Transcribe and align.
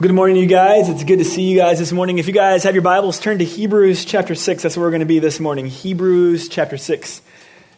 Good 0.00 0.14
morning, 0.14 0.36
you 0.36 0.46
guys. 0.46 0.88
It's 0.88 1.02
good 1.02 1.18
to 1.18 1.24
see 1.24 1.42
you 1.42 1.58
guys 1.58 1.80
this 1.80 1.90
morning. 1.90 2.18
If 2.18 2.28
you 2.28 2.32
guys 2.32 2.62
have 2.62 2.72
your 2.72 2.82
Bibles, 2.82 3.18
turn 3.18 3.38
to 3.38 3.44
Hebrews 3.44 4.04
chapter 4.04 4.36
6. 4.36 4.62
That's 4.62 4.76
where 4.76 4.86
we're 4.86 4.92
going 4.92 5.00
to 5.00 5.06
be 5.06 5.18
this 5.18 5.40
morning. 5.40 5.66
Hebrews 5.66 6.48
chapter 6.48 6.76
6. 6.76 7.20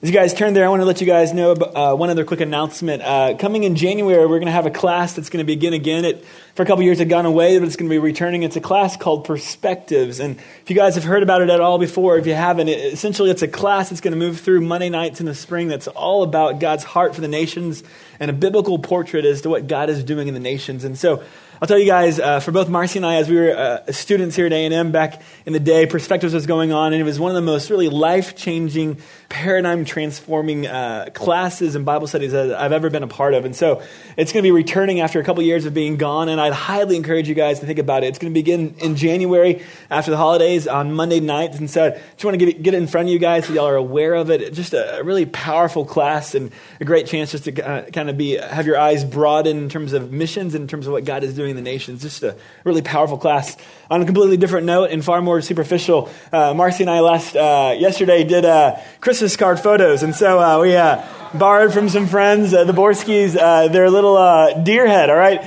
As 0.03 0.09
you 0.11 0.15
guys 0.15 0.35
turn 0.35 0.53
there, 0.53 0.67
I 0.67 0.69
want 0.69 0.83
to 0.83 0.87
let 0.87 1.01
you 1.01 1.07
guys 1.07 1.33
know 1.33 1.53
uh, 1.53 1.95
one 1.95 2.11
other 2.11 2.27
quick 2.27 2.41
announcement. 2.41 3.03
Uh, 3.03 3.37
coming 3.39 3.65
in 3.65 3.75
January, 3.75 4.27
we're 4.27 4.37
going 4.37 4.47
to 4.47 4.53
have 4.53 4.67
a 4.67 4.71
class 4.71 5.15
that's 5.15 5.31
going 5.31 5.39
to 5.39 5.47
begin 5.47 5.73
again. 5.73 6.05
It, 6.05 6.23
for 6.55 6.63
a 6.63 6.67
couple 6.67 6.83
years, 6.83 6.99
had 6.99 7.09
gone 7.09 7.25
away, 7.25 7.59
but 7.59 7.67
it's 7.67 7.77
going 7.77 7.89
to 7.89 7.95
be 7.95 7.99
returning. 7.99 8.43
It's 8.43 8.57
a 8.57 8.61
class 8.61 8.99
called 8.99 9.25
Perspectives. 9.25 10.21
And 10.21 10.37
if 10.37 10.69
you 10.69 10.77
guys 10.77 10.97
have 10.97 11.05
heard 11.05 11.23
about 11.23 11.41
it 11.41 11.49
at 11.49 11.63
all 11.63 11.79
before, 11.79 12.19
if 12.19 12.27
you 12.27 12.35
haven't, 12.35 12.69
it, 12.69 12.93
essentially 12.93 13.31
it's 13.31 13.41
a 13.41 13.49
class 13.49 13.89
that's 13.89 14.03
going 14.03 14.13
to 14.13 14.19
move 14.19 14.41
through 14.41 14.61
Monday 14.61 14.91
nights 14.91 15.21
in 15.21 15.27
the 15.27 15.35
spring 15.35 15.69
that's 15.69 15.89
all 15.89 16.23
about 16.23 16.61
God's 16.61 16.85
heart 16.85 17.15
for 17.15 17.23
the 17.23 17.29
nations 17.29 17.83
and 18.19 18.31
a 18.31 18.35
biblical 18.35 18.79
portrait 18.79 19.25
as 19.25 19.41
to 19.41 19.49
what 19.49 19.69
God 19.69 19.89
is 19.89 20.05
doing 20.05 20.29
in 20.29 20.35
the 20.35 20.41
nations. 20.41 20.85
And 20.85 20.99
so 20.99 21.23
I'll 21.63 21.69
tell 21.69 21.79
you 21.79 21.85
guys, 21.85 22.19
uh, 22.19 22.41
for 22.41 22.53
both 22.53 22.71
Marcy 22.71 23.01
and 23.01 23.05
I, 23.05 23.17
as 23.17 23.29
we 23.29 23.37
were 23.37 23.55
uh, 23.55 23.93
students 23.93 24.35
here 24.35 24.47
at 24.47 24.53
A&M 24.55 24.93
back 24.93 25.21
in 25.45 25.53
the 25.53 25.61
day, 25.61 25.85
Perspectives 25.85 26.33
was 26.33 26.47
going 26.47 26.73
on, 26.73 26.95
and 26.95 27.03
it 27.03 27.05
was 27.05 27.21
one 27.21 27.31
of 27.31 27.35
the 27.35 27.43
most 27.43 27.69
really 27.69 27.91
life-changing, 27.91 28.97
paradigm-transforming 29.29 30.67
uh, 30.67 31.11
classes 31.13 31.75
and 31.75 31.85
Bible 31.85 32.07
studies 32.07 32.33
that 32.33 32.55
I've 32.55 32.73
ever 32.73 32.89
been 32.89 33.03
a 33.03 33.09
part 33.09 33.35
of. 33.35 33.45
And 33.45 33.55
so 33.55 33.83
it's 34.17 34.33
going 34.33 34.43
to 34.43 34.47
be 34.47 34.53
returning 34.53 35.01
after 35.01 35.21
a 35.21 35.23
couple 35.23 35.43
years 35.43 35.67
of 35.67 35.75
being 35.75 35.99
gone, 35.99 36.31
and 36.31 36.41
I'd 36.41 36.55
highly 36.55 36.97
encourage 36.97 37.29
you 37.29 37.35
guys 37.35 37.61
to 37.61 37.67
think 37.67 37.79
about 37.79 38.05
it. 38.05 38.07
It's 38.07 38.19
going 38.19 38.33
to 38.33 38.35
begin 38.35 38.77
in 38.79 38.97
January 38.97 39.63
after 39.91 40.11
the 40.11 40.17
holidays 40.17 40.67
on 40.67 40.95
Monday 40.95 41.21
nights, 41.21 41.59
and 41.59 41.71
so 41.71 41.89
I 41.89 41.91
just 41.91 42.25
want 42.25 42.37
to 42.37 42.39
get 42.39 42.49
it, 42.49 42.63
get 42.63 42.73
it 42.73 42.79
in 42.79 42.87
front 42.87 43.09
of 43.09 43.13
you 43.13 43.19
guys 43.19 43.45
so 43.45 43.53
y'all 43.53 43.69
are 43.69 43.77
aware 43.77 44.15
of 44.15 44.31
it. 44.31 44.55
Just 44.55 44.73
a, 44.73 45.03
really 45.05 45.27
powerful 45.27 45.85
class 45.85 46.35
and 46.35 46.53
a 46.81 46.87
great 46.87 47.07
chance 47.07 47.33
just 47.33 47.45
to 47.45 47.63
uh, 47.63 47.85
kind 47.91 48.09
of 48.09 48.17
be 48.17 48.37
have 48.37 48.67
your 48.67 48.79
eyes 48.79 49.05
broadened 49.05 49.63
in 49.63 49.69
terms 49.69 49.93
of 49.93 50.11
missions, 50.11 50.55
in 50.55 50.67
terms 50.67 50.87
of 50.87 50.95
what 50.95 51.05
God 51.05 51.23
is 51.23 51.35
doing 51.35 51.50
the 51.57 51.63
nations. 51.63 52.03
Just 52.03 52.23
a 52.23 52.37
really 52.65 52.83
powerful 52.83 53.19
class. 53.19 53.57
On 53.91 54.03
a 54.03 54.05
completely 54.05 54.37
different 54.37 54.67
note 54.67 54.91
and 54.91 55.05
far 55.05 55.21
more 55.21 55.41
superficial, 55.43 56.09
uh, 56.33 56.55
Marcy 56.55 56.85
and 56.85 56.91
I 56.91 57.01
last 57.01 57.35
uh, 57.35 57.75
yesterday 57.77 58.23
did 58.23 58.45
uh, 58.45 58.79
Christmas 59.01 59.37
card 59.37 59.59
photos, 59.59 60.05
and 60.05 60.15
so 60.15 60.39
uh, 60.39 60.61
we 60.61 60.77
uh, 60.77 61.05
borrowed 61.35 61.73
from 61.73 61.89
some 61.89 62.07
friends 62.07 62.55
uh, 62.55 62.65
the 62.65 62.73
Borskis 62.73 63.37
uh, 63.37 63.67
their 63.69 63.91
little 63.91 64.17
deer 64.63 64.87
head. 64.87 65.11
All 65.11 65.17
right, 65.17 65.41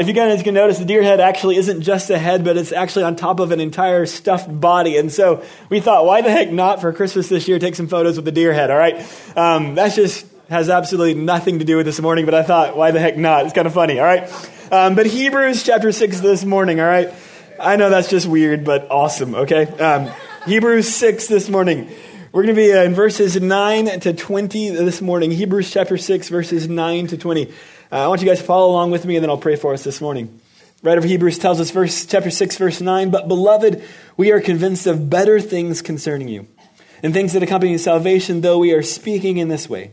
if 0.00 0.06
you 0.06 0.12
guys 0.12 0.42
can 0.44 0.54
notice, 0.54 0.78
the 0.78 0.84
deer 0.84 1.02
head 1.02 1.20
actually 1.20 1.56
isn't 1.56 1.82
just 1.82 2.08
a 2.10 2.18
head, 2.18 2.44
but 2.44 2.56
it's 2.56 2.70
actually 2.70 3.04
on 3.04 3.16
top 3.16 3.40
of 3.40 3.50
an 3.50 3.58
entire 3.58 4.06
stuffed 4.06 4.60
body. 4.60 4.96
And 4.96 5.10
so 5.10 5.42
we 5.68 5.80
thought, 5.80 6.06
why 6.06 6.22
the 6.22 6.30
heck 6.30 6.52
not 6.52 6.80
for 6.80 6.92
Christmas 6.92 7.28
this 7.28 7.48
year? 7.48 7.58
Take 7.58 7.74
some 7.74 7.88
photos 7.88 8.16
with 8.16 8.24
the 8.24 8.32
deer 8.32 8.52
head. 8.52 8.70
All 8.70 8.78
right, 8.78 9.04
um, 9.36 9.74
that's 9.74 9.96
just 9.96 10.24
has 10.48 10.70
absolutely 10.70 11.14
nothing 11.14 11.58
to 11.58 11.64
do 11.64 11.76
with 11.76 11.86
this 11.86 12.00
morning, 12.00 12.24
but 12.24 12.34
I 12.34 12.42
thought, 12.42 12.76
why 12.76 12.90
the 12.90 13.00
heck 13.00 13.16
not? 13.16 13.44
It's 13.44 13.52
kind 13.52 13.66
of 13.66 13.74
funny, 13.74 13.98
all 13.98 14.06
right? 14.06 14.28
Um, 14.70 14.96
but 14.96 15.06
Hebrews 15.06 15.62
chapter 15.62 15.92
6 15.92 16.20
this 16.20 16.44
morning, 16.44 16.78
all 16.78 16.86
right? 16.86 17.10
I 17.58 17.76
know 17.76 17.88
that's 17.88 18.10
just 18.10 18.26
weird, 18.26 18.66
but 18.66 18.90
awesome, 18.90 19.34
okay? 19.34 19.66
Um, 19.66 20.10
Hebrews 20.44 20.94
6 20.94 21.26
this 21.26 21.48
morning. 21.48 21.90
We're 22.32 22.42
going 22.42 22.54
to 22.54 22.60
be 22.60 22.70
in 22.72 22.92
verses 22.92 23.40
9 23.40 24.00
to 24.00 24.12
20 24.12 24.68
this 24.70 25.00
morning. 25.00 25.30
Hebrews 25.30 25.70
chapter 25.70 25.96
6, 25.96 26.28
verses 26.28 26.68
9 26.68 27.06
to 27.06 27.16
20. 27.16 27.46
Uh, 27.46 27.50
I 27.90 28.08
want 28.08 28.20
you 28.20 28.28
guys 28.28 28.40
to 28.40 28.44
follow 28.44 28.70
along 28.70 28.90
with 28.90 29.06
me, 29.06 29.16
and 29.16 29.22
then 29.22 29.30
I'll 29.30 29.38
pray 29.38 29.56
for 29.56 29.72
us 29.72 29.84
this 29.84 30.02
morning. 30.02 30.38
Writer 30.82 30.98
of 30.98 31.04
Hebrews 31.04 31.38
tells 31.38 31.60
us, 31.60 31.70
verse, 31.70 32.04
chapter 32.04 32.30
6, 32.30 32.58
verse 32.58 32.82
9, 32.82 33.08
But 33.08 33.26
beloved, 33.26 33.82
we 34.18 34.32
are 34.32 34.40
convinced 34.40 34.86
of 34.86 35.08
better 35.08 35.40
things 35.40 35.80
concerning 35.80 36.28
you, 36.28 36.46
and 37.02 37.14
things 37.14 37.32
that 37.32 37.42
accompany 37.42 37.78
salvation, 37.78 38.42
though 38.42 38.58
we 38.58 38.74
are 38.74 38.82
speaking 38.82 39.38
in 39.38 39.48
this 39.48 39.66
way. 39.66 39.92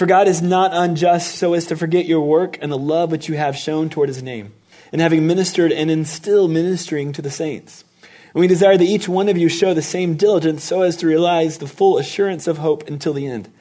For 0.00 0.06
God 0.06 0.28
is 0.28 0.40
not 0.40 0.70
unjust 0.72 1.34
so 1.34 1.52
as 1.52 1.66
to 1.66 1.76
forget 1.76 2.06
your 2.06 2.22
work 2.22 2.56
and 2.62 2.72
the 2.72 2.78
love 2.78 3.10
which 3.10 3.28
you 3.28 3.36
have 3.36 3.54
shown 3.54 3.90
toward 3.90 4.08
his 4.08 4.22
name, 4.22 4.54
and 4.92 5.00
having 5.02 5.26
ministered 5.26 5.72
and 5.72 5.90
in 5.90 6.06
still 6.06 6.48
ministering 6.48 7.12
to 7.12 7.20
the 7.20 7.30
saints. 7.30 7.84
And 8.32 8.40
we 8.40 8.46
desire 8.46 8.78
that 8.78 8.82
each 8.82 9.10
one 9.10 9.28
of 9.28 9.36
you 9.36 9.50
show 9.50 9.74
the 9.74 9.82
same 9.82 10.14
diligence 10.14 10.64
so 10.64 10.80
as 10.80 10.96
to 10.96 11.06
realize 11.06 11.58
the 11.58 11.66
full 11.66 11.98
assurance 11.98 12.46
of 12.46 12.56
hope 12.56 12.88
until 12.88 13.12
the 13.12 13.26
end, 13.26 13.52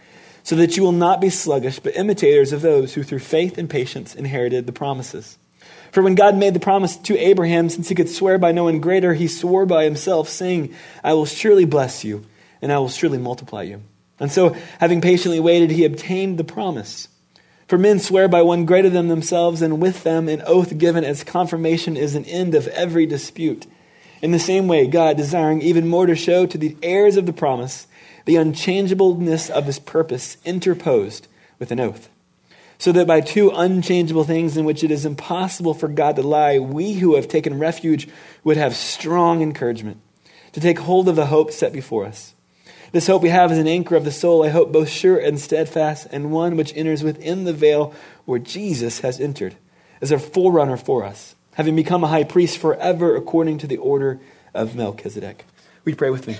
so 0.41 0.55
that 0.55 0.77
you 0.77 0.83
will 0.83 0.93
not 0.93 1.19
be 1.19 1.29
sluggish, 1.29 1.79
but 1.79 1.97
imitators 1.97 2.53
of 2.53 2.61
those 2.61 2.93
who 2.93 3.03
through 3.03 3.19
faith 3.19 3.57
and 3.57 3.69
patience 3.69 4.15
inherited 4.15 4.65
the 4.65 4.71
promises. 4.71 5.37
For 5.91 6.01
when 6.01 6.15
God 6.15 6.37
made 6.37 6.53
the 6.53 6.61
promise 6.61 6.95
to 6.95 7.17
Abraham, 7.17 7.67
since 7.67 7.89
he 7.89 7.95
could 7.95 8.07
swear 8.07 8.37
by 8.37 8.53
no 8.53 8.63
one 8.63 8.79
greater, 8.79 9.13
he 9.13 9.27
swore 9.27 9.65
by 9.65 9.83
himself, 9.83 10.29
saying, 10.29 10.73
I 11.03 11.15
will 11.15 11.25
surely 11.25 11.65
bless 11.65 12.05
you, 12.05 12.23
and 12.61 12.71
I 12.71 12.77
will 12.77 12.87
surely 12.87 13.17
multiply 13.17 13.63
you. 13.63 13.81
And 14.19 14.31
so, 14.31 14.55
having 14.79 15.01
patiently 15.01 15.39
waited, 15.39 15.71
he 15.71 15.85
obtained 15.85 16.37
the 16.37 16.43
promise. 16.43 17.07
For 17.67 17.77
men 17.77 17.99
swear 17.99 18.27
by 18.27 18.41
one 18.41 18.65
greater 18.65 18.89
than 18.89 19.07
themselves, 19.07 19.61
and 19.61 19.81
with 19.81 20.03
them 20.03 20.27
an 20.27 20.41
oath 20.45 20.77
given 20.77 21.03
as 21.03 21.23
confirmation 21.23 21.95
is 21.95 22.15
an 22.15 22.25
end 22.25 22.55
of 22.55 22.67
every 22.69 23.05
dispute. 23.05 23.67
In 24.21 24.31
the 24.31 24.39
same 24.39 24.67
way, 24.67 24.87
God, 24.87 25.17
desiring 25.17 25.61
even 25.61 25.87
more 25.87 26.05
to 26.05 26.15
show 26.15 26.45
to 26.45 26.57
the 26.57 26.75
heirs 26.81 27.15
of 27.15 27.25
the 27.25 27.33
promise 27.33 27.87
the 28.25 28.35
unchangeableness 28.35 29.49
of 29.49 29.65
his 29.65 29.79
purpose, 29.79 30.37
interposed 30.45 31.27
with 31.57 31.71
an 31.71 31.79
oath. 31.79 32.09
So 32.77 32.91
that 32.91 33.07
by 33.07 33.21
two 33.21 33.49
unchangeable 33.49 34.23
things 34.23 34.55
in 34.55 34.65
which 34.65 34.83
it 34.83 34.91
is 34.91 35.05
impossible 35.05 35.73
for 35.73 35.87
God 35.87 36.15
to 36.15 36.21
lie, 36.21 36.59
we 36.59 36.93
who 36.93 37.15
have 37.15 37.27
taken 37.27 37.59
refuge 37.59 38.07
would 38.43 38.57
have 38.57 38.75
strong 38.75 39.41
encouragement 39.41 39.99
to 40.53 40.59
take 40.59 40.79
hold 40.79 41.09
of 41.09 41.15
the 41.15 41.27
hope 41.27 41.51
set 41.51 41.73
before 41.73 42.05
us. 42.05 42.33
This 42.91 43.05
hope 43.05 43.21
we 43.21 43.29
have 43.29 43.51
is 43.51 43.59
an 43.59 43.67
anchor 43.67 43.95
of 43.95 44.03
the 44.03 44.11
soul, 44.11 44.43
I 44.43 44.49
hope 44.49 44.71
both 44.71 44.89
sure 44.89 45.19
and 45.19 45.39
steadfast, 45.39 46.07
and 46.11 46.31
one 46.31 46.57
which 46.57 46.75
enters 46.75 47.03
within 47.03 47.43
the 47.43 47.53
veil 47.53 47.93
where 48.25 48.39
Jesus 48.39 49.01
has 49.01 49.19
entered, 49.19 49.55
as 50.01 50.11
a 50.11 50.17
forerunner 50.17 50.77
for 50.77 51.03
us, 51.03 51.35
having 51.53 51.75
become 51.75 52.03
a 52.03 52.07
high 52.07 52.23
priest 52.23 52.57
forever 52.57 53.15
according 53.15 53.59
to 53.59 53.67
the 53.67 53.77
order 53.77 54.19
of 54.55 54.75
Melchizedek. 54.75 55.45
We 55.85 55.93
pray 55.93 56.09
with 56.09 56.25
me. 56.25 56.37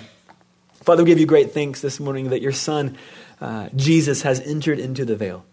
Father, 0.81 1.03
we 1.03 1.09
give 1.09 1.19
you 1.19 1.27
great 1.27 1.51
thanks 1.51 1.81
this 1.81 1.99
morning 1.99 2.31
that 2.31 2.41
your 2.41 2.51
Son, 2.51 2.97
uh, 3.39 3.69
Jesus, 3.75 4.23
has 4.23 4.39
entered 4.39 4.79
into 4.79 5.05
the 5.05 5.15
veil. 5.15 5.45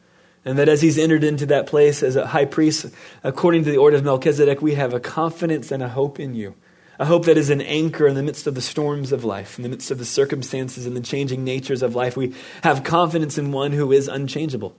And 0.47 0.59
that 0.59 0.69
as 0.69 0.81
he's 0.81 0.97
entered 0.97 1.25
into 1.25 1.45
that 1.47 1.67
place 1.67 2.03
as 2.03 2.17
a 2.17 2.28
high 2.28 2.45
priest, 2.45 2.87
according 3.23 3.65
to 3.65 3.71
the 3.71 3.77
order 3.77 3.97
of 3.97 4.05
Melchizedek, 4.05 4.63
we 4.63 4.77
have 4.77 4.95
a 4.95 5.01
confidence 5.01 5.73
and 5.73 5.83
a 5.83 5.89
hope 5.89 6.19
in 6.19 6.34
you 6.34 6.55
a 6.99 7.05
hope 7.05 7.27
that 7.27 7.37
is 7.37 7.51
an 7.51 7.61
anchor 7.61 8.07
in 8.07 8.15
the 8.15 8.23
midst 8.23 8.47
of 8.47 8.55
the 8.55 8.62
storms 8.62 9.12
of 9.12 9.25
life, 9.25 9.59
in 9.59 9.62
the 9.62 9.69
midst 9.69 9.91
of 9.91 9.99
the 9.99 10.05
circumstances 10.05 10.87
and 10.87 10.97
the 10.97 11.01
changing 11.01 11.45
natures 11.45 11.83
of 11.83 11.95
life. 11.95 12.17
We 12.17 12.34
have 12.62 12.84
confidence 12.84 13.39
in 13.39 13.53
one 13.53 13.73
who 13.73 13.93
is 13.93 14.09
unchangeable. 14.09 14.77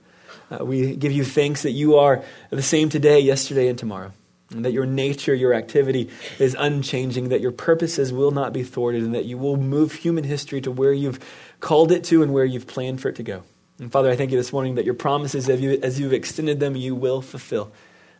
Uh, 0.50 0.64
we 0.64 0.96
give 0.96 1.12
you 1.12 1.24
thanks 1.24 1.62
that 1.62 1.72
you 1.72 1.96
are 1.96 2.24
the 2.50 2.62
same 2.62 2.88
today, 2.88 3.20
yesterday, 3.20 3.68
and 3.68 3.78
tomorrow. 3.78 4.12
And 4.50 4.64
that 4.64 4.72
your 4.72 4.86
nature, 4.86 5.34
your 5.34 5.52
activity 5.52 6.08
is 6.38 6.56
unchanging, 6.58 7.28
that 7.28 7.42
your 7.42 7.52
purposes 7.52 8.14
will 8.14 8.30
not 8.30 8.54
be 8.54 8.62
thwarted, 8.62 9.02
and 9.02 9.14
that 9.14 9.26
you 9.26 9.36
will 9.36 9.58
move 9.58 9.92
human 9.92 10.24
history 10.24 10.62
to 10.62 10.70
where 10.70 10.92
you've 10.92 11.20
called 11.60 11.92
it 11.92 12.02
to 12.04 12.22
and 12.22 12.32
where 12.32 12.46
you've 12.46 12.66
planned 12.66 13.02
for 13.02 13.10
it 13.10 13.16
to 13.16 13.22
go. 13.22 13.42
And 13.78 13.92
Father, 13.92 14.10
I 14.10 14.16
thank 14.16 14.30
you 14.30 14.38
this 14.38 14.52
morning 14.52 14.76
that 14.76 14.86
your 14.86 14.94
promises, 14.94 15.48
as, 15.50 15.60
you, 15.60 15.78
as 15.82 16.00
you've 16.00 16.14
extended 16.14 16.60
them, 16.60 16.76
you 16.76 16.94
will 16.94 17.20
fulfill, 17.20 17.70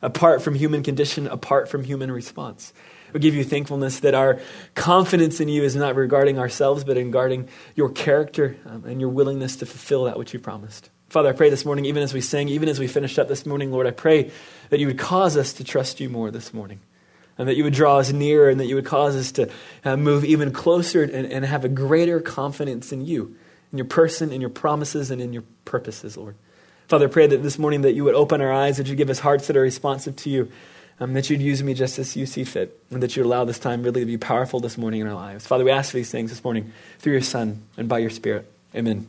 apart 0.03 0.43
from 0.43 0.55
human 0.55 0.83
condition, 0.83 1.27
apart 1.27 1.69
from 1.69 1.83
human 1.83 2.13
response. 2.13 2.75
We 3.13 3.21
give 3.21 3.35
you 3.35 3.45
thankfulness 3.45 4.01
that 4.01 4.15
our 4.15 4.41
confidence 4.75 5.41
in 5.41 5.49
you 5.49 5.63
is 5.63 5.77
not 5.77 5.95
regarding 5.95 6.39
ourselves, 6.39 6.85
but 6.85 6.97
in 6.97 7.11
guarding 7.11 7.49
your 7.75 7.91
character 7.91 8.57
um, 8.67 8.85
and 8.85 9.01
your 9.01 9.11
willingness 9.11 9.57
to 9.57 9.67
fulfill 9.67 10.05
that 10.05 10.19
which 10.19 10.33
you 10.35 10.41
promised. 10.41 10.91
Father, 11.09 11.31
I 11.31 11.33
pray 11.33 11.49
this 11.49 11.65
morning, 11.65 11.87
even 11.87 12.03
as 12.03 12.13
we 12.13 12.21
sing, 12.21 12.49
even 12.49 12.69
as 12.69 12.79
we 12.79 12.87
finished 12.87 13.19
up 13.19 13.29
this 13.29 13.47
morning, 13.47 13.73
Lord, 13.73 13.87
I 13.87 13.93
pray 13.93 14.31
that 14.69 14.79
you 14.79 14.87
would 14.87 14.99
cause 14.99 15.39
us 15.39 15.55
to 15.55 15.65
trust 15.65 16.01
you 16.01 16.11
more 16.11 16.31
this 16.31 16.53
morning. 16.53 16.81
And 17.39 17.49
that 17.49 17.57
you 17.57 17.63
would 17.65 17.73
draw 17.73 17.99
us 17.99 18.13
nearer 18.13 18.51
and 18.51 18.59
that 18.59 18.67
you 18.67 18.75
would 18.75 18.85
cause 18.85 19.15
us 19.15 19.31
to 19.33 19.49
uh, 19.85 19.97
move 19.97 20.25
even 20.25 20.51
closer 20.51 21.05
and, 21.05 21.33
and 21.33 21.45
have 21.45 21.65
a 21.65 21.69
greater 21.69 22.21
confidence 22.21 22.93
in 22.93 23.07
you, 23.07 23.37
in 23.71 23.79
your 23.79 23.87
person, 23.87 24.33
in 24.33 24.41
your 24.41 24.51
promises, 24.51 25.13
and 25.13 25.23
in 25.23 25.33
your 25.33 25.45
purposes, 25.65 26.17
Lord. 26.17 26.35
Father, 26.89 27.07
I 27.07 27.11
pray 27.11 27.27
that 27.29 27.43
this 27.43 27.59
morning 27.59 27.83
that 27.83 27.93
you 27.93 28.03
would 28.05 28.17
open 28.17 28.41
our 28.41 28.53
eyes, 28.53 28.79
that 28.79 28.89
you 28.89 28.97
give 28.97 29.09
us 29.09 29.21
hearts 29.21 29.47
that 29.47 29.57
are 29.57 29.63
responsive 29.63 30.17
to 30.17 30.31
you, 30.31 30.51
um, 31.01 31.13
that 31.15 31.31
you'd 31.31 31.41
use 31.41 31.63
me 31.63 31.75
just 31.75 31.99
as 31.99 32.17
you 32.17 32.27
see 32.27 32.45
fit, 32.45 32.81
and 32.91 33.03
that 33.03 33.17
you'd 33.17 33.25
allow 33.25 33.45
this 33.45 33.59
time 33.59 33.83
really 33.83 34.01
to 34.01 34.07
be 34.07 34.19
powerful 34.19 34.61
this 34.61 34.77
morning 34.77 35.01
in 35.01 35.07
our 35.07 35.15
lives. 35.15 35.47
Father, 35.47 35.65
we 35.65 35.71
ask 35.71 35.91
for 35.91 35.97
these 35.97 36.11
things 36.11 36.31
this 36.31 36.43
morning 36.43 36.73
through 36.99 37.13
your 37.13 37.23
Son 37.23 37.63
and 37.77 37.89
by 37.89 37.99
your 37.99 38.11
Spirit. 38.11 38.51
Amen. 38.75 39.07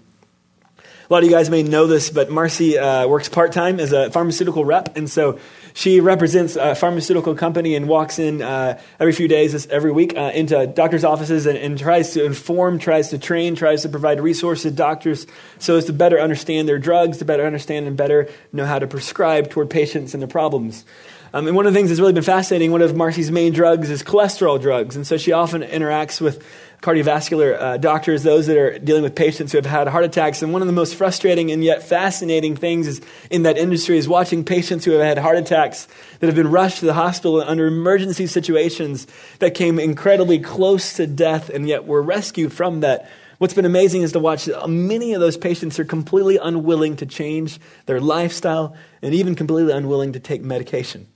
A 0.77 1.13
lot 1.13 1.23
of 1.23 1.29
you 1.29 1.35
guys 1.35 1.49
may 1.49 1.63
know 1.63 1.87
this, 1.87 2.11
but 2.11 2.29
Marcy 2.29 2.77
uh, 2.77 3.07
works 3.07 3.29
part 3.29 3.51
time 3.51 3.79
as 3.79 3.93
a 3.93 4.11
pharmaceutical 4.11 4.63
rep, 4.63 4.95
and 4.95 5.09
so 5.09 5.39
she 5.73 6.01
represents 6.01 6.55
a 6.55 6.75
pharmaceutical 6.75 7.33
company 7.33 7.75
and 7.75 7.87
walks 7.87 8.19
in 8.19 8.43
uh, 8.43 8.79
every 8.99 9.13
few 9.13 9.27
days, 9.27 9.65
every 9.67 9.91
week, 9.91 10.15
uh, 10.15 10.31
into 10.35 10.67
doctors' 10.67 11.03
offices 11.03 11.47
and, 11.47 11.57
and, 11.57 11.79
tries 11.79 12.13
to 12.13 12.23
inform, 12.23 12.77
tries 12.77 13.09
to 13.09 13.17
train, 13.17 13.55
tries 13.55 13.81
to 13.81 13.89
provide 13.89 14.19
resources 14.19 14.71
to 14.71 14.71
doctors 14.71 15.25
so 15.57 15.77
as 15.77 15.85
to 15.85 15.93
better 15.93 16.19
understand 16.19 16.67
their 16.67 16.77
drugs, 16.77 17.17
to 17.17 17.25
better 17.25 17.45
understand 17.45 17.87
and 17.87 17.97
better 17.97 18.29
know 18.53 18.65
how 18.65 18.77
to 18.77 18.85
prescribe 18.85 19.49
toward 19.49 19.69
patients 19.69 20.13
and 20.13 20.21
their 20.21 20.27
problems. 20.27 20.85
Um, 21.33 21.47
and 21.47 21.55
one 21.55 21.67
of 21.67 21.73
the 21.73 21.77
things 21.77 21.89
that's 21.89 21.99
really 21.99 22.13
been 22.13 22.23
fascinating, 22.23 22.71
one 22.71 22.81
of 22.81 22.95
Marcy's 22.95 23.29
main 23.29 23.53
drugs 23.53 23.89
is 23.89 24.01
cholesterol 24.01 24.59
drugs. 24.59 24.95
And 24.95 25.05
so 25.05 25.17
she 25.17 25.31
often 25.31 25.61
interacts 25.61 26.19
with 26.19 26.43
cardiovascular 26.81 27.59
uh, 27.59 27.77
doctors, 27.77 28.23
those 28.23 28.47
that 28.47 28.57
are 28.57 28.79
dealing 28.79 29.03
with 29.03 29.13
patients 29.13 29.51
who 29.51 29.57
have 29.57 29.65
had 29.65 29.87
heart 29.87 30.05
attacks. 30.05 30.41
And 30.41 30.53
one 30.53 30.61
of 30.61 30.67
the 30.67 30.73
most 30.73 30.95
frustrating 30.95 31.51
and 31.51 31.63
yet 31.63 31.83
fascinating 31.83 32.55
things 32.55 32.87
is 32.87 33.01
in 33.29 33.43
that 33.43 33.57
industry 33.57 33.97
is 33.97 34.07
watching 34.07 34.43
patients 34.43 34.85
who 34.85 34.91
have 34.91 35.01
had 35.01 35.17
heart 35.17 35.37
attacks 35.37 35.87
that 36.19 36.27
have 36.27 36.35
been 36.35 36.49
rushed 36.49 36.79
to 36.79 36.85
the 36.85 36.93
hospital 36.93 37.41
under 37.41 37.67
emergency 37.67 38.27
situations 38.27 39.07
that 39.39 39.53
came 39.53 39.77
incredibly 39.77 40.39
close 40.39 40.93
to 40.93 41.05
death 41.05 41.49
and 41.49 41.67
yet 41.67 41.85
were 41.85 42.01
rescued 42.01 42.53
from 42.53 42.79
that. 42.79 43.09
What's 43.39 43.53
been 43.53 43.65
amazing 43.65 44.01
is 44.01 44.13
to 44.13 44.19
watch 44.19 44.49
many 44.67 45.13
of 45.13 45.21
those 45.21 45.37
patients 45.37 45.79
are 45.79 45.85
completely 45.85 46.37
unwilling 46.37 46.97
to 46.97 47.05
change 47.05 47.59
their 47.85 48.01
lifestyle 48.01 48.75
and 49.01 49.13
even 49.13 49.35
completely 49.35 49.71
unwilling 49.71 50.13
to 50.13 50.19
take 50.19 50.41
medication. 50.41 51.07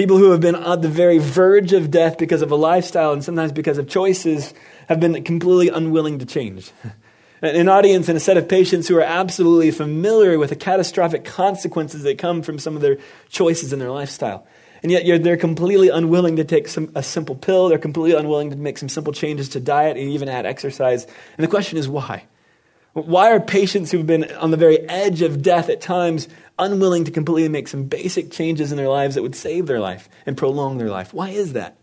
People 0.00 0.16
who 0.16 0.30
have 0.30 0.40
been 0.40 0.54
on 0.54 0.80
the 0.80 0.88
very 0.88 1.18
verge 1.18 1.74
of 1.74 1.90
death 1.90 2.16
because 2.16 2.40
of 2.40 2.50
a 2.50 2.56
lifestyle 2.56 3.12
and 3.12 3.22
sometimes 3.22 3.52
because 3.52 3.76
of 3.76 3.86
choices 3.86 4.54
have 4.88 4.98
been 4.98 5.22
completely 5.24 5.68
unwilling 5.68 6.18
to 6.20 6.24
change. 6.24 6.72
An 7.42 7.68
audience 7.68 8.08
and 8.08 8.16
a 8.16 8.20
set 8.20 8.38
of 8.38 8.48
patients 8.48 8.88
who 8.88 8.96
are 8.96 9.02
absolutely 9.02 9.70
familiar 9.70 10.38
with 10.38 10.48
the 10.48 10.56
catastrophic 10.56 11.26
consequences 11.26 12.02
that 12.04 12.16
come 12.16 12.40
from 12.40 12.58
some 12.58 12.76
of 12.76 12.80
their 12.80 12.96
choices 13.28 13.74
in 13.74 13.78
their 13.78 13.90
lifestyle. 13.90 14.46
And 14.82 14.90
yet 14.90 15.22
they're 15.22 15.36
completely 15.36 15.90
unwilling 15.90 16.36
to 16.36 16.44
take 16.44 16.68
some, 16.68 16.90
a 16.94 17.02
simple 17.02 17.34
pill. 17.34 17.68
They're 17.68 17.76
completely 17.76 18.18
unwilling 18.18 18.48
to 18.52 18.56
make 18.56 18.78
some 18.78 18.88
simple 18.88 19.12
changes 19.12 19.50
to 19.50 19.60
diet 19.60 19.98
and 19.98 20.08
even 20.08 20.30
add 20.30 20.46
exercise. 20.46 21.04
And 21.04 21.44
the 21.44 21.48
question 21.48 21.76
is 21.76 21.90
why? 21.90 22.24
Why 22.92 23.30
are 23.30 23.40
patients 23.40 23.90
who've 23.90 24.06
been 24.06 24.30
on 24.34 24.50
the 24.50 24.56
very 24.56 24.80
edge 24.88 25.22
of 25.22 25.42
death 25.42 25.68
at 25.68 25.80
times 25.80 26.28
unwilling 26.58 27.04
to 27.04 27.10
completely 27.10 27.48
make 27.48 27.68
some 27.68 27.84
basic 27.84 28.32
changes 28.32 28.72
in 28.72 28.76
their 28.76 28.88
lives 28.88 29.14
that 29.14 29.22
would 29.22 29.36
save 29.36 29.66
their 29.66 29.78
life 29.78 30.08
and 30.26 30.36
prolong 30.36 30.78
their 30.78 30.88
life? 30.88 31.14
Why 31.14 31.28
is 31.28 31.52
that? 31.52 31.76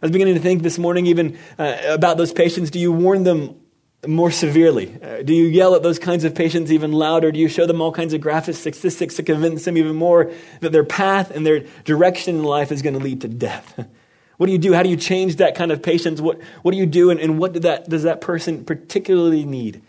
I 0.00 0.06
was 0.06 0.10
beginning 0.10 0.34
to 0.34 0.40
think 0.40 0.62
this 0.62 0.78
morning 0.78 1.06
even 1.06 1.38
uh, 1.58 1.76
about 1.88 2.16
those 2.16 2.32
patients. 2.32 2.70
Do 2.70 2.78
you 2.78 2.92
warn 2.92 3.24
them 3.24 3.60
more 4.06 4.30
severely? 4.30 4.96
Uh, 5.02 5.22
do 5.22 5.34
you 5.34 5.44
yell 5.44 5.74
at 5.74 5.82
those 5.82 5.98
kinds 5.98 6.24
of 6.24 6.34
patients 6.34 6.70
even 6.70 6.92
louder? 6.92 7.30
Do 7.30 7.40
you 7.40 7.48
show 7.48 7.66
them 7.66 7.82
all 7.82 7.92
kinds 7.92 8.14
of 8.14 8.20
graphic 8.20 8.54
statistics 8.54 9.16
to 9.16 9.22
convince 9.22 9.64
them 9.64 9.76
even 9.76 9.96
more 9.96 10.32
that 10.60 10.72
their 10.72 10.84
path 10.84 11.30
and 11.30 11.44
their 11.44 11.64
direction 11.84 12.36
in 12.36 12.44
life 12.44 12.72
is 12.72 12.80
going 12.80 12.94
to 12.94 13.00
lead 13.00 13.20
to 13.22 13.28
death? 13.28 13.84
what 14.38 14.46
do 14.46 14.52
you 14.52 14.58
do? 14.58 14.72
How 14.72 14.82
do 14.82 14.88
you 14.88 14.96
change 14.96 15.36
that 15.36 15.56
kind 15.56 15.72
of 15.72 15.82
patience? 15.82 16.20
What, 16.20 16.40
what 16.62 16.70
do 16.70 16.78
you 16.78 16.86
do, 16.86 17.10
and, 17.10 17.20
and 17.20 17.38
what 17.38 17.52
do 17.52 17.60
that, 17.60 17.88
does 17.88 18.04
that 18.04 18.20
person 18.20 18.64
particularly 18.64 19.44
need? 19.44 19.82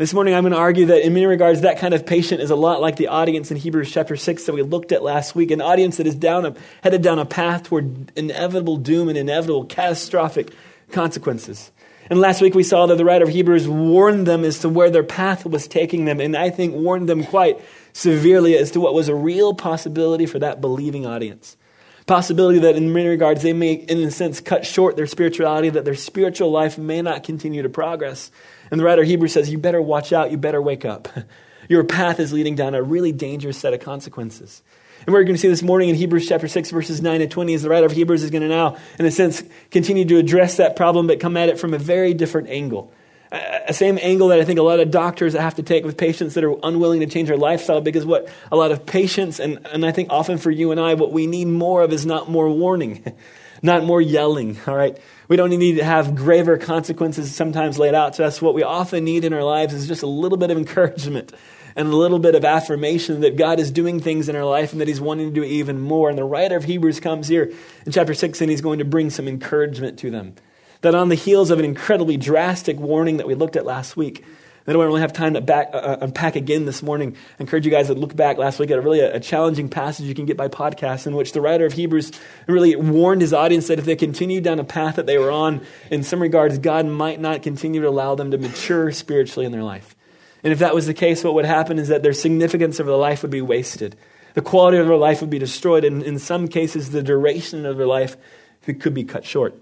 This 0.00 0.14
morning, 0.14 0.32
I'm 0.32 0.44
going 0.44 0.54
to 0.54 0.58
argue 0.58 0.86
that 0.86 1.04
in 1.04 1.12
many 1.12 1.26
regards, 1.26 1.60
that 1.60 1.78
kind 1.78 1.92
of 1.92 2.06
patient 2.06 2.40
is 2.40 2.50
a 2.50 2.56
lot 2.56 2.80
like 2.80 2.96
the 2.96 3.08
audience 3.08 3.50
in 3.50 3.58
Hebrews 3.58 3.92
chapter 3.92 4.16
6 4.16 4.46
that 4.46 4.54
we 4.54 4.62
looked 4.62 4.92
at 4.92 5.02
last 5.02 5.34
week, 5.34 5.50
an 5.50 5.60
audience 5.60 5.98
that 5.98 6.06
is 6.06 6.14
down 6.14 6.46
a, 6.46 6.54
headed 6.82 7.02
down 7.02 7.18
a 7.18 7.26
path 7.26 7.64
toward 7.64 8.10
inevitable 8.16 8.78
doom 8.78 9.10
and 9.10 9.18
inevitable 9.18 9.66
catastrophic 9.66 10.54
consequences. 10.90 11.70
And 12.08 12.18
last 12.18 12.40
week, 12.40 12.54
we 12.54 12.62
saw 12.62 12.86
that 12.86 12.96
the 12.96 13.04
writer 13.04 13.26
of 13.26 13.30
Hebrews 13.30 13.68
warned 13.68 14.26
them 14.26 14.42
as 14.42 14.60
to 14.60 14.70
where 14.70 14.88
their 14.88 15.04
path 15.04 15.44
was 15.44 15.68
taking 15.68 16.06
them, 16.06 16.18
and 16.18 16.34
I 16.34 16.48
think 16.48 16.74
warned 16.74 17.06
them 17.06 17.22
quite 17.22 17.60
severely 17.92 18.56
as 18.56 18.70
to 18.70 18.80
what 18.80 18.94
was 18.94 19.08
a 19.08 19.14
real 19.14 19.52
possibility 19.52 20.24
for 20.24 20.38
that 20.38 20.62
believing 20.62 21.04
audience. 21.04 21.58
Possibility 22.06 22.58
that 22.60 22.74
in 22.74 22.94
many 22.94 23.10
regards 23.10 23.42
they 23.42 23.52
may, 23.52 23.74
in 23.74 23.98
a 23.98 24.10
sense, 24.10 24.40
cut 24.40 24.64
short 24.64 24.96
their 24.96 25.06
spirituality, 25.06 25.68
that 25.68 25.84
their 25.84 25.94
spiritual 25.94 26.50
life 26.50 26.78
may 26.78 27.02
not 27.02 27.22
continue 27.22 27.60
to 27.60 27.68
progress. 27.68 28.30
And 28.70 28.78
the 28.78 28.84
writer 28.84 29.02
of 29.02 29.08
Hebrews 29.08 29.32
says, 29.32 29.50
You 29.50 29.58
better 29.58 29.82
watch 29.82 30.12
out, 30.12 30.30
you 30.30 30.36
better 30.36 30.62
wake 30.62 30.84
up. 30.84 31.08
Your 31.68 31.84
path 31.84 32.18
is 32.18 32.32
leading 32.32 32.56
down 32.56 32.74
a 32.74 32.82
really 32.82 33.12
dangerous 33.12 33.56
set 33.56 33.72
of 33.72 33.80
consequences. 33.80 34.62
And 35.06 35.14
we're 35.14 35.24
going 35.24 35.34
to 35.34 35.40
see 35.40 35.48
this 35.48 35.62
morning 35.62 35.88
in 35.88 35.94
Hebrews 35.94 36.28
chapter 36.28 36.46
6, 36.46 36.70
verses 36.70 37.00
9 37.00 37.22
and 37.22 37.30
20, 37.30 37.54
as 37.54 37.62
the 37.62 37.70
writer 37.70 37.86
of 37.86 37.92
Hebrews 37.92 38.22
is 38.22 38.30
going 38.30 38.42
to 38.42 38.48
now, 38.48 38.76
in 38.98 39.06
a 39.06 39.10
sense, 39.10 39.42
continue 39.70 40.04
to 40.04 40.18
address 40.18 40.58
that 40.58 40.76
problem, 40.76 41.06
but 41.06 41.20
come 41.20 41.36
at 41.36 41.48
it 41.48 41.58
from 41.58 41.72
a 41.72 41.78
very 41.78 42.12
different 42.12 42.48
angle. 42.48 42.92
A 43.32 43.72
same 43.72 43.98
angle 44.02 44.28
that 44.28 44.40
I 44.40 44.44
think 44.44 44.58
a 44.58 44.62
lot 44.62 44.80
of 44.80 44.90
doctors 44.90 45.34
have 45.34 45.54
to 45.54 45.62
take 45.62 45.84
with 45.84 45.96
patients 45.96 46.34
that 46.34 46.42
are 46.42 46.56
unwilling 46.64 47.00
to 47.00 47.06
change 47.06 47.28
their 47.28 47.36
lifestyle 47.36 47.80
because 47.80 48.04
what 48.04 48.28
a 48.50 48.56
lot 48.56 48.72
of 48.72 48.84
patients, 48.84 49.38
and, 49.38 49.64
and 49.68 49.86
I 49.86 49.92
think 49.92 50.10
often 50.10 50.36
for 50.36 50.50
you 50.50 50.72
and 50.72 50.80
I, 50.80 50.94
what 50.94 51.12
we 51.12 51.28
need 51.28 51.46
more 51.46 51.82
of 51.82 51.92
is 51.92 52.04
not 52.04 52.28
more 52.28 52.50
warning, 52.50 53.16
not 53.62 53.84
more 53.84 54.00
yelling, 54.00 54.58
all 54.66 54.76
right? 54.76 54.98
We 55.28 55.36
don't 55.36 55.50
need 55.50 55.76
to 55.76 55.84
have 55.84 56.14
graver 56.14 56.58
consequences 56.58 57.34
sometimes 57.34 57.78
laid 57.78 57.94
out 57.94 58.14
to 58.14 58.24
us. 58.24 58.40
What 58.40 58.54
we 58.54 58.62
often 58.62 59.04
need 59.04 59.24
in 59.24 59.32
our 59.32 59.44
lives 59.44 59.74
is 59.74 59.86
just 59.86 60.02
a 60.02 60.06
little 60.06 60.38
bit 60.38 60.50
of 60.50 60.58
encouragement 60.58 61.32
and 61.76 61.88
a 61.88 61.96
little 61.96 62.18
bit 62.18 62.34
of 62.34 62.44
affirmation 62.44 63.20
that 63.20 63.36
God 63.36 63.60
is 63.60 63.70
doing 63.70 64.00
things 64.00 64.28
in 64.28 64.36
our 64.36 64.44
life 64.44 64.72
and 64.72 64.80
that 64.80 64.88
He's 64.88 65.00
wanting 65.00 65.28
to 65.28 65.40
do 65.40 65.44
even 65.44 65.78
more. 65.78 66.08
And 66.08 66.18
the 66.18 66.24
writer 66.24 66.56
of 66.56 66.64
Hebrews 66.64 67.00
comes 67.00 67.28
here 67.28 67.52
in 67.86 67.92
chapter 67.92 68.14
6 68.14 68.40
and 68.40 68.50
he's 68.50 68.60
going 68.60 68.78
to 68.80 68.84
bring 68.84 69.10
some 69.10 69.28
encouragement 69.28 69.98
to 70.00 70.10
them. 70.10 70.34
That 70.80 70.94
on 70.94 71.10
the 71.10 71.14
heels 71.14 71.50
of 71.50 71.58
an 71.58 71.64
incredibly 71.64 72.16
drastic 72.16 72.78
warning 72.78 73.18
that 73.18 73.26
we 73.26 73.34
looked 73.34 73.56
at 73.56 73.66
last 73.66 73.96
week, 73.96 74.24
I 74.70 74.72
don't 74.72 74.86
really 74.86 75.00
have 75.00 75.12
time 75.12 75.34
to 75.34 75.40
back, 75.40 75.70
uh, 75.72 75.78
uh, 75.78 75.98
unpack 76.02 76.36
again 76.36 76.64
this 76.64 76.80
morning. 76.80 77.16
I 77.40 77.42
encourage 77.42 77.64
you 77.64 77.72
guys 77.72 77.88
to 77.88 77.94
look 77.94 78.14
back 78.14 78.38
last 78.38 78.60
week 78.60 78.70
at 78.70 78.78
a 78.78 78.80
really 78.80 79.00
a, 79.00 79.16
a, 79.16 79.18
challenging 79.18 79.68
passage 79.68 80.06
you 80.06 80.14
can 80.14 80.26
get 80.26 80.36
by 80.36 80.46
podcast 80.46 81.08
in 81.08 81.16
which 81.16 81.32
the 81.32 81.40
writer 81.40 81.66
of 81.66 81.72
Hebrews 81.72 82.12
really 82.46 82.76
warned 82.76 83.20
his 83.20 83.32
audience 83.32 83.66
that 83.66 83.80
if 83.80 83.84
they 83.84 83.96
continued 83.96 84.44
down 84.44 84.60
a 84.60 84.64
path 84.64 84.94
that 84.94 85.06
they 85.06 85.18
were 85.18 85.32
on, 85.32 85.66
in 85.90 86.04
some 86.04 86.22
regards, 86.22 86.58
God 86.58 86.86
might 86.86 87.18
not 87.18 87.42
continue 87.42 87.80
to 87.80 87.88
allow 87.88 88.14
them 88.14 88.30
to 88.30 88.38
mature 88.38 88.92
spiritually 88.92 89.44
in 89.44 89.50
their 89.50 89.64
life. 89.64 89.96
And 90.44 90.52
if 90.52 90.60
that 90.60 90.72
was 90.72 90.86
the 90.86 90.94
case, 90.94 91.24
what 91.24 91.34
would 91.34 91.46
happen 91.46 91.80
is 91.80 91.88
that 91.88 92.04
their 92.04 92.12
significance 92.12 92.78
of 92.78 92.86
their 92.86 92.94
life 92.94 93.22
would 93.22 93.32
be 93.32 93.42
wasted. 93.42 93.96
The 94.34 94.40
quality 94.40 94.78
of 94.78 94.86
their 94.86 94.96
life 94.96 95.20
would 95.20 95.30
be 95.30 95.40
destroyed, 95.40 95.82
and 95.82 96.00
in 96.00 96.20
some 96.20 96.46
cases, 96.46 96.90
the 96.90 97.02
duration 97.02 97.66
of 97.66 97.76
their 97.76 97.88
life 97.88 98.16
could 98.62 98.94
be 98.94 99.02
cut 99.02 99.24
short. 99.24 99.60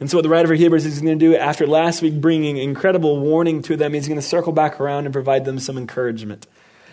And 0.00 0.10
so, 0.10 0.16
what 0.16 0.22
the 0.22 0.28
writer 0.28 0.52
of 0.52 0.58
Hebrews 0.58 0.84
is 0.84 1.00
going 1.00 1.18
to 1.18 1.24
do 1.24 1.36
after 1.36 1.66
last 1.66 2.02
week 2.02 2.20
bringing 2.20 2.56
incredible 2.56 3.20
warning 3.20 3.62
to 3.62 3.76
them, 3.76 3.94
he's 3.94 4.08
going 4.08 4.20
to 4.20 4.26
circle 4.26 4.52
back 4.52 4.80
around 4.80 5.04
and 5.04 5.12
provide 5.12 5.44
them 5.44 5.58
some 5.58 5.78
encouragement. 5.78 6.46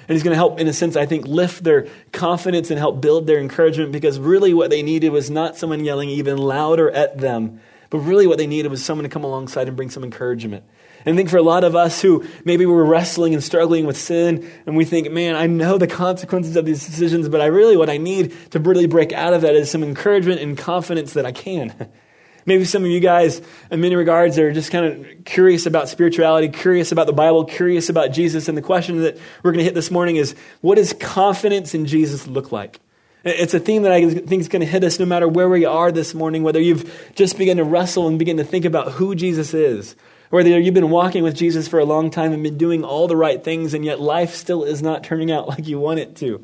And 0.07 0.15
he's 0.15 0.23
going 0.23 0.31
to 0.31 0.37
help, 0.37 0.59
in 0.59 0.67
a 0.67 0.73
sense, 0.73 0.95
I 0.95 1.05
think, 1.05 1.27
lift 1.27 1.63
their 1.63 1.87
confidence 2.11 2.71
and 2.71 2.79
help 2.79 2.99
build 2.99 3.27
their 3.27 3.39
encouragement 3.39 3.91
because 3.91 4.19
really 4.19 4.55
what 4.55 4.71
they 4.71 4.81
needed 4.81 5.09
was 5.09 5.29
not 5.29 5.55
someone 5.55 5.85
yelling 5.85 6.09
even 6.09 6.37
louder 6.37 6.89
at 6.89 7.19
them, 7.19 7.61
but 7.91 7.99
really 7.99 8.25
what 8.25 8.39
they 8.39 8.47
needed 8.47 8.69
was 8.69 8.83
someone 8.83 9.03
to 9.03 9.09
come 9.09 9.23
alongside 9.23 9.67
and 9.67 9.77
bring 9.77 9.91
some 9.91 10.03
encouragement. 10.03 10.63
And 11.05 11.13
I 11.13 11.15
think 11.15 11.29
for 11.29 11.37
a 11.37 11.43
lot 11.43 11.63
of 11.63 11.75
us 11.75 12.01
who 12.01 12.25
maybe 12.43 12.65
we're 12.65 12.83
wrestling 12.83 13.33
and 13.33 13.43
struggling 13.43 13.85
with 13.85 13.97
sin, 13.97 14.49
and 14.65 14.75
we 14.75 14.83
think, 14.83 15.11
man, 15.11 15.35
I 15.35 15.47
know 15.47 15.77
the 15.77 15.87
consequences 15.87 16.55
of 16.55 16.65
these 16.65 16.85
decisions, 16.85 17.29
but 17.29 17.39
I 17.39 17.45
really, 17.45 17.77
what 17.77 17.89
I 17.89 17.97
need 17.97 18.35
to 18.51 18.59
really 18.59 18.87
break 18.87 19.13
out 19.13 19.33
of 19.33 19.41
that 19.41 19.55
is 19.55 19.69
some 19.69 19.83
encouragement 19.83 20.41
and 20.41 20.57
confidence 20.57 21.13
that 21.13 21.25
I 21.25 21.31
can. 21.31 21.89
Maybe 22.49 22.65
some 22.65 22.83
of 22.83 22.89
you 22.89 22.99
guys, 22.99 23.43
in 23.69 23.79
many 23.79 23.95
regards, 23.95 24.39
are 24.39 24.51
just 24.51 24.71
kind 24.71 24.83
of 24.83 25.23
curious 25.23 25.67
about 25.67 25.87
spirituality, 25.87 26.49
curious 26.49 26.91
about 26.91 27.05
the 27.05 27.13
Bible, 27.13 27.45
curious 27.45 27.89
about 27.89 28.11
Jesus. 28.11 28.47
And 28.47 28.57
the 28.57 28.63
question 28.63 29.03
that 29.03 29.19
we're 29.43 29.51
going 29.51 29.59
to 29.59 29.63
hit 29.63 29.75
this 29.75 29.91
morning 29.91 30.15
is 30.15 30.33
what 30.61 30.77
does 30.77 30.91
confidence 30.93 31.75
in 31.75 31.85
Jesus 31.85 32.25
look 32.25 32.51
like? 32.51 32.79
It's 33.23 33.53
a 33.53 33.59
theme 33.59 33.83
that 33.83 33.91
I 33.91 34.09
think 34.09 34.41
is 34.41 34.47
going 34.47 34.61
to 34.61 34.65
hit 34.65 34.83
us 34.83 34.97
no 34.97 35.05
matter 35.05 35.27
where 35.27 35.47
we 35.47 35.65
are 35.65 35.91
this 35.91 36.15
morning, 36.15 36.41
whether 36.41 36.59
you've 36.59 37.11
just 37.13 37.37
begun 37.37 37.57
to 37.57 37.63
wrestle 37.63 38.07
and 38.07 38.17
begin 38.17 38.37
to 38.37 38.43
think 38.43 38.65
about 38.65 38.93
who 38.93 39.13
Jesus 39.13 39.53
is, 39.53 39.95
whether 40.31 40.59
you've 40.59 40.73
been 40.73 40.89
walking 40.89 41.21
with 41.21 41.35
Jesus 41.35 41.67
for 41.67 41.77
a 41.77 41.85
long 41.85 42.09
time 42.09 42.33
and 42.33 42.41
been 42.41 42.57
doing 42.57 42.83
all 42.83 43.07
the 43.07 43.15
right 43.15 43.43
things, 43.43 43.75
and 43.75 43.85
yet 43.85 44.01
life 44.01 44.33
still 44.33 44.63
is 44.63 44.81
not 44.81 45.03
turning 45.03 45.31
out 45.31 45.47
like 45.49 45.67
you 45.67 45.79
want 45.79 45.99
it 45.99 46.15
to. 46.15 46.43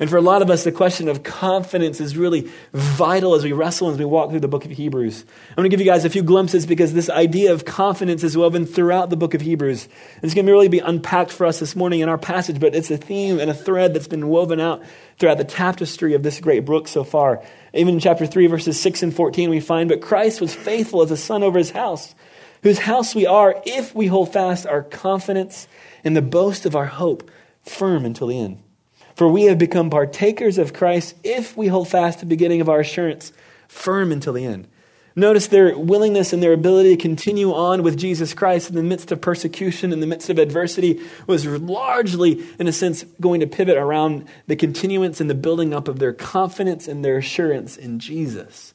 And 0.00 0.08
for 0.08 0.16
a 0.16 0.22
lot 0.22 0.42
of 0.42 0.50
us, 0.50 0.62
the 0.62 0.70
question 0.70 1.08
of 1.08 1.24
confidence 1.24 2.00
is 2.00 2.16
really 2.16 2.48
vital 2.72 3.34
as 3.34 3.42
we 3.42 3.52
wrestle 3.52 3.88
and 3.88 3.94
as 3.94 3.98
we 3.98 4.04
walk 4.04 4.30
through 4.30 4.38
the 4.38 4.46
book 4.46 4.64
of 4.64 4.70
Hebrews. 4.70 5.24
I'm 5.50 5.56
going 5.56 5.68
to 5.68 5.76
give 5.76 5.84
you 5.84 5.90
guys 5.90 6.04
a 6.04 6.10
few 6.10 6.22
glimpses 6.22 6.66
because 6.66 6.92
this 6.92 7.10
idea 7.10 7.52
of 7.52 7.64
confidence 7.64 8.22
is 8.22 8.36
woven 8.36 8.64
throughout 8.64 9.10
the 9.10 9.16
book 9.16 9.34
of 9.34 9.40
Hebrews. 9.40 9.88
It's 10.22 10.34
going 10.34 10.46
to 10.46 10.52
really 10.52 10.68
be 10.68 10.78
unpacked 10.78 11.32
for 11.32 11.46
us 11.46 11.58
this 11.58 11.74
morning 11.74 11.98
in 11.98 12.08
our 12.08 12.18
passage, 12.18 12.60
but 12.60 12.76
it's 12.76 12.92
a 12.92 12.96
theme 12.96 13.40
and 13.40 13.50
a 13.50 13.54
thread 13.54 13.92
that's 13.92 14.06
been 14.06 14.28
woven 14.28 14.60
out 14.60 14.84
throughout 15.18 15.38
the 15.38 15.44
tapestry 15.44 16.14
of 16.14 16.22
this 16.22 16.38
great 16.38 16.64
book 16.64 16.86
so 16.86 17.02
far. 17.02 17.42
Even 17.74 17.94
in 17.94 18.00
chapter 18.00 18.24
3, 18.24 18.46
verses 18.46 18.80
6 18.80 19.02
and 19.02 19.14
14, 19.14 19.50
we 19.50 19.58
find, 19.58 19.88
But 19.88 20.00
Christ 20.00 20.40
was 20.40 20.54
faithful 20.54 21.02
as 21.02 21.10
a 21.10 21.16
son 21.16 21.42
over 21.42 21.58
his 21.58 21.72
house, 21.72 22.14
whose 22.62 22.78
house 22.78 23.16
we 23.16 23.26
are 23.26 23.60
if 23.66 23.96
we 23.96 24.06
hold 24.06 24.32
fast 24.32 24.64
our 24.64 24.84
confidence 24.84 25.66
in 26.04 26.14
the 26.14 26.22
boast 26.22 26.66
of 26.66 26.76
our 26.76 26.86
hope 26.86 27.28
firm 27.64 28.04
until 28.04 28.28
the 28.28 28.38
end. 28.38 28.62
For 29.18 29.26
we 29.26 29.46
have 29.46 29.58
become 29.58 29.90
partakers 29.90 30.58
of 30.58 30.72
Christ 30.72 31.16
if 31.24 31.56
we 31.56 31.66
hold 31.66 31.88
fast 31.88 32.20
the 32.20 32.26
beginning 32.26 32.60
of 32.60 32.68
our 32.68 32.78
assurance 32.78 33.32
firm 33.66 34.12
until 34.12 34.32
the 34.32 34.44
end. 34.44 34.68
Notice 35.16 35.48
their 35.48 35.76
willingness 35.76 36.32
and 36.32 36.40
their 36.40 36.52
ability 36.52 36.94
to 36.94 37.02
continue 37.02 37.52
on 37.52 37.82
with 37.82 37.98
Jesus 37.98 38.32
Christ 38.32 38.70
in 38.70 38.76
the 38.76 38.82
midst 38.84 39.10
of 39.10 39.20
persecution, 39.20 39.92
in 39.92 39.98
the 39.98 40.06
midst 40.06 40.30
of 40.30 40.38
adversity, 40.38 41.00
was 41.26 41.44
largely, 41.44 42.46
in 42.60 42.68
a 42.68 42.72
sense, 42.72 43.02
going 43.20 43.40
to 43.40 43.48
pivot 43.48 43.76
around 43.76 44.28
the 44.46 44.54
continuance 44.54 45.20
and 45.20 45.28
the 45.28 45.34
building 45.34 45.74
up 45.74 45.88
of 45.88 45.98
their 45.98 46.12
confidence 46.12 46.86
and 46.86 47.04
their 47.04 47.18
assurance 47.18 47.76
in 47.76 47.98
Jesus. 47.98 48.72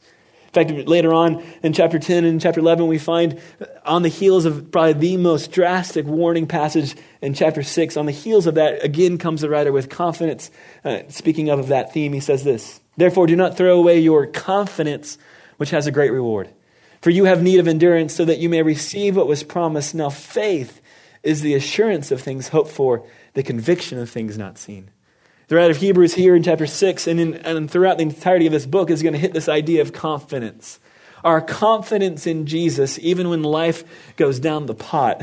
In 0.55 0.67
fact, 0.67 0.87
later 0.87 1.11
on 1.13 1.43
in 1.63 1.73
chapter 1.73 1.97
10 1.97 2.25
and 2.25 2.39
chapter 2.39 2.59
11, 2.59 2.85
we 2.85 2.99
find 2.99 3.41
on 3.85 4.03
the 4.03 4.09
heels 4.09 4.45
of 4.45 4.71
probably 4.71 4.93
the 4.93 5.17
most 5.17 5.51
drastic 5.51 6.05
warning 6.05 6.45
passage 6.45 6.95
in 7.23 7.33
chapter 7.33 7.63
6, 7.63 7.97
on 7.97 8.05
the 8.05 8.11
heels 8.11 8.45
of 8.45 8.53
that, 8.53 8.83
again 8.85 9.17
comes 9.17 9.41
the 9.41 9.49
writer 9.49 9.71
with 9.71 9.89
confidence. 9.89 10.51
Uh, 10.85 10.99
speaking 11.09 11.49
of 11.49 11.69
that 11.69 11.91
theme, 11.91 12.13
he 12.13 12.19
says 12.19 12.43
this 12.43 12.81
Therefore, 12.97 13.25
do 13.25 13.35
not 13.35 13.57
throw 13.57 13.79
away 13.79 13.99
your 13.99 14.27
confidence, 14.27 15.17
which 15.57 15.71
has 15.71 15.87
a 15.87 15.91
great 15.91 16.11
reward. 16.11 16.49
For 17.01 17.09
you 17.09 17.25
have 17.25 17.41
need 17.41 17.59
of 17.59 17.67
endurance, 17.67 18.13
so 18.13 18.23
that 18.23 18.37
you 18.37 18.47
may 18.47 18.61
receive 18.61 19.15
what 19.15 19.27
was 19.27 19.41
promised. 19.41 19.95
Now, 19.95 20.11
faith 20.11 20.81
is 21.23 21.41
the 21.41 21.55
assurance 21.55 22.11
of 22.11 22.21
things 22.21 22.49
hoped 22.49 22.69
for, 22.69 23.07
the 23.33 23.41
conviction 23.41 23.97
of 23.97 24.07
things 24.07 24.37
not 24.37 24.59
seen. 24.59 24.91
The 25.47 25.55
writer 25.57 25.71
of 25.71 25.77
Hebrews 25.77 26.13
here 26.13 26.35
in 26.35 26.43
chapter 26.43 26.65
6 26.65 27.07
and, 27.07 27.19
in, 27.19 27.33
and 27.35 27.69
throughout 27.69 27.97
the 27.97 28.03
entirety 28.03 28.45
of 28.45 28.53
this 28.53 28.65
book 28.65 28.89
is 28.89 29.03
going 29.03 29.13
to 29.13 29.19
hit 29.19 29.33
this 29.33 29.49
idea 29.49 29.81
of 29.81 29.91
confidence. 29.91 30.79
Our 31.23 31.41
confidence 31.41 32.25
in 32.27 32.45
Jesus, 32.45 32.97
even 32.99 33.29
when 33.29 33.43
life 33.43 33.83
goes 34.15 34.39
down 34.39 34.65
the 34.65 34.73
pot, 34.73 35.21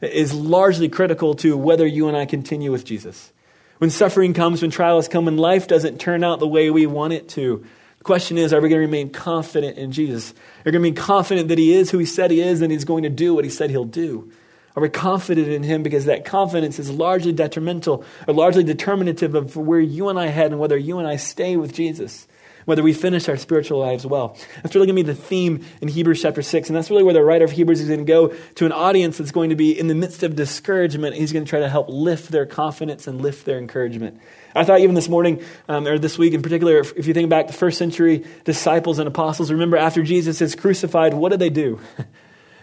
is 0.00 0.34
largely 0.34 0.88
critical 0.88 1.34
to 1.34 1.56
whether 1.56 1.86
you 1.86 2.08
and 2.08 2.16
I 2.16 2.26
continue 2.26 2.72
with 2.72 2.84
Jesus. 2.84 3.32
When 3.78 3.90
suffering 3.90 4.34
comes, 4.34 4.60
when 4.60 4.70
trials 4.70 5.08
come, 5.08 5.24
when 5.24 5.36
life 5.36 5.66
doesn't 5.66 5.98
turn 5.98 6.22
out 6.24 6.38
the 6.38 6.46
way 6.46 6.70
we 6.70 6.86
want 6.86 7.12
it 7.12 7.28
to, 7.30 7.64
the 7.98 8.04
question 8.04 8.38
is, 8.38 8.52
are 8.52 8.60
we 8.60 8.68
going 8.68 8.80
to 8.80 8.86
remain 8.86 9.10
confident 9.10 9.78
in 9.78 9.92
Jesus? 9.92 10.32
Are 10.32 10.36
we 10.66 10.72
going 10.72 10.84
to 10.84 10.90
be 10.90 10.96
confident 10.96 11.48
that 11.48 11.58
He 11.58 11.72
is 11.72 11.90
who 11.90 11.98
He 11.98 12.06
said 12.06 12.30
He 12.30 12.40
is 12.40 12.60
and 12.60 12.72
He's 12.72 12.84
going 12.84 13.04
to 13.04 13.08
do 13.08 13.34
what 13.34 13.44
He 13.44 13.50
said 13.50 13.70
He'll 13.70 13.84
do? 13.84 14.32
Are 14.76 14.82
we 14.82 14.88
confident 14.88 15.48
in 15.48 15.62
Him 15.62 15.82
because 15.82 16.04
that 16.04 16.24
confidence 16.24 16.78
is 16.78 16.90
largely 16.90 17.32
detrimental 17.32 18.04
or 18.26 18.34
largely 18.34 18.62
determinative 18.64 19.34
of 19.34 19.56
where 19.56 19.80
you 19.80 20.08
and 20.08 20.18
I 20.18 20.26
head 20.26 20.52
and 20.52 20.60
whether 20.60 20.76
you 20.76 20.98
and 20.98 21.08
I 21.08 21.16
stay 21.16 21.56
with 21.56 21.72
Jesus? 21.72 22.26
whether 22.64 22.82
we 22.82 22.92
finish 22.92 23.28
our 23.28 23.36
spiritual 23.36 23.80
lives 23.80 24.06
well. 24.06 24.36
That's 24.62 24.74
really 24.74 24.86
going 24.86 24.96
to 24.96 25.02
be 25.02 25.12
the 25.12 25.20
theme 25.20 25.64
in 25.80 25.88
Hebrews 25.88 26.22
chapter 26.22 26.42
6. 26.42 26.68
And 26.68 26.76
that's 26.76 26.90
really 26.90 27.02
where 27.02 27.14
the 27.14 27.22
writer 27.22 27.44
of 27.44 27.50
Hebrews 27.50 27.80
is 27.80 27.88
going 27.88 28.00
to 28.00 28.04
go 28.04 28.28
to 28.28 28.66
an 28.66 28.72
audience 28.72 29.18
that's 29.18 29.32
going 29.32 29.50
to 29.50 29.56
be 29.56 29.76
in 29.76 29.88
the 29.88 29.94
midst 29.94 30.22
of 30.22 30.36
discouragement. 30.36 31.16
He's 31.16 31.32
going 31.32 31.44
to 31.44 31.48
try 31.48 31.60
to 31.60 31.68
help 31.68 31.88
lift 31.88 32.30
their 32.30 32.46
confidence 32.46 33.06
and 33.06 33.20
lift 33.20 33.44
their 33.44 33.58
encouragement. 33.58 34.20
I 34.54 34.64
thought 34.64 34.80
even 34.80 34.94
this 34.94 35.08
morning, 35.08 35.42
um, 35.68 35.86
or 35.86 35.98
this 35.98 36.18
week 36.18 36.34
in 36.34 36.42
particular, 36.42 36.78
if, 36.78 36.92
if 36.96 37.06
you 37.06 37.14
think 37.14 37.30
back 37.30 37.46
to 37.46 37.52
first 37.52 37.78
century 37.78 38.24
disciples 38.44 38.98
and 38.98 39.08
apostles, 39.08 39.50
remember 39.50 39.76
after 39.76 40.02
Jesus 40.02 40.40
is 40.40 40.54
crucified, 40.54 41.14
what 41.14 41.30
did 41.30 41.40
they 41.40 41.50
do? 41.50 41.80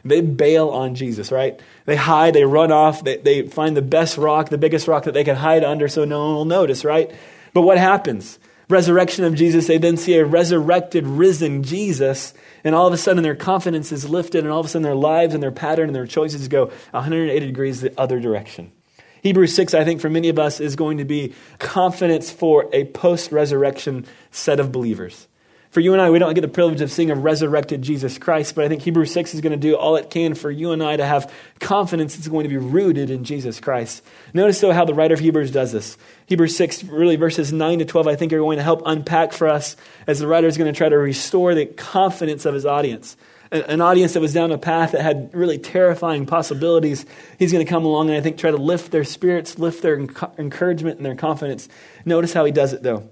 they 0.08 0.22
bail 0.22 0.70
on 0.70 0.96
Jesus, 0.96 1.32
right? 1.32 1.60
They 1.86 1.96
hide, 1.96 2.34
they 2.34 2.46
run 2.46 2.72
off, 2.72 3.04
they, 3.04 3.18
they 3.18 3.48
find 3.48 3.78
the 3.78 3.82
best 3.82 4.18
rock, 4.18 4.50
the 4.50 4.58
biggest 4.58 4.88
rock 4.88 5.04
that 5.04 5.14
they 5.14 5.24
can 5.24 5.36
hide 5.36 5.64
under 5.64 5.88
so 5.88 6.06
no 6.06 6.26
one 6.26 6.36
will 6.36 6.46
notice, 6.46 6.84
right? 6.84 7.12
But 7.54 7.62
what 7.62 7.78
happens? 7.78 8.40
resurrection 8.70 9.24
of 9.24 9.36
Jesus, 9.36 9.68
they 9.68 9.78
then 9.78 9.98
see 9.98 10.16
a 10.16 10.26
resurrected, 10.26 11.08
risen 11.08 11.64
Jesus, 11.64 12.34
and 12.64 12.76
all 12.76 12.88
of 12.88 12.94
a 12.94 12.98
sudden 12.98 13.24
their 13.24 13.36
confidence 13.36 13.92
is 13.92 14.10
lifted, 14.10 14.44
and 14.44 14.52
all 14.52 14.60
of 14.60 14.66
a 14.66 14.70
sudden 14.70 14.84
their 14.84 14.96
lives 14.96 15.34
and 15.34 15.42
their 15.42 15.52
pattern 15.52 15.88
and 15.88 15.96
their 15.96 16.08
choices 16.08 16.48
go 16.48 16.66
180 16.92 17.46
degrees 17.46 17.82
the 17.82 17.98
other 18.00 18.20
direction. 18.20 18.72
Hebrews 19.24 19.56
6, 19.56 19.74
I 19.74 19.84
think, 19.84 20.02
for 20.02 20.10
many 20.10 20.30
of 20.30 20.38
us, 20.38 20.60
is 20.60 20.76
going 20.76 20.98
to 21.00 21.06
be 21.06 21.34
confidence 21.60 22.30
for 22.30 22.70
a 22.74 22.86
post 22.86 23.32
resurrection 23.32 24.06
set 24.32 24.60
of 24.60 24.72
believers. 24.72 25.28
For 25.70 25.82
you 25.82 25.94
and 25.94 26.02
I, 26.02 26.10
we 26.10 26.18
don't 26.18 26.34
get 26.34 26.42
the 26.42 26.48
privilege 26.48 26.82
of 26.82 26.92
seeing 26.92 27.12
a 27.12 27.16
resurrected 27.16 27.82
Jesus 27.82 28.18
Christ, 28.18 28.56
but 28.56 28.64
I 28.64 28.70
think 28.70 28.82
Hebrews 28.84 29.12
6 29.12 29.34
is 29.34 29.42
going 29.42 29.52
to 29.52 29.58
do 29.58 29.76
all 29.76 29.98
it 29.98 30.10
can 30.10 30.34
for 30.34 30.50
you 30.50 30.72
and 30.72 30.82
I 30.82 30.96
to 30.96 31.06
have 31.06 31.32
confidence 31.60 32.16
that's 32.16 32.30
going 32.30 32.44
to 32.44 32.50
be 32.50 32.58
rooted 32.58 33.10
in 33.10 33.26
Jesus 33.26 33.60
Christ. 33.60 34.02
Notice, 34.34 34.62
though, 34.62 34.72
how 34.72 34.86
the 34.86 34.94
writer 34.94 35.14
of 35.14 35.20
Hebrews 35.20 35.52
does 35.52 35.74
this. 35.74 35.98
Hebrews 36.28 36.56
6, 36.56 36.86
really 36.86 37.18
verses 37.18 37.52
9 37.52 37.80
to 37.80 37.86
12, 37.86 38.08
I 38.08 38.16
think 38.16 38.32
are 38.32 38.40
going 38.40 38.58
to 38.58 38.64
help 38.64 38.82
unpack 38.86 39.34
for 39.34 39.50
us 39.50 39.76
as 40.08 40.20
the 40.20 40.28
writer 40.28 40.48
is 40.48 40.58
going 40.58 40.72
to 40.74 40.78
try 40.78 40.88
to 40.88 40.98
restore 40.98 41.54
the 41.54 41.66
confidence 41.66 42.46
of 42.46 42.54
his 42.54 42.66
audience. 42.66 43.18
An 43.52 43.80
audience 43.80 44.14
that 44.14 44.20
was 44.20 44.34
down 44.34 44.52
a 44.52 44.58
path 44.58 44.92
that 44.92 45.02
had 45.02 45.30
really 45.34 45.58
terrifying 45.58 46.26
possibilities. 46.26 47.06
He's 47.40 47.54
going 47.54 47.66
to 47.66 47.70
come 47.70 47.86
along 47.86 48.10
and 48.10 48.18
I 48.18 48.22
think 48.22 48.38
try 48.38 48.52
to 48.52 48.58
lift 48.58 48.92
their 48.92 49.06
spirits, 49.06 49.58
lift 49.58 49.82
their 49.82 49.98
encouragement 49.98 50.98
and 50.98 51.06
their 51.06 51.16
confidence. 51.16 51.70
Notice 52.04 52.34
how 52.34 52.44
he 52.44 52.52
does 52.52 52.74
it, 52.74 52.84
though. 52.84 53.10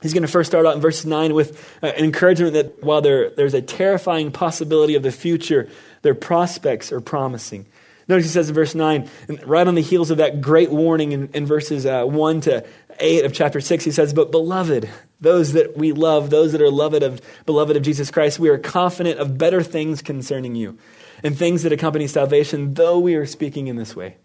He's 0.00 0.14
going 0.14 0.22
to 0.22 0.28
first 0.28 0.50
start 0.50 0.64
out 0.64 0.76
in 0.76 0.80
verse 0.80 1.04
9 1.04 1.34
with 1.34 1.58
uh, 1.82 1.86
an 1.88 2.04
encouragement 2.04 2.52
that 2.52 2.82
while 2.82 3.00
there, 3.00 3.30
there's 3.30 3.54
a 3.54 3.62
terrifying 3.62 4.30
possibility 4.30 4.94
of 4.94 5.02
the 5.02 5.10
future, 5.10 5.68
their 6.02 6.14
prospects 6.14 6.92
are 6.92 7.00
promising. 7.00 7.66
Notice 8.06 8.24
he 8.24 8.30
says 8.30 8.48
in 8.48 8.54
verse 8.54 8.74
9, 8.74 9.10
right 9.44 9.66
on 9.66 9.74
the 9.74 9.82
heels 9.82 10.10
of 10.10 10.16
that 10.16 10.40
great 10.40 10.70
warning 10.70 11.12
in, 11.12 11.28
in 11.34 11.44
verses 11.44 11.84
uh, 11.84 12.04
1 12.04 12.40
to 12.42 12.64
8 13.00 13.24
of 13.24 13.34
chapter 13.34 13.60
6, 13.60 13.84
he 13.84 13.90
says, 13.90 14.14
But 14.14 14.30
beloved, 14.30 14.88
those 15.20 15.52
that 15.52 15.76
we 15.76 15.92
love, 15.92 16.30
those 16.30 16.52
that 16.52 16.62
are 16.62 16.66
beloved 16.66 17.02
of, 17.02 17.20
beloved 17.44 17.76
of 17.76 17.82
Jesus 17.82 18.10
Christ, 18.10 18.38
we 18.38 18.48
are 18.48 18.56
confident 18.56 19.18
of 19.18 19.36
better 19.36 19.62
things 19.62 20.00
concerning 20.00 20.54
you 20.54 20.78
and 21.22 21.36
things 21.36 21.64
that 21.64 21.72
accompany 21.72 22.06
salvation, 22.06 22.74
though 22.74 22.98
we 22.98 23.14
are 23.14 23.26
speaking 23.26 23.66
in 23.66 23.76
this 23.76 23.94
way. 23.94 24.16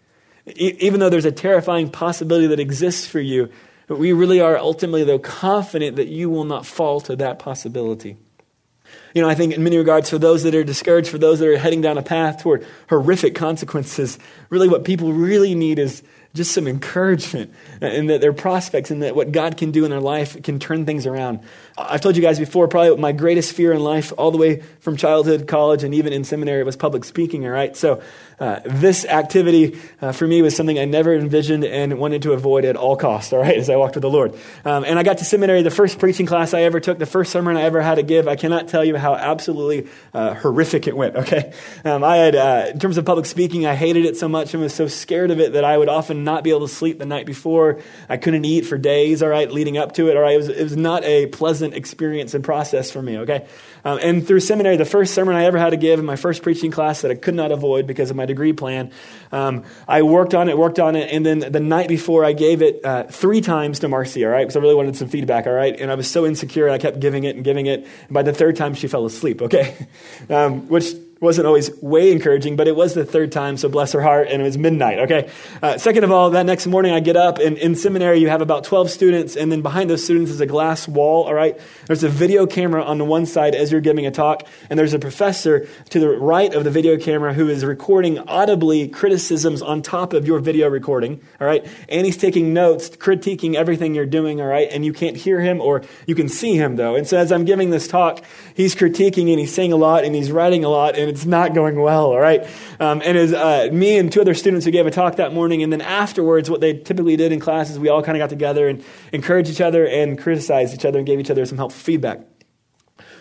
E- 0.47 0.77
even 0.79 0.99
though 0.99 1.09
there's 1.09 1.25
a 1.25 1.31
terrifying 1.31 1.89
possibility 1.89 2.47
that 2.47 2.59
exists 2.59 3.05
for 3.05 3.19
you, 3.19 3.49
but 3.87 3.99
we 3.99 4.13
really 4.13 4.39
are 4.39 4.57
ultimately, 4.57 5.03
though, 5.03 5.19
confident 5.19 5.95
that 5.97 6.07
you 6.07 6.29
will 6.29 6.45
not 6.45 6.65
fall 6.65 7.01
to 7.01 7.15
that 7.17 7.39
possibility. 7.39 8.17
You 9.13 9.21
know, 9.21 9.29
I 9.29 9.35
think 9.35 9.53
in 9.53 9.63
many 9.63 9.77
regards, 9.77 10.09
for 10.09 10.17
those 10.17 10.43
that 10.43 10.55
are 10.55 10.63
discouraged, 10.63 11.09
for 11.09 11.17
those 11.17 11.39
that 11.39 11.47
are 11.47 11.57
heading 11.57 11.81
down 11.81 11.97
a 11.97 12.03
path 12.03 12.41
toward 12.41 12.65
horrific 12.89 13.35
consequences, 13.35 14.17
really 14.49 14.67
what 14.67 14.83
people 14.83 15.13
really 15.13 15.55
need 15.55 15.79
is 15.79 16.03
just 16.33 16.51
some 16.51 16.67
encouragement 16.67 17.53
and 17.79 18.09
that 18.09 18.19
their 18.19 18.33
prospects 18.33 18.89
and 18.89 19.03
that 19.03 19.15
what 19.15 19.31
God 19.31 19.55
can 19.55 19.69
do 19.69 19.85
in 19.85 19.91
their 19.91 19.99
life 19.99 20.41
can 20.41 20.57
turn 20.57 20.83
things 20.83 21.05
around. 21.05 21.41
I've 21.77 22.01
told 22.01 22.15
you 22.15 22.23
guys 22.23 22.39
before, 22.39 22.67
probably 22.67 22.97
my 22.97 23.11
greatest 23.11 23.53
fear 23.53 23.71
in 23.71 23.81
life, 23.81 24.11
all 24.17 24.31
the 24.31 24.39
way 24.39 24.63
from 24.79 24.97
childhood, 24.97 25.47
college, 25.47 25.83
and 25.83 25.93
even 25.93 26.11
in 26.11 26.23
seminary, 26.23 26.63
was 26.63 26.75
public 26.75 27.03
speaking, 27.03 27.45
all 27.45 27.51
right? 27.51 27.75
So 27.77 28.01
uh, 28.39 28.59
this 28.65 29.05
activity 29.05 29.79
uh, 30.01 30.11
for 30.11 30.27
me 30.27 30.41
was 30.41 30.55
something 30.55 30.79
I 30.79 30.85
never 30.85 31.13
envisioned 31.13 31.63
and 31.63 31.97
wanted 31.99 32.23
to 32.23 32.33
avoid 32.33 32.65
at 32.65 32.75
all 32.75 32.95
costs, 32.95 33.33
all 33.33 33.39
right, 33.39 33.57
as 33.57 33.69
I 33.69 33.75
walked 33.75 33.95
with 33.95 34.01
the 34.01 34.09
Lord. 34.09 34.33
Um, 34.65 34.83
and 34.85 34.97
I 34.97 35.03
got 35.03 35.19
to 35.19 35.25
seminary, 35.25 35.61
the 35.61 35.71
first 35.71 35.99
preaching 35.99 36.25
class 36.25 36.53
I 36.53 36.61
ever 36.61 36.79
took, 36.79 36.99
the 36.99 37.05
first 37.05 37.31
sermon 37.31 37.57
I 37.57 37.61
ever 37.63 37.81
had 37.81 37.95
to 37.95 38.03
give. 38.03 38.27
I 38.27 38.35
cannot 38.35 38.67
tell 38.67 38.83
you 38.83 38.95
how 38.97 39.15
absolutely 39.15 39.89
uh, 40.13 40.33
horrific 40.33 40.87
it 40.87 40.95
went, 40.95 41.15
okay? 41.23 41.53
Um, 41.85 42.03
I 42.03 42.17
had, 42.17 42.35
uh, 42.35 42.65
in 42.71 42.79
terms 42.79 42.97
of 42.97 43.05
public 43.05 43.25
speaking, 43.25 43.65
I 43.65 43.75
hated 43.75 44.05
it 44.05 44.17
so 44.17 44.27
much 44.27 44.53
and 44.53 44.63
was 44.63 44.73
so 44.73 44.87
scared 44.87 45.31
of 45.31 45.39
it 45.39 45.53
that 45.53 45.63
I 45.63 45.77
would 45.77 45.89
often 45.89 46.23
not 46.23 46.43
be 46.43 46.49
able 46.49 46.67
to 46.67 46.73
sleep 46.73 46.99
the 46.99 47.05
night 47.05 47.25
before. 47.25 47.79
I 48.09 48.17
couldn't 48.17 48.45
eat 48.45 48.65
for 48.65 48.77
days, 48.77 49.21
all 49.21 49.29
right, 49.29 49.51
leading 49.51 49.77
up 49.77 49.93
to 49.93 50.09
it, 50.09 50.15
all 50.15 50.23
right? 50.23 50.35
It 50.35 50.37
was, 50.37 50.49
it 50.49 50.63
was 50.63 50.77
not 50.77 51.03
a 51.03 51.27
pleasant 51.27 51.73
experience 51.73 52.33
and 52.33 52.43
process 52.43 52.91
for 52.91 53.01
me, 53.01 53.19
okay? 53.19 53.47
Um, 53.85 53.99
and 54.01 54.25
through 54.25 54.39
seminary, 54.39 54.77
the 54.77 54.85
first 54.85 55.13
sermon 55.13 55.35
I 55.35 55.45
ever 55.45 55.57
had 55.57 55.71
to 55.71 55.77
give 55.77 55.99
in 55.99 56.05
my 56.05 56.15
first 56.15 56.41
preaching 56.41 56.71
class 56.71 57.01
that 57.01 57.11
I 57.11 57.15
could 57.15 57.35
not 57.35 57.51
avoid 57.51 57.85
because 57.85 58.09
of 58.09 58.15
my 58.15 58.25
degree 58.25 58.53
plan, 58.53 58.91
um, 59.31 59.63
I 59.87 60.03
worked 60.03 60.33
on 60.33 60.49
it, 60.49 60.57
worked 60.57 60.79
on 60.79 60.95
it, 60.95 61.11
and 61.11 61.25
then 61.25 61.39
the 61.39 61.59
night 61.59 61.87
before 61.89 62.23
I 62.23 62.33
gave 62.33 62.61
it 62.61 62.83
uh, 62.85 63.03
three 63.03 63.41
times 63.41 63.79
to 63.79 63.87
Marcy, 63.87 64.25
all 64.25 64.31
right, 64.31 64.43
because 64.43 64.55
I 64.55 64.59
really 64.59 64.75
wanted 64.75 64.95
some 64.95 65.09
feedback, 65.09 65.47
all 65.47 65.53
right? 65.53 65.79
And 65.79 65.91
I 65.91 65.95
was 65.95 66.09
so 66.09 66.25
insecure, 66.25 66.69
I 66.69 66.77
kept 66.77 66.99
giving 66.99 67.25
it 67.25 67.35
and 67.35 67.43
giving 67.43 67.65
it. 67.65 67.81
And 67.81 68.11
by 68.11 68.23
the 68.23 68.33
third 68.33 68.55
time, 68.55 68.73
she 68.73 68.87
fell 68.87 69.05
asleep, 69.05 69.41
okay? 69.41 69.75
Um, 70.29 70.67
which 70.69 70.93
wasn't 71.23 71.47
always 71.47 71.71
way 71.81 72.11
encouraging, 72.11 72.55
but 72.55 72.67
it 72.67 72.75
was 72.75 72.93
the 72.93 73.05
third 73.05 73.31
time, 73.31 73.55
so 73.55 73.69
bless 73.69 73.93
her 73.93 74.01
heart, 74.01 74.27
and 74.29 74.41
it 74.41 74.45
was 74.45 74.57
midnight, 74.57 74.99
okay? 74.99 75.29
Uh, 75.61 75.77
second 75.77 76.03
of 76.03 76.11
all, 76.11 76.29
that 76.31 76.45
next 76.45 76.67
morning 76.67 76.91
I 76.91 76.99
get 76.99 77.15
up, 77.15 77.39
and 77.39 77.57
in 77.57 77.75
seminary 77.75 78.19
you 78.19 78.27
have 78.27 78.41
about 78.41 78.65
12 78.65 78.89
students, 78.89 79.37
and 79.37 79.49
then 79.49 79.61
behind 79.61 79.89
those 79.89 80.03
students 80.03 80.29
is 80.29 80.41
a 80.41 80.45
glass 80.45 80.85
wall, 80.85 81.23
all 81.23 81.33
right? 81.33 81.57
There's 81.87 82.03
a 82.03 82.09
video 82.09 82.45
camera 82.45 82.83
on 82.83 82.97
the 82.97 83.05
one 83.05 83.25
side 83.25 83.55
as 83.55 83.71
you're 83.71 83.79
giving 83.79 84.05
a 84.05 84.11
talk, 84.11 84.45
and 84.69 84.77
there's 84.77 84.93
a 84.93 84.99
professor 84.99 85.65
to 85.91 85.99
the 85.99 86.09
right 86.09 86.53
of 86.53 86.65
the 86.65 86.71
video 86.71 86.97
camera 86.97 87.33
who 87.33 87.47
is 87.47 87.63
recording 87.63 88.19
audibly 88.19 88.89
criticisms 88.89 89.61
on 89.61 89.81
top 89.81 90.11
of 90.11 90.27
your 90.27 90.39
video 90.39 90.67
recording, 90.67 91.21
all 91.39 91.47
right? 91.47 91.65
And 91.87 92.05
he's 92.05 92.17
taking 92.17 92.53
notes, 92.53 92.89
critiquing 92.89 93.55
everything 93.55 93.95
you're 93.95 94.05
doing, 94.05 94.41
all 94.41 94.47
right? 94.47 94.67
And 94.69 94.83
you 94.83 94.91
can't 94.91 95.15
hear 95.15 95.39
him, 95.39 95.61
or 95.61 95.83
you 96.05 96.15
can 96.15 96.27
see 96.27 96.57
him, 96.57 96.75
though. 96.75 96.95
And 96.95 97.07
so 97.07 97.17
as 97.17 97.31
I'm 97.31 97.45
giving 97.45 97.69
this 97.69 97.87
talk, 97.87 98.21
he's 98.55 98.75
critiquing, 98.75 99.29
and 99.29 99.39
he's 99.39 99.53
saying 99.53 99.71
a 99.71 99.77
lot, 99.77 100.03
and 100.03 100.13
he's 100.13 100.29
writing 100.29 100.65
a 100.65 100.69
lot, 100.69 100.97
and 100.97 101.12
it's 101.13 101.25
not 101.25 101.53
going 101.53 101.79
well, 101.79 102.07
all 102.07 102.19
right? 102.19 102.45
Um, 102.79 103.01
and 103.03 103.17
as 103.17 103.33
uh, 103.33 103.69
me 103.71 103.97
and 103.97 104.11
two 104.11 104.21
other 104.21 104.33
students 104.33 104.65
who 104.65 104.71
gave 104.71 104.85
a 104.85 104.91
talk 104.91 105.17
that 105.17 105.33
morning, 105.33 105.63
and 105.63 105.71
then 105.71 105.81
afterwards, 105.81 106.49
what 106.49 106.59
they 106.59 106.73
typically 106.73 107.15
did 107.15 107.31
in 107.31 107.39
classes, 107.39 107.79
we 107.79 107.89
all 107.89 108.01
kind 108.01 108.17
of 108.17 108.19
got 108.19 108.29
together 108.29 108.67
and 108.67 108.83
encouraged 109.11 109.49
each 109.49 109.61
other 109.61 109.85
and 109.85 110.19
criticized 110.19 110.73
each 110.73 110.85
other 110.85 110.97
and 110.97 111.05
gave 111.05 111.19
each 111.19 111.31
other 111.31 111.45
some 111.45 111.57
helpful 111.57 111.79
feedback. 111.79 112.21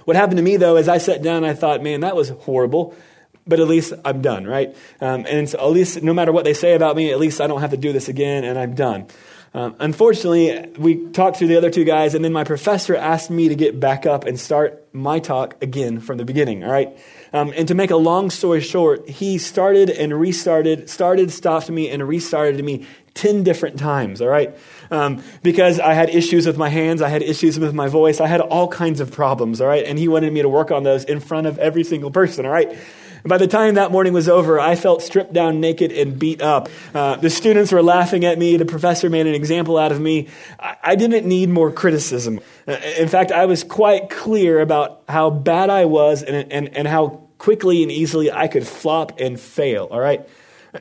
What 0.05 0.17
happened 0.17 0.39
to 0.39 0.43
me, 0.43 0.57
though, 0.57 0.77
is 0.77 0.89
I 0.89 0.99
sat 0.99 1.23
down 1.23 1.45
I 1.45 1.55
thought, 1.55 1.83
man, 1.83 2.01
that 2.01 2.17
was 2.17 2.31
horrible 2.31 2.97
but 3.45 3.59
at 3.59 3.67
least 3.67 3.93
I'm 4.05 4.23
done, 4.23 4.47
right? 4.47 4.77
Um, 5.01 5.27
and 5.29 5.49
so 5.49 5.59
at 5.59 5.73
least 5.73 6.01
no 6.01 6.15
matter 6.15 6.31
what 6.31 6.45
they 6.45 6.55
say 6.55 6.75
about 6.75 6.95
me, 6.95 7.11
at 7.11 7.19
least 7.19 7.41
I 7.41 7.49
don't 7.49 7.61
have 7.61 7.73
to 7.73 7.77
do 7.77 7.93
this 7.93 8.09
again 8.09 8.45
and 8.45 8.57
I'm 8.57 8.77
done. 8.77 9.09
Um, 9.55 9.77
unfortunately, 9.81 10.71
we 10.79 11.09
talked 11.11 11.39
to 11.41 11.47
the 11.47 11.57
other 11.57 11.69
two 11.69 11.85
guys, 11.85 12.15
and 12.15 12.25
then 12.25 12.33
my 12.33 12.45
professor 12.45 12.97
asked 12.97 13.31
me 13.31 13.49
to 13.49 13.55
get 13.55 13.79
back 13.79 14.07
up 14.07 14.25
and 14.25 14.41
start 14.41 14.83
my 14.95 15.19
talk 15.19 15.63
again 15.63 16.01
from 16.01 16.17
the 16.17 16.25
beginning, 16.25 16.65
all 16.65 16.73
right? 16.73 16.97
Um, 17.33 17.53
and 17.57 17.67
to 17.69 17.75
make 17.75 17.91
a 17.91 17.97
long 17.97 18.31
story 18.31 18.61
short, 18.61 19.09
he 19.09 19.39
started 19.39 19.89
and 19.89 20.19
restarted, 20.19 20.91
started, 20.91 21.31
stopped 21.31 21.71
me, 21.71 21.89
and 21.89 22.07
restarted 22.07 22.63
me 22.63 22.87
10 23.15 23.43
different 23.43 23.79
times, 23.79 24.21
all 24.21 24.29
right? 24.29 24.57
Um, 24.91 25.23
because 25.43 25.81
I 25.81 25.95
had 25.95 26.11
issues 26.11 26.47
with 26.47 26.57
my 26.57 26.69
hands, 26.69 27.03
I 27.03 27.09
had 27.09 27.23
issues 27.23 27.59
with 27.59 27.75
my 27.75 27.89
voice, 27.89 28.21
I 28.21 28.27
had 28.27 28.41
all 28.41 28.69
kinds 28.69 29.01
of 29.01 29.11
problems, 29.11 29.61
all 29.61 29.69
right? 29.69 29.85
And 29.85 29.99
he 29.99 30.09
wanted 30.09 30.33
me 30.33 30.43
to 30.43 30.49
work 30.49 30.71
on 30.71 30.83
those 30.83 31.05
in 31.05 31.21
front 31.21 31.47
of 31.47 31.59
every 31.59 31.85
single 31.85 32.11
person, 32.11 32.47
all 32.47 32.53
right? 32.53 32.77
By 33.25 33.39
the 33.39 33.47
time 33.47 33.75
that 33.75 33.93
morning 33.93 34.13
was 34.13 34.29
over, 34.29 34.59
I 34.59 34.75
felt 34.75 35.01
stripped 35.01 35.33
down 35.33 35.61
naked 35.61 35.93
and 35.93 36.19
beat 36.19 36.43
up. 36.43 36.69
Uh, 36.93 37.17
the 37.17 37.31
students 37.31 37.71
were 37.71 37.83
laughing 37.83 38.25
at 38.25 38.39
me. 38.39 38.57
The 38.57 38.65
professor 38.65 39.09
made 39.09 39.27
an 39.27 39.35
example 39.35 39.79
out 39.79 39.93
of 39.93 40.01
me. 40.01 40.29
I, 40.59 40.77
I 40.83 40.95
didn't 40.97 41.27
need 41.27 41.49
more 41.49 41.71
criticism. 41.71 42.41
Uh, 42.67 42.73
in 42.99 43.09
fact, 43.09 43.31
I 43.31 43.47
was 43.47 43.63
quite 43.63 44.11
clear 44.11 44.61
about 44.61 45.03
how 45.09 45.31
bad 45.31 45.71
I 45.71 45.85
was 45.85 46.23
and, 46.23 46.53
and, 46.53 46.77
and 46.77 46.89
how 46.89 47.23
quickly 47.39 47.83
and 47.83 47.93
easily 47.93 48.31
I 48.31 48.49
could 48.49 48.67
flop 48.67 49.21
and 49.21 49.39
fail, 49.39 49.89
all 49.91 50.01
right? 50.01 50.29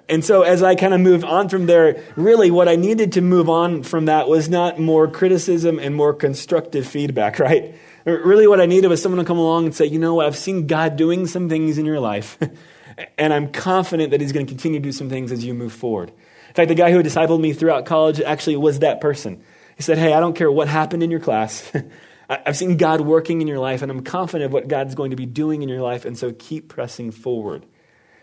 And 0.08 0.24
so, 0.24 0.44
as 0.44 0.64
I 0.64 0.76
kind 0.76 0.94
of 0.94 1.02
moved 1.02 1.26
on 1.26 1.50
from 1.50 1.66
there, 1.66 2.02
really 2.16 2.50
what 2.50 2.70
I 2.70 2.76
needed 2.78 3.12
to 3.14 3.22
move 3.22 3.50
on 3.50 3.84
from 3.84 4.06
that 4.06 4.30
was 4.30 4.48
not 4.48 4.80
more 4.80 5.08
criticism 5.08 5.80
and 5.80 5.94
more 5.94 6.14
constructive 6.14 6.88
feedback, 6.88 7.40
right? 7.40 7.76
Really, 8.06 8.48
what 8.48 8.60
I 8.60 8.66
needed 8.66 8.88
was 8.88 9.02
someone 9.02 9.20
to 9.20 9.26
come 9.26 9.38
along 9.38 9.66
and 9.66 9.76
say, 9.76 9.86
you 9.86 10.00
know, 10.00 10.22
I've 10.22 10.38
seen 10.38 10.68
God 10.68 10.96
doing 10.96 11.28
some 11.28 11.50
things 11.50 11.78
in 11.78 11.86
your 11.86 12.00
life, 12.00 12.38
and 13.18 13.34
I'm 13.34 13.52
confident 13.52 14.12
that 14.12 14.22
He's 14.22 14.32
going 14.32 14.46
to 14.46 14.52
continue 14.52 14.80
to 14.80 14.84
do 14.84 14.92
some 14.92 15.10
things 15.10 15.32
as 15.32 15.46
you 15.46 15.54
move 15.54 15.74
forward. 15.74 16.10
In 16.10 16.56
fact, 16.56 16.70
the 16.70 16.76
guy 16.76 16.92
who 16.92 16.98
had 16.98 17.06
discipled 17.06 17.40
me 17.40 17.54
throughout 17.54 17.86
college 17.86 18.20
actually 18.20 18.58
was 18.58 18.80
that 18.80 19.02
person. 19.02 19.44
He 19.78 19.84
said, 19.84 19.98
Hey, 19.98 20.14
I 20.14 20.20
don't 20.20 20.36
care 20.36 20.52
what 20.52 20.68
happened 20.68 21.04
in 21.04 21.12
your 21.12 21.20
class. 21.20 21.72
I've 22.30 22.56
seen 22.56 22.78
God 22.78 23.02
working 23.02 23.42
in 23.42 23.48
your 23.48 23.60
life, 23.60 23.82
and 23.82 23.92
I'm 23.92 24.04
confident 24.04 24.46
of 24.46 24.54
what 24.54 24.68
God's 24.68 24.96
going 24.96 25.10
to 25.10 25.18
be 25.18 25.26
doing 25.26 25.64
in 25.64 25.70
your 25.70 25.82
life, 25.82 26.06
and 26.06 26.18
so 26.18 26.32
keep 26.32 26.70
pressing 26.70 27.12
forward. 27.12 27.66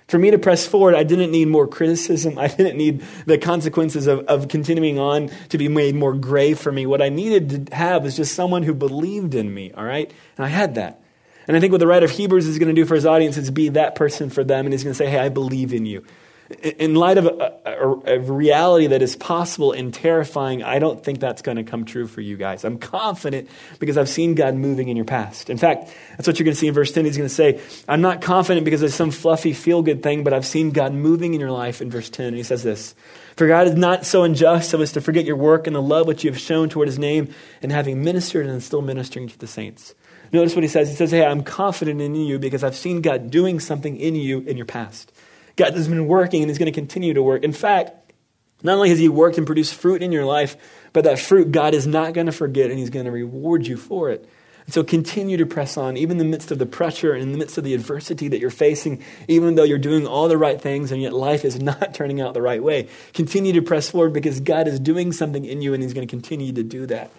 For 0.09 0.19
me 0.19 0.31
to 0.31 0.39
press 0.39 0.67
forward, 0.67 0.95
I 0.95 1.05
didn't 1.05 1.31
need 1.31 1.49
more 1.49 1.67
criticism. 1.67 2.39
I 2.39 2.49
didn't 2.49 2.77
need 2.77 3.03
the 3.27 3.39
consequences 3.39 4.07
of, 4.07 4.21
of 4.21 4.49
continuing 4.49 4.99
on 4.99 5.31
to 5.51 5.59
be 5.59 5.69
made 5.69 5.95
more 5.95 6.15
grave 6.15 6.59
for 6.59 6.73
me. 6.73 6.87
What 6.87 7.03
I 7.03 7.09
needed 7.11 7.69
to 7.69 7.77
have 7.77 8.03
was 8.03 8.17
just 8.17 8.35
someone 8.35 8.63
who 8.63 8.75
believed 8.75 9.35
in 9.35 9.53
me, 9.53 9.73
all 9.73 9.85
right? 9.85 10.13
And 10.37 10.47
I 10.47 10.49
had 10.49 10.75
that. 10.75 11.01
And 11.47 11.57
I 11.57 11.61
think 11.61 11.73
what 11.73 11.79
the 11.79 11.87
writer 11.87 12.05
of 12.05 12.11
Hebrews 12.11 12.47
is 12.47 12.59
going 12.59 12.75
to 12.75 12.75
do 12.75 12.85
for 12.85 12.95
his 12.95 13.07
audience 13.07 13.37
is 13.37 13.51
be 13.51 13.71
that 13.71 13.95
person 13.95 14.29
for 14.29 14.45
them, 14.45 14.67
and 14.67 14.73
he's 14.73 14.83
going 14.83 14.93
to 14.93 14.99
say, 14.99 15.09
hey, 15.09 15.19
I 15.19 15.29
believe 15.29 15.73
in 15.73 15.87
you 15.87 16.05
in 16.51 16.95
light 16.95 17.19
of 17.19 17.27
a, 17.27 17.59
a, 17.67 18.17
a, 18.17 18.21
reality 18.21 18.87
that 18.87 19.03
is 19.03 19.17
possible 19.17 19.73
and 19.73 19.93
terrifying, 19.93 20.63
I 20.63 20.79
don't 20.79 21.05
think 21.05 21.21
that's 21.21 21.43
going 21.43 21.59
to 21.59 21.63
come 21.63 21.85
true 21.85 22.07
for 22.07 22.23
you 22.23 22.39
guys. 22.39 22.65
I'm 22.65 22.79
confident 22.79 23.51
because 23.79 23.99
I've 23.99 24.09
seen 24.09 24.35
God 24.35 24.55
moving 24.55 24.89
in 24.89 24.97
your 24.97 25.05
past. 25.05 25.51
In 25.51 25.59
fact, 25.59 25.93
that's 26.17 26.27
what 26.27 26.39
you're 26.39 26.45
going 26.45 26.55
to 26.55 26.59
see 26.59 26.69
in 26.69 26.73
verse 26.73 26.91
10. 26.91 27.05
He's 27.05 27.19
going 27.19 27.29
to 27.29 27.35
say, 27.35 27.61
I'm 27.87 28.01
not 28.01 28.23
confident 28.23 28.65
because 28.65 28.81
of 28.83 28.95
some 28.95 29.11
fluffy 29.11 29.53
feel 29.53 29.83
good 29.83 30.03
thing, 30.03 30.25
but 30.25 30.33
I've 30.33 30.47
seen 30.47 30.71
God 30.71 30.95
moving 30.95 31.35
in 31.35 31.41
your 31.41 31.51
life 31.51 31.83
in 31.83 31.91
verse 31.91 32.09
10. 32.09 32.29
And 32.29 32.37
he 32.37 32.43
says 32.43 32.63
this 32.63 32.95
For 33.37 33.47
God 33.47 33.67
is 33.67 33.75
not 33.75 34.07
so 34.07 34.23
unjust 34.23 34.71
so 34.71 34.81
as 34.81 34.93
to 34.93 35.03
forget 35.03 35.27
your 35.27 35.37
work 35.37 35.67
and 35.67 35.77
the 35.77 35.83
love 35.83 36.07
which 36.07 36.25
you 36.25 36.31
have 36.31 36.41
shown 36.41 36.71
toward 36.71 36.89
his 36.89 36.99
name 36.99 37.29
and 37.61 37.71
having 37.71 38.03
ministered 38.03 38.47
and 38.47 38.63
still 38.63 38.81
ministering 38.81 39.29
to 39.29 39.39
the 39.39 39.47
saints. 39.47 39.95
Notice 40.33 40.55
what 40.55 40.63
he 40.63 40.69
says. 40.69 40.89
He 40.89 40.95
says, 40.95 41.11
Hey, 41.11 41.27
I'm 41.27 41.43
confident 41.43 42.01
in 42.01 42.15
you 42.15 42.39
because 42.39 42.65
I've 42.65 42.77
seen 42.77 43.03
God 43.03 43.31
doing 43.31 43.61
something 43.61 43.99
in 43.99 44.15
you 44.15 44.41
in 44.41 44.57
your 44.57 44.67
past. 44.67 45.13
God 45.59 45.75
has 45.75 45.89
been 45.89 46.07
working 46.07 46.41
and 46.43 46.49
He's 46.49 46.57
going 46.57 46.73
to 46.73 46.81
continue 46.81 47.13
to 47.13 47.23
work. 47.23 47.43
In 47.45 47.53
fact, 47.53 48.15
not 48.63 48.77
only 48.77 48.89
has 48.89 48.99
He 48.99 49.09
worked 49.09 49.37
and 49.37 49.47
produced 49.47 49.75
fruit 49.75 50.03
in 50.03 50.13
your 50.13 50.25
life, 50.25 50.57
but 50.93 51.05
that 51.05 51.19
fruit 51.19 51.53
God 51.53 51.75
is 51.75 51.87
not 51.87 52.15
going 52.15 52.27
to 52.27 52.33
forget 52.33 52.71
and 52.71 52.79
He's 52.79 52.91
going 52.91 53.05
to 53.05 53.13
reward 53.13 53.67
you 53.67 53.77
for 53.77 54.09
it. 54.09 54.27
And 54.65 54.73
so 54.73 54.85
continue 54.85 55.37
to 55.39 55.47
press 55.47 55.77
on, 55.77 55.97
even 55.97 56.13
in 56.13 56.19
the 56.19 56.25
midst 56.25 56.51
of 56.51 56.59
the 56.59 56.67
pressure 56.67 57.13
and 57.13 57.23
in 57.23 57.33
the 57.33 57.39
midst 57.39 57.59
of 57.59 57.65
the 57.65 57.75
adversity 57.75 58.29
that 58.29 58.39
you're 58.39 58.51
facing, 58.51 59.03
even 59.27 59.55
though 59.55 59.65
you're 59.65 59.79
doing 59.79 60.07
all 60.07 60.29
the 60.29 60.39
right 60.39 60.61
things 60.61 60.93
and 60.93 61.03
yet 61.03 61.13
life 61.13 61.45
is 61.45 61.61
not 61.61 61.93
turning 61.95 62.21
out 62.21 62.35
the 62.35 62.43
right 62.43 62.63
way. 62.63 62.89
Continue 63.15 63.53
to 63.55 63.63
press 63.63 63.91
forward 63.91 64.13
because 64.13 64.41
God 64.41 64.69
is 64.69 64.79
doing 64.79 65.13
something 65.13 65.45
in 65.45 65.61
you 65.61 65.75
and 65.75 65.83
He's 65.83 65.93
going 65.93 66.07
to 66.07 66.11
continue 66.11 66.53
to 66.53 66.63
do 66.63 66.87
that. 66.87 67.11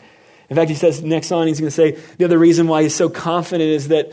In 0.50 0.56
fact, 0.56 0.70
he 0.70 0.76
says 0.76 1.04
next 1.04 1.32
on, 1.32 1.48
he's 1.48 1.60
going 1.60 1.68
to 1.68 1.76
say 1.76 1.92
the 2.18 2.26
other 2.26 2.40
reason 2.40 2.68
why 2.68 2.84
he's 2.84 2.96
so 2.96 3.08
confident 3.08 3.70
is 3.70 3.90
that 3.90 4.12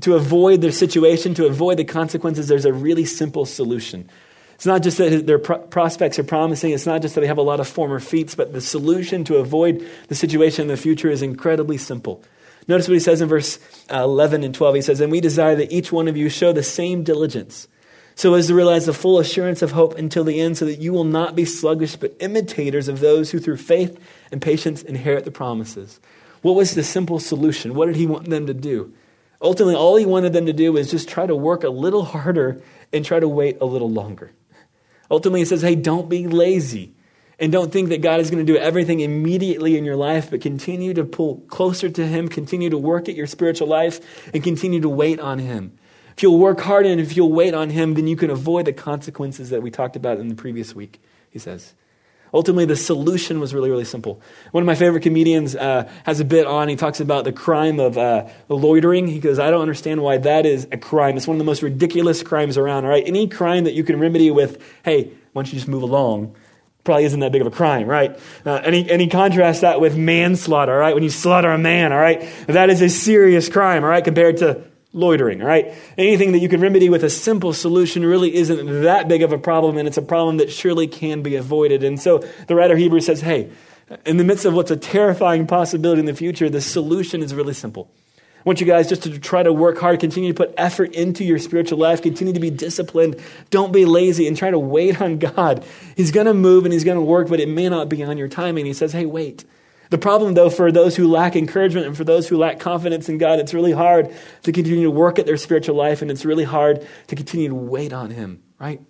to 0.00 0.14
avoid 0.14 0.62
the 0.62 0.72
situation, 0.72 1.34
to 1.34 1.46
avoid 1.46 1.76
the 1.76 1.84
consequences, 1.84 2.48
there's 2.48 2.64
a 2.64 2.72
really 2.72 3.04
simple 3.04 3.44
solution. 3.44 4.08
It's 4.54 4.66
not 4.66 4.82
just 4.82 4.98
that 4.98 5.26
their 5.26 5.38
prospects 5.38 6.18
are 6.18 6.24
promising, 6.24 6.72
it's 6.72 6.86
not 6.86 7.02
just 7.02 7.14
that 7.16 7.20
they 7.20 7.26
have 7.26 7.38
a 7.38 7.42
lot 7.42 7.60
of 7.60 7.68
former 7.68 8.00
feats, 8.00 8.34
but 8.34 8.52
the 8.52 8.60
solution 8.60 9.24
to 9.24 9.36
avoid 9.36 9.86
the 10.08 10.14
situation 10.14 10.62
in 10.62 10.68
the 10.68 10.76
future 10.76 11.10
is 11.10 11.22
incredibly 11.22 11.76
simple. 11.76 12.22
Notice 12.66 12.88
what 12.88 12.94
he 12.94 13.00
says 13.00 13.20
in 13.20 13.28
verse 13.28 13.58
uh, 13.92 14.02
11 14.02 14.42
and 14.42 14.54
12. 14.54 14.76
He 14.76 14.80
says, 14.80 15.00
And 15.00 15.12
we 15.12 15.20
desire 15.20 15.54
that 15.56 15.70
each 15.70 15.92
one 15.92 16.08
of 16.08 16.16
you 16.16 16.30
show 16.30 16.52
the 16.52 16.62
same 16.62 17.02
diligence 17.02 17.68
so 18.14 18.34
as 18.34 18.46
to 18.46 18.54
realize 18.54 18.86
the 18.86 18.92
full 18.92 19.18
assurance 19.18 19.60
of 19.60 19.72
hope 19.72 19.98
until 19.98 20.24
the 20.24 20.40
end, 20.40 20.56
so 20.56 20.64
that 20.66 20.78
you 20.78 20.92
will 20.92 21.04
not 21.04 21.34
be 21.34 21.44
sluggish, 21.44 21.96
but 21.96 22.14
imitators 22.20 22.88
of 22.88 23.00
those 23.00 23.30
who 23.30 23.40
through 23.40 23.56
faith 23.56 23.98
and 24.30 24.40
patience 24.40 24.82
inherit 24.82 25.24
the 25.24 25.30
promises. 25.30 26.00
What 26.42 26.56
was 26.56 26.74
the 26.74 26.82
simple 26.82 27.18
solution? 27.18 27.74
What 27.74 27.86
did 27.86 27.96
he 27.96 28.06
want 28.06 28.28
them 28.28 28.46
to 28.46 28.54
do? 28.54 28.92
Ultimately, 29.40 29.74
all 29.74 29.96
he 29.96 30.06
wanted 30.06 30.32
them 30.32 30.46
to 30.46 30.52
do 30.52 30.72
was 30.72 30.90
just 30.90 31.08
try 31.08 31.26
to 31.26 31.36
work 31.36 31.64
a 31.64 31.68
little 31.68 32.04
harder 32.04 32.62
and 32.92 33.04
try 33.04 33.20
to 33.20 33.28
wait 33.28 33.58
a 33.60 33.64
little 33.64 33.90
longer. 33.90 34.32
Ultimately, 35.10 35.40
he 35.40 35.46
says, 35.46 35.62
hey, 35.62 35.74
don't 35.74 36.08
be 36.08 36.26
lazy. 36.26 36.94
And 37.38 37.50
don't 37.50 37.72
think 37.72 37.88
that 37.88 38.00
God 38.00 38.20
is 38.20 38.30
going 38.30 38.44
to 38.44 38.52
do 38.52 38.58
everything 38.58 39.00
immediately 39.00 39.76
in 39.76 39.84
your 39.84 39.96
life, 39.96 40.30
but 40.30 40.40
continue 40.40 40.94
to 40.94 41.04
pull 41.04 41.38
closer 41.48 41.90
to 41.90 42.06
Him, 42.06 42.28
continue 42.28 42.70
to 42.70 42.78
work 42.78 43.08
at 43.08 43.16
your 43.16 43.26
spiritual 43.26 43.66
life, 43.66 44.32
and 44.32 44.42
continue 44.42 44.80
to 44.80 44.88
wait 44.88 45.18
on 45.18 45.40
Him. 45.40 45.76
If 46.16 46.22
you'll 46.22 46.38
work 46.38 46.60
hard 46.60 46.86
and 46.86 47.00
if 47.00 47.16
you'll 47.16 47.32
wait 47.32 47.54
on 47.54 47.70
Him, 47.70 47.94
then 47.94 48.06
you 48.06 48.14
can 48.14 48.30
avoid 48.30 48.66
the 48.66 48.72
consequences 48.72 49.50
that 49.50 49.62
we 49.62 49.70
talked 49.70 49.96
about 49.96 50.18
in 50.18 50.28
the 50.28 50.36
previous 50.36 50.74
week, 50.74 51.02
he 51.28 51.40
says. 51.40 51.74
Ultimately, 52.34 52.64
the 52.64 52.74
solution 52.74 53.38
was 53.38 53.54
really, 53.54 53.70
really 53.70 53.84
simple. 53.84 54.20
One 54.50 54.62
of 54.62 54.66
my 54.66 54.74
favorite 54.74 55.04
comedians 55.04 55.54
uh, 55.54 55.88
has 56.04 56.18
a 56.18 56.24
bit 56.24 56.46
on. 56.46 56.68
He 56.68 56.74
talks 56.74 56.98
about 56.98 57.22
the 57.22 57.32
crime 57.32 57.78
of 57.78 57.96
uh, 57.96 58.26
loitering. 58.48 59.06
He 59.06 59.20
goes, 59.20 59.38
I 59.38 59.52
don't 59.52 59.62
understand 59.62 60.02
why 60.02 60.18
that 60.18 60.44
is 60.44 60.66
a 60.72 60.76
crime. 60.76 61.16
It's 61.16 61.28
one 61.28 61.36
of 61.36 61.38
the 61.38 61.44
most 61.44 61.62
ridiculous 61.62 62.24
crimes 62.24 62.58
around, 62.58 62.84
all 62.84 62.90
right? 62.90 63.04
Any 63.06 63.28
crime 63.28 63.64
that 63.64 63.74
you 63.74 63.84
can 63.84 64.00
remedy 64.00 64.32
with, 64.32 64.60
hey, 64.84 65.04
why 65.32 65.42
don't 65.42 65.52
you 65.52 65.58
just 65.58 65.68
move 65.68 65.82
along? 65.84 66.34
Probably 66.82 67.04
isn't 67.04 67.20
that 67.20 67.30
big 67.30 67.40
of 67.40 67.46
a 67.46 67.52
crime, 67.52 67.86
right? 67.86 68.18
Uh, 68.44 68.60
and, 68.64 68.74
and 68.74 69.00
he 69.00 69.06
contrasts 69.06 69.60
that 69.60 69.80
with 69.80 69.96
manslaughter, 69.96 70.72
all 70.72 70.78
right? 70.78 70.94
When 70.94 71.04
you 71.04 71.10
slaughter 71.10 71.52
a 71.52 71.56
man, 71.56 71.92
all 71.92 72.00
right? 72.00 72.28
That 72.48 72.68
is 72.68 72.82
a 72.82 72.88
serious 72.88 73.48
crime, 73.48 73.84
all 73.84 73.90
right, 73.90 74.04
compared 74.04 74.38
to 74.38 74.64
loitering, 74.94 75.40
right? 75.40 75.74
Anything 75.98 76.32
that 76.32 76.38
you 76.38 76.48
can 76.48 76.60
remedy 76.60 76.88
with 76.88 77.04
a 77.04 77.10
simple 77.10 77.52
solution 77.52 78.06
really 78.06 78.34
isn't 78.34 78.82
that 78.82 79.08
big 79.08 79.22
of 79.22 79.32
a 79.32 79.38
problem, 79.38 79.76
and 79.76 79.86
it's 79.86 79.98
a 79.98 80.02
problem 80.02 80.38
that 80.38 80.50
surely 80.50 80.86
can 80.86 81.20
be 81.20 81.36
avoided. 81.36 81.84
And 81.84 82.00
so 82.00 82.18
the 82.46 82.54
writer 82.54 82.74
of 82.74 82.78
Hebrews 82.78 83.04
says, 83.04 83.20
hey, 83.20 83.50
in 84.06 84.16
the 84.16 84.24
midst 84.24 84.44
of 84.44 84.54
what's 84.54 84.70
a 84.70 84.76
terrifying 84.76 85.46
possibility 85.46 86.00
in 86.00 86.06
the 86.06 86.14
future, 86.14 86.48
the 86.48 86.60
solution 86.60 87.22
is 87.22 87.34
really 87.34 87.52
simple. 87.52 87.90
I 88.16 88.42
want 88.44 88.60
you 88.60 88.66
guys 88.66 88.88
just 88.88 89.02
to 89.04 89.18
try 89.18 89.42
to 89.42 89.52
work 89.52 89.78
hard, 89.78 90.00
continue 90.00 90.32
to 90.32 90.36
put 90.36 90.54
effort 90.58 90.92
into 90.94 91.24
your 91.24 91.38
spiritual 91.38 91.78
life, 91.78 92.02
continue 92.02 92.34
to 92.34 92.40
be 92.40 92.50
disciplined. 92.50 93.16
Don't 93.48 93.72
be 93.72 93.86
lazy 93.86 94.28
and 94.28 94.36
try 94.36 94.50
to 94.50 94.58
wait 94.58 95.00
on 95.00 95.18
God. 95.18 95.64
He's 95.96 96.10
going 96.10 96.26
to 96.26 96.34
move 96.34 96.64
and 96.64 96.72
He's 96.72 96.84
going 96.84 96.98
to 96.98 97.04
work, 97.04 97.28
but 97.28 97.40
it 97.40 97.48
may 97.48 97.70
not 97.70 97.88
be 97.88 98.04
on 98.04 98.18
your 98.18 98.28
timing. 98.28 98.66
He 98.66 98.74
says, 98.74 98.92
hey, 98.92 99.06
wait. 99.06 99.44
The 99.94 99.98
problem, 99.98 100.34
though, 100.34 100.50
for 100.50 100.72
those 100.72 100.96
who 100.96 101.06
lack 101.06 101.36
encouragement 101.36 101.86
and 101.86 101.96
for 101.96 102.02
those 102.02 102.26
who 102.26 102.36
lack 102.36 102.58
confidence 102.58 103.08
in 103.08 103.16
God, 103.16 103.38
it's 103.38 103.54
really 103.54 103.70
hard 103.70 104.12
to 104.42 104.50
continue 104.50 104.82
to 104.82 104.90
work 104.90 105.20
at 105.20 105.24
their 105.24 105.36
spiritual 105.36 105.76
life 105.76 106.02
and 106.02 106.10
it's 106.10 106.24
really 106.24 106.42
hard 106.42 106.84
to 107.06 107.14
continue 107.14 107.48
to 107.48 107.54
wait 107.54 107.92
on 107.92 108.10
Him, 108.10 108.42
right? 108.58 108.80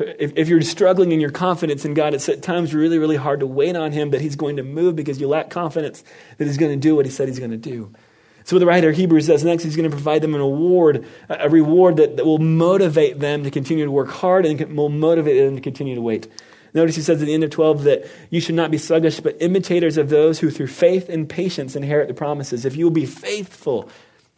If, 0.00 0.32
if 0.34 0.48
you're 0.48 0.60
struggling 0.62 1.12
in 1.12 1.20
your 1.20 1.30
confidence 1.30 1.84
in 1.84 1.94
God, 1.94 2.14
it's 2.14 2.28
at 2.28 2.42
times 2.42 2.74
really, 2.74 2.98
really 2.98 3.14
hard 3.14 3.38
to 3.38 3.46
wait 3.46 3.76
on 3.76 3.92
Him 3.92 4.10
that 4.10 4.22
He's 4.22 4.34
going 4.34 4.56
to 4.56 4.64
move 4.64 4.96
because 4.96 5.20
you 5.20 5.28
lack 5.28 5.50
confidence 5.50 6.02
that 6.38 6.48
He's 6.48 6.58
going 6.58 6.72
to 6.72 6.76
do 6.76 6.96
what 6.96 7.06
He 7.06 7.12
said 7.12 7.28
He's 7.28 7.38
going 7.38 7.52
to 7.52 7.56
do. 7.56 7.94
So, 8.42 8.56
what 8.56 8.58
the 8.58 8.66
writer 8.66 8.90
of 8.90 8.96
Hebrews 8.96 9.26
says 9.26 9.44
next, 9.44 9.62
he's 9.62 9.76
going 9.76 9.88
to 9.88 9.94
provide 9.94 10.20
them 10.20 10.34
an 10.34 10.40
award, 10.40 11.06
a 11.28 11.48
reward 11.48 11.98
that, 11.98 12.16
that 12.16 12.24
will 12.24 12.38
motivate 12.38 13.20
them 13.20 13.44
to 13.44 13.52
continue 13.52 13.84
to 13.84 13.90
work 13.92 14.08
hard 14.08 14.46
and 14.46 14.76
will 14.76 14.88
motivate 14.88 15.44
them 15.44 15.54
to 15.54 15.62
continue 15.62 15.94
to 15.94 16.00
wait. 16.00 16.26
Notice 16.72 16.96
he 16.96 17.02
says 17.02 17.20
at 17.20 17.26
the 17.26 17.34
end 17.34 17.44
of 17.44 17.50
12 17.50 17.84
that 17.84 18.06
you 18.30 18.40
should 18.40 18.54
not 18.54 18.70
be 18.70 18.78
sluggish, 18.78 19.20
but 19.20 19.36
imitators 19.40 19.96
of 19.96 20.08
those 20.08 20.38
who 20.38 20.50
through 20.50 20.68
faith 20.68 21.08
and 21.08 21.28
patience 21.28 21.74
inherit 21.74 22.08
the 22.08 22.14
promises. 22.14 22.64
If 22.64 22.76
you 22.76 22.84
will 22.86 22.92
be 22.92 23.06
faithful 23.06 23.88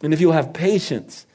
and 0.01 0.13
if 0.13 0.19
you 0.19 0.27
will 0.27 0.33
have 0.33 0.53
patience, 0.53 1.25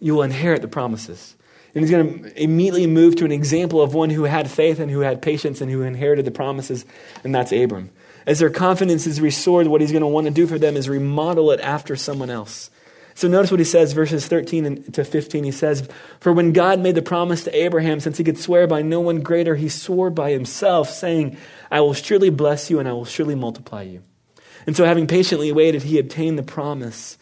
you 0.00 0.14
will 0.14 0.22
inherit 0.22 0.62
the 0.62 0.68
promises. 0.68 1.36
And 1.74 1.84
he's 1.84 1.90
going 1.90 2.22
to 2.22 2.42
immediately 2.42 2.86
move 2.86 3.16
to 3.16 3.24
an 3.24 3.32
example 3.32 3.82
of 3.82 3.94
one 3.94 4.10
who 4.10 4.24
had 4.24 4.50
faith 4.50 4.80
and 4.80 4.90
who 4.90 5.00
had 5.00 5.20
patience 5.20 5.60
and 5.60 5.70
who 5.70 5.82
inherited 5.82 6.24
the 6.24 6.30
promises, 6.30 6.86
and 7.22 7.34
that's 7.34 7.52
Abram. 7.52 7.90
As 8.26 8.38
their 8.38 8.50
confidence 8.50 9.06
is 9.06 9.20
restored, 9.20 9.66
what 9.66 9.80
he's 9.80 9.92
going 9.92 10.02
to 10.02 10.08
want 10.08 10.26
to 10.26 10.32
do 10.32 10.46
for 10.46 10.58
them 10.58 10.76
is 10.76 10.88
remodel 10.88 11.50
it 11.50 11.60
after 11.60 11.94
someone 11.94 12.30
else. 12.30 12.70
So 13.18 13.26
notice 13.26 13.50
what 13.50 13.58
he 13.58 13.64
says, 13.64 13.94
verses 13.94 14.28
13 14.28 14.92
to 14.92 15.04
15. 15.04 15.42
He 15.42 15.50
says, 15.50 15.88
For 16.20 16.32
when 16.32 16.52
God 16.52 16.78
made 16.78 16.94
the 16.94 17.02
promise 17.02 17.42
to 17.42 17.64
Abraham, 17.64 17.98
since 17.98 18.16
he 18.16 18.22
could 18.22 18.38
swear 18.38 18.68
by 18.68 18.82
no 18.82 19.00
one 19.00 19.22
greater, 19.22 19.56
he 19.56 19.68
swore 19.68 20.08
by 20.08 20.30
himself, 20.30 20.88
saying, 20.88 21.36
I 21.68 21.80
will 21.80 21.94
surely 21.94 22.30
bless 22.30 22.70
you 22.70 22.78
and 22.78 22.88
I 22.88 22.92
will 22.92 23.04
surely 23.04 23.34
multiply 23.34 23.82
you. 23.82 24.04
And 24.68 24.76
so, 24.76 24.84
having 24.84 25.08
patiently 25.08 25.50
waited, 25.50 25.82
he 25.82 25.98
obtained 25.98 26.38
the 26.38 26.44
promise. 26.44 27.18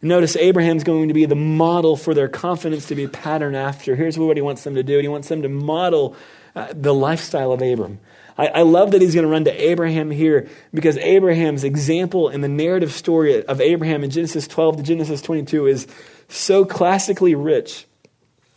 Notice 0.00 0.36
Abraham's 0.36 0.84
going 0.84 1.08
to 1.08 1.14
be 1.14 1.26
the 1.26 1.34
model 1.34 1.96
for 1.96 2.14
their 2.14 2.28
confidence 2.28 2.86
to 2.86 2.94
be 2.94 3.08
patterned 3.08 3.56
after. 3.56 3.96
Here's 3.96 4.16
what 4.16 4.36
he 4.36 4.42
wants 4.42 4.62
them 4.62 4.76
to 4.76 4.84
do. 4.84 5.00
He 5.00 5.08
wants 5.08 5.26
them 5.26 5.42
to 5.42 5.48
model 5.48 6.14
uh, 6.54 6.68
the 6.72 6.94
lifestyle 6.94 7.50
of 7.50 7.60
Abram. 7.60 7.98
I, 8.40 8.46
I 8.46 8.62
love 8.62 8.92
that 8.92 9.02
he's 9.02 9.14
going 9.14 9.26
to 9.26 9.30
run 9.30 9.44
to 9.44 9.52
Abraham 9.52 10.10
here 10.10 10.48
because 10.72 10.96
Abraham's 10.96 11.62
example 11.62 12.30
in 12.30 12.40
the 12.40 12.48
narrative 12.48 12.90
story 12.90 13.44
of 13.44 13.60
Abraham 13.60 14.02
in 14.02 14.08
Genesis 14.08 14.48
12 14.48 14.78
to 14.78 14.82
Genesis 14.82 15.20
22 15.20 15.66
is 15.66 15.86
so 16.28 16.64
classically 16.64 17.34
rich. 17.34 17.84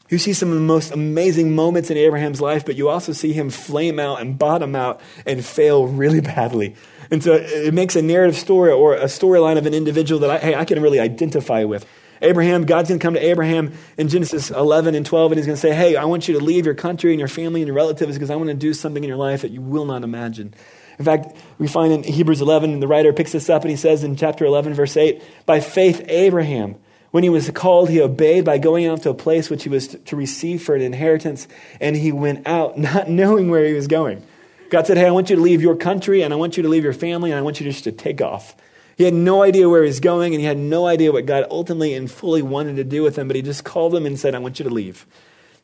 You 0.08 0.20
see 0.20 0.32
some 0.32 0.50
of 0.50 0.56
the 0.56 0.62
most 0.62 0.94
amazing 0.94 1.54
moments 1.54 1.92
in 1.92 1.98
Abraham's 1.98 2.40
life, 2.40 2.66
but 2.66 2.76
you 2.76 2.88
also 2.88 3.12
see 3.12 3.34
him 3.34 3.50
flame 3.50 4.00
out 4.00 4.22
and 4.22 4.40
bottom 4.40 4.74
out 4.74 5.02
and 5.26 5.44
fail 5.44 5.86
really 5.86 6.22
badly. 6.22 6.76
And 7.12 7.22
so 7.22 7.34
it 7.34 7.74
makes 7.74 7.98
a 7.98 8.02
narrative 8.02 8.38
story 8.38 8.72
or 8.72 8.96
a 8.96 9.06
storyline 9.06 9.58
of 9.58 9.66
an 9.66 9.74
individual 9.74 10.22
that 10.22 10.30
I, 10.30 10.38
hey, 10.38 10.56
I 10.56 10.64
can 10.64 10.82
really 10.82 11.02
identify 11.02 11.66
with. 11.66 11.86
Abraham, 12.24 12.66
God's 12.66 12.90
going 12.90 13.00
to 13.00 13.04
come 13.04 13.14
to 13.14 13.24
Abraham 13.24 13.74
in 13.98 14.08
Genesis 14.08 14.50
11 14.50 14.96
and 14.96 15.06
12, 15.06 15.32
and 15.32 15.38
he's 15.38 15.46
going 15.46 15.58
to 15.58 15.62
say, 15.62 15.76
Hey, 15.76 15.96
I 15.96 16.06
want 16.06 16.28
you 16.28 16.40
to 16.40 16.44
leave 16.44 16.66
your 16.66 16.74
country 16.74 17.12
and 17.12 17.20
your 17.20 17.28
family 17.28 17.62
and 17.62 17.68
your 17.68 17.76
relatives 17.76 18.16
because 18.16 18.30
I 18.30 18.36
want 18.36 18.48
to 18.48 18.56
do 18.56 18.74
something 18.74 19.04
in 19.04 19.08
your 19.08 19.18
life 19.18 19.42
that 19.42 19.52
you 19.52 19.62
will 19.62 19.86
not 19.86 20.04
imagine. 20.04 20.54
In 20.98 21.06
fact, 21.06 21.36
we 21.58 21.68
find 21.68 21.92
in 21.92 22.04
Hebrews 22.04 22.42
11, 22.42 22.80
the 22.80 22.88
writer 22.88 23.14
picks 23.14 23.32
this 23.32 23.50
up 23.50 23.64
and 23.64 23.72
he 23.72 23.78
says 23.78 24.04
in 24.04 24.16
chapter 24.16 24.46
11, 24.46 24.74
verse 24.74 24.96
8, 24.96 25.22
By 25.46 25.60
faith, 25.60 26.02
Abraham, 26.08 26.76
when 27.12 27.24
he 27.24 27.30
was 27.30 27.50
called, 27.52 27.90
he 27.90 28.02
obeyed 28.02 28.46
by 28.46 28.58
going 28.58 28.88
out 28.88 29.04
to 29.04 29.10
a 29.10 29.14
place 29.14 29.50
which 29.50 29.64
he 29.64 29.70
was 29.70 29.88
to 29.90 30.16
receive 30.16 30.64
for 30.64 30.76
an 30.76 30.82
inheritance, 30.82 31.48
and 31.80 31.96
he 31.96 32.12
went 32.12 32.48
out 32.48 32.78
not 32.78 33.10
knowing 33.10 33.50
where 33.50 33.66
he 33.66 33.74
was 33.74 33.88
going. 33.88 34.26
God 34.70 34.88
said, 34.88 34.98
Hey, 34.98 35.06
I 35.06 35.12
want 35.12 35.30
you 35.30 35.36
to 35.36 35.42
leave 35.42 35.62
your 35.62 35.76
country, 35.76 36.24
and 36.24 36.34
I 36.34 36.38
want 36.38 36.58
you 36.58 36.64
to 36.64 36.70
leave 36.70 36.84
your 36.84 36.94
family, 36.94 37.30
and 37.30 37.38
I 37.38 37.44
want 37.44 37.60
you 37.60 37.66
just 37.70 37.84
to 37.84 37.92
take 37.92 38.22
off. 38.22 38.56
He 39.04 39.06
had 39.06 39.14
no 39.14 39.44
idea 39.44 39.68
where 39.68 39.84
he 39.84 39.88
was 39.88 40.00
going, 40.00 40.34
and 40.34 40.40
he 40.40 40.48
had 40.48 40.58
no 40.58 40.88
idea 40.88 41.12
what 41.12 41.26
God 41.26 41.46
ultimately 41.52 41.94
and 41.94 42.10
fully 42.10 42.42
wanted 42.42 42.78
to 42.78 42.86
do 42.86 43.04
with 43.04 43.18
him, 43.18 43.28
but 43.28 43.36
he 43.36 43.42
just 43.42 43.66
called 43.66 43.94
him 43.94 44.06
and 44.06 44.18
said, 44.18 44.34
I 44.34 44.40
want 44.40 44.60
you 44.60 44.64
to 44.64 44.74
leave. 44.74 45.06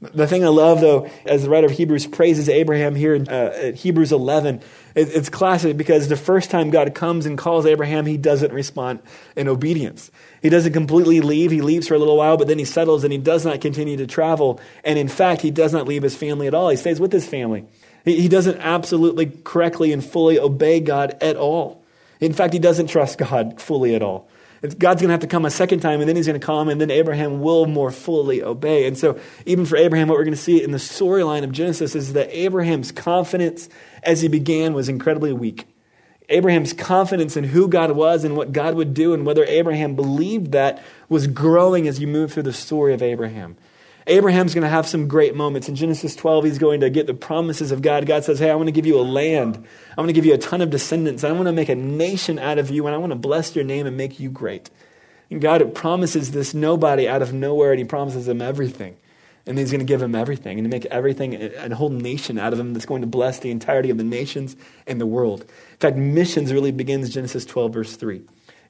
The 0.02 0.28
thing 0.28 0.43
I 0.43 0.49
love, 0.49 0.82
though, 0.82 1.10
as 1.25 1.43
the 1.43 1.49
writer 1.49 1.67
of 1.67 1.71
Hebrews 1.71 2.06
praises 2.06 2.49
Abraham 2.49 2.95
here 2.95 3.15
in 3.15 3.30
uh, 3.30 3.71
Hebrews 3.71 4.12
11, 4.12 4.56
it, 4.93 5.08
it's 5.15 5.30
classic 5.30 5.78
because 5.78 6.10
the 6.10 6.17
first 6.17 6.52
time 6.52 6.69
God 6.69 6.93
comes 6.93 7.25
and 7.25 7.38
calls 7.38 7.65
Abraham, 7.65 8.06
he 8.06 8.17
doesn't 8.17 8.52
respond 8.52 8.99
in 9.38 9.47
obedience. 9.47 10.12
He 10.41 10.49
doesn't 10.49 10.73
completely 10.73 11.21
leave. 11.21 11.49
He 11.49 11.62
leaves 11.62 11.88
for 11.88 11.93
a 11.93 11.97
little 11.97 12.17
while, 12.17 12.36
but 12.36 12.49
then 12.49 12.60
he 12.60 12.65
settles 12.65 13.06
and 13.06 13.13
he 13.13 13.19
does 13.19 13.45
not 13.45 13.62
continue 13.62 13.95
to 13.95 14.06
travel. 14.06 14.60
And 14.84 14.99
in 14.99 15.08
fact, 15.08 15.39
he 15.41 15.52
does 15.52 15.71
not 15.71 15.88
leave 15.88 16.04
his 16.04 16.17
family 16.17 16.47
at 16.47 16.54
all. 16.54 16.67
He 16.67 16.75
stays 16.75 16.99
with 16.99 17.13
his 17.13 17.25
family. 17.25 17.63
He, 18.04 18.19
he 18.19 18.28
doesn't 18.28 18.58
absolutely 18.58 19.32
correctly 19.45 19.93
and 19.93 20.04
fully 20.04 20.38
obey 20.38 20.82
God 20.82 21.15
at 21.21 21.38
all. 21.38 21.79
In 22.19 22.34
fact, 22.34 22.53
he 22.53 22.60
doesn't 22.60 22.88
trust 22.88 23.17
God 23.17 23.62
fully 23.62 23.95
at 23.95 24.01
all. 24.01 24.29
God's 24.62 25.01
going 25.01 25.08
to 25.08 25.13
have 25.13 25.21
to 25.21 25.27
come 25.27 25.45
a 25.45 25.49
second 25.49 25.79
time, 25.79 26.01
and 26.01 26.10
then 26.10 26.17
he's 26.17 26.27
going 26.27 26.39
to 26.39 26.45
come, 26.45 26.67
and 26.67 26.82
then 26.82 26.91
Abraham 26.91 27.39
will 27.39 27.65
more 27.65 27.91
fully 27.91 28.43
obey. 28.43 28.88
And 28.88 28.97
so, 28.97 29.17
even 29.45 29.65
for 29.65 29.77
Abraham, 29.77 30.10
what 30.10 30.17
we're 30.17 30.25
going 30.25 30.36
to 30.36 30.41
see 30.41 30.62
in 30.62 30.71
the 30.71 30.77
storyline 30.77 31.45
of 31.45 31.53
Genesis 31.53 31.95
is 31.95 32.12
that 32.13 32.29
Abraham's 32.38 32.91
confidence 32.91 33.69
as 34.03 34.21
he 34.21 34.27
began 34.27 34.73
was 34.73 34.89
incredibly 34.89 35.32
weak. 35.32 35.65
Abraham's 36.27 36.73
confidence 36.73 37.38
in 37.38 37.45
who 37.45 37.69
God 37.69 37.91
was 37.91 38.23
and 38.25 38.36
what 38.36 38.51
God 38.51 38.75
would 38.75 38.93
do, 38.93 39.13
and 39.13 39.25
whether 39.25 39.45
Abraham 39.45 39.95
believed 39.95 40.51
that, 40.51 40.84
was 41.08 41.25
growing 41.25 41.88
as 41.88 42.01
you 42.01 42.08
move 42.08 42.34
through 42.34 42.43
the 42.43 42.53
story 42.53 42.93
of 42.93 43.01
Abraham. 43.01 43.55
Abraham's 44.10 44.56
going 44.56 44.63
to 44.63 44.69
have 44.69 44.88
some 44.88 45.08
great 45.08 45.36
moments. 45.36 45.69
In 45.69 45.76
Genesis 45.76 46.15
12, 46.15 46.43
he's 46.43 46.58
going 46.58 46.82
to 46.82 46.89
get 46.89 47.06
the 47.06 47.13
promises 47.13 47.72
of 47.72 47.84
God. 47.84 48.08
God 48.08 48.24
says, 48.24 48.39
Hey, 48.39 48.50
I 48.50 48.56
want 48.56 48.67
to 48.67 48.72
give 48.72 48.88
you 48.88 49.00
a 49.00 49.04
land. 49.04 49.63
I 49.95 50.02
want 50.02 50.10
to 50.10 50.13
give 50.13 50.26
you 50.26 50.34
a 50.34 50.38
ton 50.38 50.62
of 50.62 50.72
descendants. 50.72 51.24
I 51.24 51.32
want 51.32 51.45
to 51.45 51.52
make 51.52 51.69
a 51.69 51.76
nation 51.76 52.39
out 52.39 52.58
of 52.58 52.72
you, 52.72 52.88
and 52.88 52.95
I 52.95 52.98
want 52.98 53.12
to 53.12 53.15
bless 53.15 53.56
your 53.56 53.63
name 53.63 53.86
and 53.86 53.95
make 53.95 54.19
you 54.19 54.30
great. 54.32 54.72
And 55.30 55.39
God 55.39 55.76
promises 55.76 56.32
this 56.32 56.56
nobody 56.56 57.08
out 57.08 57.22
of 57.22 57.34
nowhere, 57.34 57.72
and 57.72 57.78
he 57.78 57.86
promises 57.86 58.28
him 58.28 58.41
everything. 58.41 58.98
And 59.45 59.58
he's 59.58 59.72
going 59.72 59.80
to 59.80 59.86
give 59.86 60.02
him 60.02 60.15
everything 60.15 60.58
and 60.58 60.67
make 60.69 60.86
everything, 60.88 61.36
a 61.36 61.76
whole 61.76 61.89
nation 61.89 62.39
out 62.39 62.52
of 62.52 62.60
him 62.60 62.74
that's 62.74 62.86
going 62.88 63.02
to 63.02 63.08
bless 63.08 63.39
the 63.39 63.52
entirety 63.52 63.91
of 63.91 63.98
the 63.98 64.04
nations 64.04 64.56
and 64.88 65.00
the 65.00 65.06
world. 65.06 65.41
In 65.41 65.78
fact, 65.80 65.98
missions 65.98 66.52
really 66.52 66.72
begins 66.72 67.10
Genesis 67.12 67.45
12, 67.45 67.74
verse 67.74 67.95
3. 67.95 68.22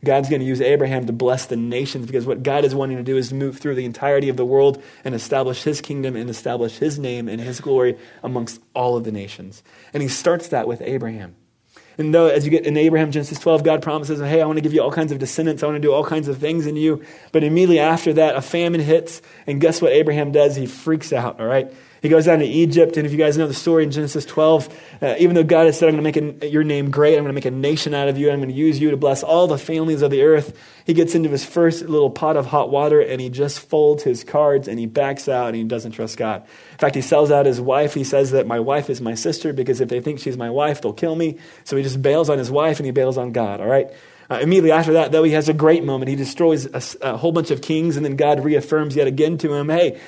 God's 0.03 0.29
going 0.29 0.39
to 0.39 0.45
use 0.45 0.61
Abraham 0.61 1.07
to 1.07 1.13
bless 1.13 1.45
the 1.45 1.57
nations 1.57 2.05
because 2.05 2.25
what 2.25 2.41
God 2.41 2.63
is 2.63 2.73
wanting 2.73 2.97
to 2.97 3.03
do 3.03 3.17
is 3.17 3.33
move 3.33 3.57
through 3.57 3.75
the 3.75 3.83
entirety 3.83 4.29
of 4.29 4.37
the 4.37 4.45
world 4.45 4.81
and 5.03 5.13
establish 5.13 5.63
his 5.63 5.81
kingdom 5.81 6.15
and 6.15 6.29
establish 6.29 6.77
his 6.77 6.97
name 6.97 7.27
and 7.27 7.41
his 7.41 7.59
glory 7.59 7.97
amongst 8.23 8.61
all 8.73 8.95
of 8.95 9.03
the 9.03 9.11
nations. 9.11 9.61
And 9.93 10.01
he 10.01 10.07
starts 10.07 10.47
that 10.49 10.67
with 10.67 10.81
Abraham. 10.81 11.35
And 11.97 12.13
though, 12.13 12.27
as 12.27 12.45
you 12.45 12.51
get 12.51 12.65
in 12.65 12.77
Abraham, 12.77 13.11
Genesis 13.11 13.39
12, 13.39 13.61
God 13.65 13.81
promises, 13.81 14.21
hey, 14.21 14.41
I 14.41 14.45
want 14.45 14.55
to 14.55 14.61
give 14.61 14.73
you 14.73 14.81
all 14.81 14.91
kinds 14.91 15.11
of 15.11 15.19
descendants. 15.19 15.63
I 15.63 15.65
want 15.65 15.75
to 15.75 15.81
do 15.81 15.91
all 15.91 16.05
kinds 16.05 16.29
of 16.29 16.37
things 16.37 16.65
in 16.65 16.77
you. 16.77 17.03
But 17.33 17.43
immediately 17.43 17.79
after 17.79 18.13
that, 18.13 18.37
a 18.37 18.41
famine 18.41 18.79
hits. 18.79 19.21
And 19.45 19.59
guess 19.59 19.81
what 19.81 19.91
Abraham 19.91 20.31
does? 20.31 20.55
He 20.55 20.65
freaks 20.65 21.11
out, 21.11 21.41
all 21.41 21.45
right? 21.45 21.73
He 22.01 22.09
goes 22.09 22.25
down 22.25 22.39
to 22.39 22.45
Egypt, 22.45 22.97
and 22.97 23.05
if 23.05 23.11
you 23.11 23.17
guys 23.17 23.37
know 23.37 23.47
the 23.47 23.53
story 23.53 23.83
in 23.83 23.91
Genesis 23.91 24.25
12, 24.25 24.79
uh, 25.01 25.15
even 25.19 25.35
though 25.35 25.43
God 25.43 25.65
has 25.65 25.77
said, 25.77 25.89
I'm 25.89 26.01
going 26.01 26.13
to 26.13 26.21
make 26.21 26.43
a, 26.43 26.47
your 26.47 26.63
name 26.63 26.91
great, 26.91 27.17
I'm 27.17 27.23
going 27.23 27.27
to 27.27 27.33
make 27.33 27.45
a 27.45 27.51
nation 27.51 27.93
out 27.93 28.07
of 28.07 28.17
you, 28.17 28.31
I'm 28.31 28.39
going 28.39 28.49
to 28.49 28.55
use 28.55 28.79
you 28.79 28.91
to 28.91 28.97
bless 28.97 29.21
all 29.21 29.47
the 29.47 29.57
families 29.57 30.01
of 30.01 30.11
the 30.11 30.23
earth, 30.23 30.57
he 30.85 30.93
gets 30.93 31.13
into 31.13 31.29
his 31.29 31.45
first 31.45 31.83
little 31.83 32.09
pot 32.09 32.37
of 32.37 32.45
hot 32.45 32.69
water, 32.69 33.01
and 33.01 33.19
he 33.19 33.29
just 33.29 33.59
folds 33.59 34.03
his 34.03 34.23
cards, 34.23 34.67
and 34.67 34.79
he 34.79 34.85
backs 34.85 35.27
out, 35.27 35.47
and 35.47 35.55
he 35.55 35.63
doesn't 35.63 35.91
trust 35.91 36.17
God. 36.17 36.43
In 36.71 36.77
fact, 36.77 36.95
he 36.95 37.01
sells 37.01 37.31
out 37.31 37.45
his 37.45 37.59
wife. 37.59 37.93
He 37.93 38.03
says 38.03 38.31
that 38.31 38.47
my 38.47 38.59
wife 38.59 38.89
is 38.89 39.01
my 39.01 39.15
sister, 39.15 39.53
because 39.53 39.81
if 39.81 39.89
they 39.89 39.99
think 39.99 40.19
she's 40.19 40.37
my 40.37 40.49
wife, 40.49 40.81
they'll 40.81 40.93
kill 40.93 41.15
me. 41.15 41.37
So 41.63 41.75
he 41.75 41.83
just 41.83 42.01
bails 42.01 42.29
on 42.29 42.37
his 42.37 42.49
wife, 42.49 42.79
and 42.79 42.85
he 42.85 42.91
bails 42.91 43.17
on 43.17 43.33
God, 43.33 43.61
all 43.61 43.67
right? 43.67 43.89
Uh, 44.31 44.37
immediately 44.41 44.71
after 44.71 44.93
that, 44.93 45.11
though, 45.11 45.23
he 45.23 45.31
has 45.31 45.49
a 45.49 45.53
great 45.53 45.83
moment. 45.83 46.07
He 46.07 46.15
destroys 46.15 46.67
a, 46.67 46.81
a, 47.01 47.17
whole 47.17 47.31
bunch 47.31 47.49
of 47.49 47.63
kings, 47.63 47.97
and 47.97 48.05
then 48.05 48.15
God 48.15 48.43
reaffirms 48.43 48.95
yet 48.95 49.07
again 49.07 49.39
to 49.39 49.53
him, 49.53 49.69
hey, 49.69 49.99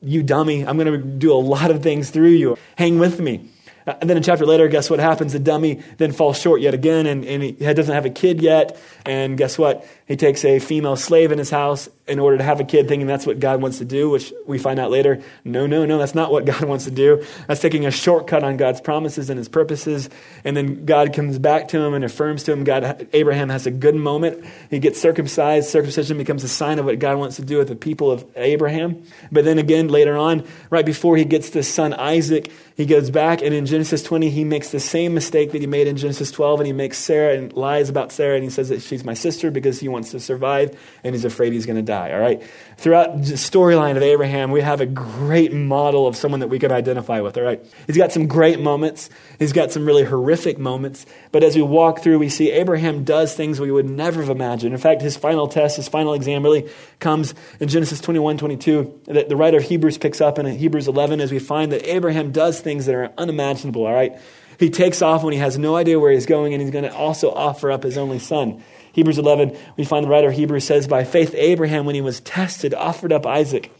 you 0.00 0.22
dummy, 0.22 0.66
I'm 0.66 0.78
going 0.78 0.92
to 0.92 0.98
do 0.98 1.32
a 1.32 1.34
lot 1.34 1.70
of 1.70 1.82
things 1.82 2.10
through 2.10 2.30
you. 2.30 2.56
Hang 2.76 2.98
with 2.98 3.20
me. 3.20 3.50
Uh, 3.86 3.94
and 4.00 4.08
then 4.08 4.16
a 4.16 4.20
chapter 4.20 4.46
later, 4.46 4.68
guess 4.68 4.90
what 4.90 5.00
happens? 5.00 5.32
The 5.32 5.38
dummy 5.38 5.82
then 5.98 6.12
falls 6.12 6.40
short 6.40 6.60
yet 6.60 6.74
again, 6.74 7.06
and, 7.06 7.24
and 7.24 7.42
he 7.42 7.52
doesn't 7.52 7.94
have 7.94 8.06
a 8.06 8.10
kid 8.10 8.40
yet. 8.40 8.78
And 9.04 9.36
guess 9.36 9.58
what? 9.58 9.86
He 10.06 10.16
takes 10.16 10.44
a 10.44 10.58
female 10.58 10.96
slave 10.96 11.32
in 11.32 11.38
his 11.38 11.50
house 11.50 11.88
in 12.06 12.18
order 12.18 12.36
to 12.36 12.44
have 12.44 12.60
a 12.60 12.64
kid, 12.64 12.86
thinking 12.86 13.06
that's 13.06 13.26
what 13.26 13.40
God 13.40 13.62
wants 13.62 13.78
to 13.78 13.84
do, 13.84 14.10
which 14.10 14.32
we 14.46 14.58
find 14.58 14.78
out 14.78 14.90
later. 14.90 15.22
No, 15.42 15.66
no, 15.66 15.86
no, 15.86 15.96
that's 15.96 16.14
not 16.14 16.30
what 16.30 16.44
God 16.44 16.64
wants 16.64 16.84
to 16.84 16.90
do. 16.90 17.24
That's 17.46 17.60
taking 17.60 17.86
a 17.86 17.90
shortcut 17.90 18.44
on 18.44 18.56
God's 18.56 18.80
promises 18.80 19.30
and 19.30 19.38
his 19.38 19.48
purposes. 19.48 20.10
And 20.44 20.56
then 20.56 20.84
God 20.84 21.14
comes 21.14 21.38
back 21.38 21.68
to 21.68 21.80
him 21.80 21.94
and 21.94 22.04
affirms 22.04 22.42
to 22.44 22.52
him. 22.52 22.64
God, 22.64 23.08
Abraham 23.12 23.48
has 23.48 23.66
a 23.66 23.70
good 23.70 23.94
moment. 23.94 24.44
He 24.68 24.78
gets 24.78 25.00
circumcised. 25.00 25.70
Circumcision 25.70 26.18
becomes 26.18 26.44
a 26.44 26.48
sign 26.48 26.78
of 26.78 26.84
what 26.84 26.98
God 26.98 27.18
wants 27.18 27.36
to 27.36 27.42
do 27.42 27.56
with 27.56 27.68
the 27.68 27.76
people 27.76 28.10
of 28.10 28.26
Abraham. 28.36 29.02
But 29.32 29.44
then 29.44 29.58
again, 29.58 29.88
later 29.88 30.16
on, 30.16 30.46
right 30.68 30.84
before 30.84 31.16
he 31.16 31.24
gets 31.24 31.50
this 31.50 31.72
son 31.72 31.94
Isaac, 31.94 32.50
he 32.76 32.84
goes 32.84 33.10
back 33.10 33.40
and 33.40 33.54
in 33.54 33.66
Genesis 33.74 34.04
20, 34.04 34.30
he 34.30 34.44
makes 34.44 34.70
the 34.70 34.78
same 34.78 35.14
mistake 35.14 35.50
that 35.50 35.60
he 35.60 35.66
made 35.66 35.88
in 35.88 35.96
Genesis 35.96 36.30
12, 36.30 36.60
and 36.60 36.66
he 36.68 36.72
makes 36.72 36.96
Sarah 36.96 37.36
and 37.36 37.52
lies 37.54 37.88
about 37.88 38.12
Sarah, 38.12 38.36
and 38.36 38.44
he 38.44 38.48
says 38.48 38.68
that 38.68 38.82
she's 38.82 39.04
my 39.04 39.14
sister 39.14 39.50
because 39.50 39.80
he 39.80 39.88
wants 39.88 40.12
to 40.12 40.20
survive 40.20 40.78
and 41.02 41.12
he's 41.12 41.24
afraid 41.24 41.52
he's 41.52 41.66
going 41.66 41.74
to 41.74 41.82
die. 41.82 42.12
All 42.12 42.20
right? 42.20 42.40
Throughout 42.84 43.16
the 43.16 43.32
storyline 43.36 43.96
of 43.96 44.02
Abraham, 44.02 44.50
we 44.50 44.60
have 44.60 44.82
a 44.82 44.84
great 44.84 45.54
model 45.54 46.06
of 46.06 46.16
someone 46.16 46.40
that 46.40 46.48
we 46.48 46.58
can 46.58 46.70
identify 46.70 47.22
with. 47.22 47.34
All 47.38 47.42
right? 47.42 47.64
He's 47.86 47.96
got 47.96 48.12
some 48.12 48.26
great 48.26 48.60
moments, 48.60 49.08
he's 49.38 49.54
got 49.54 49.72
some 49.72 49.86
really 49.86 50.04
horrific 50.04 50.58
moments. 50.58 51.06
But 51.32 51.44
as 51.44 51.56
we 51.56 51.62
walk 51.62 52.00
through, 52.00 52.18
we 52.18 52.28
see 52.28 52.50
Abraham 52.50 53.02
does 53.02 53.34
things 53.34 53.58
we 53.58 53.70
would 53.70 53.88
never 53.88 54.20
have 54.20 54.28
imagined. 54.28 54.74
In 54.74 54.78
fact, 54.78 55.00
his 55.00 55.16
final 55.16 55.48
test, 55.48 55.76
his 55.76 55.88
final 55.88 56.12
exam 56.12 56.42
really 56.42 56.68
comes 57.00 57.32
in 57.58 57.68
Genesis 57.68 58.02
21 58.02 58.36
22. 58.36 59.00
That 59.06 59.30
the 59.30 59.36
writer 59.36 59.56
of 59.56 59.62
Hebrews 59.62 59.96
picks 59.96 60.20
up 60.20 60.38
in 60.38 60.44
Hebrews 60.44 60.86
11 60.86 61.22
as 61.22 61.32
we 61.32 61.38
find 61.38 61.72
that 61.72 61.88
Abraham 61.88 62.32
does 62.32 62.60
things 62.60 62.84
that 62.84 62.94
are 62.94 63.10
unimaginable. 63.16 63.86
All 63.86 63.94
right? 63.94 64.20
He 64.58 64.68
takes 64.68 65.00
off 65.00 65.22
when 65.22 65.32
he 65.32 65.38
has 65.38 65.56
no 65.56 65.74
idea 65.74 65.98
where 65.98 66.12
he's 66.12 66.26
going, 66.26 66.52
and 66.52 66.62
he's 66.62 66.70
going 66.70 66.84
to 66.84 66.94
also 66.94 67.30
offer 67.30 67.72
up 67.72 67.82
his 67.82 67.96
only 67.96 68.18
son. 68.18 68.62
Hebrews 68.94 69.18
11, 69.18 69.56
we 69.76 69.84
find 69.84 70.04
the 70.04 70.08
writer 70.08 70.28
of 70.28 70.34
Hebrews 70.34 70.64
says, 70.64 70.86
By 70.86 71.02
faith, 71.04 71.34
Abraham, 71.34 71.84
when 71.84 71.96
he 71.96 72.00
was 72.00 72.20
tested, 72.20 72.72
offered 72.74 73.12
up 73.12 73.26
Isaac. 73.26 73.72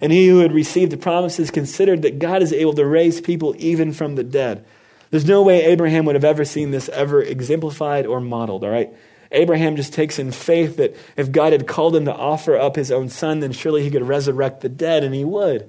And 0.00 0.12
he 0.12 0.28
who 0.28 0.38
had 0.38 0.52
received 0.52 0.92
the 0.92 0.96
promises 0.96 1.50
considered 1.50 2.02
that 2.02 2.20
God 2.20 2.40
is 2.40 2.52
able 2.52 2.72
to 2.74 2.86
raise 2.86 3.20
people 3.20 3.54
even 3.58 3.92
from 3.92 4.14
the 4.14 4.22
dead. 4.22 4.64
There's 5.10 5.26
no 5.26 5.42
way 5.42 5.64
Abraham 5.64 6.04
would 6.04 6.14
have 6.14 6.24
ever 6.24 6.44
seen 6.44 6.70
this 6.70 6.88
ever 6.90 7.20
exemplified 7.20 8.06
or 8.06 8.20
modeled, 8.20 8.62
all 8.62 8.70
right? 8.70 8.90
Abraham 9.32 9.74
just 9.74 9.92
takes 9.92 10.20
in 10.20 10.30
faith 10.30 10.76
that 10.76 10.96
if 11.16 11.32
God 11.32 11.52
had 11.52 11.66
called 11.66 11.96
him 11.96 12.04
to 12.04 12.14
offer 12.14 12.56
up 12.56 12.76
his 12.76 12.92
own 12.92 13.08
son, 13.08 13.40
then 13.40 13.52
surely 13.52 13.82
he 13.82 13.90
could 13.90 14.06
resurrect 14.06 14.60
the 14.60 14.68
dead, 14.68 15.02
and 15.02 15.14
he 15.14 15.24
would. 15.24 15.68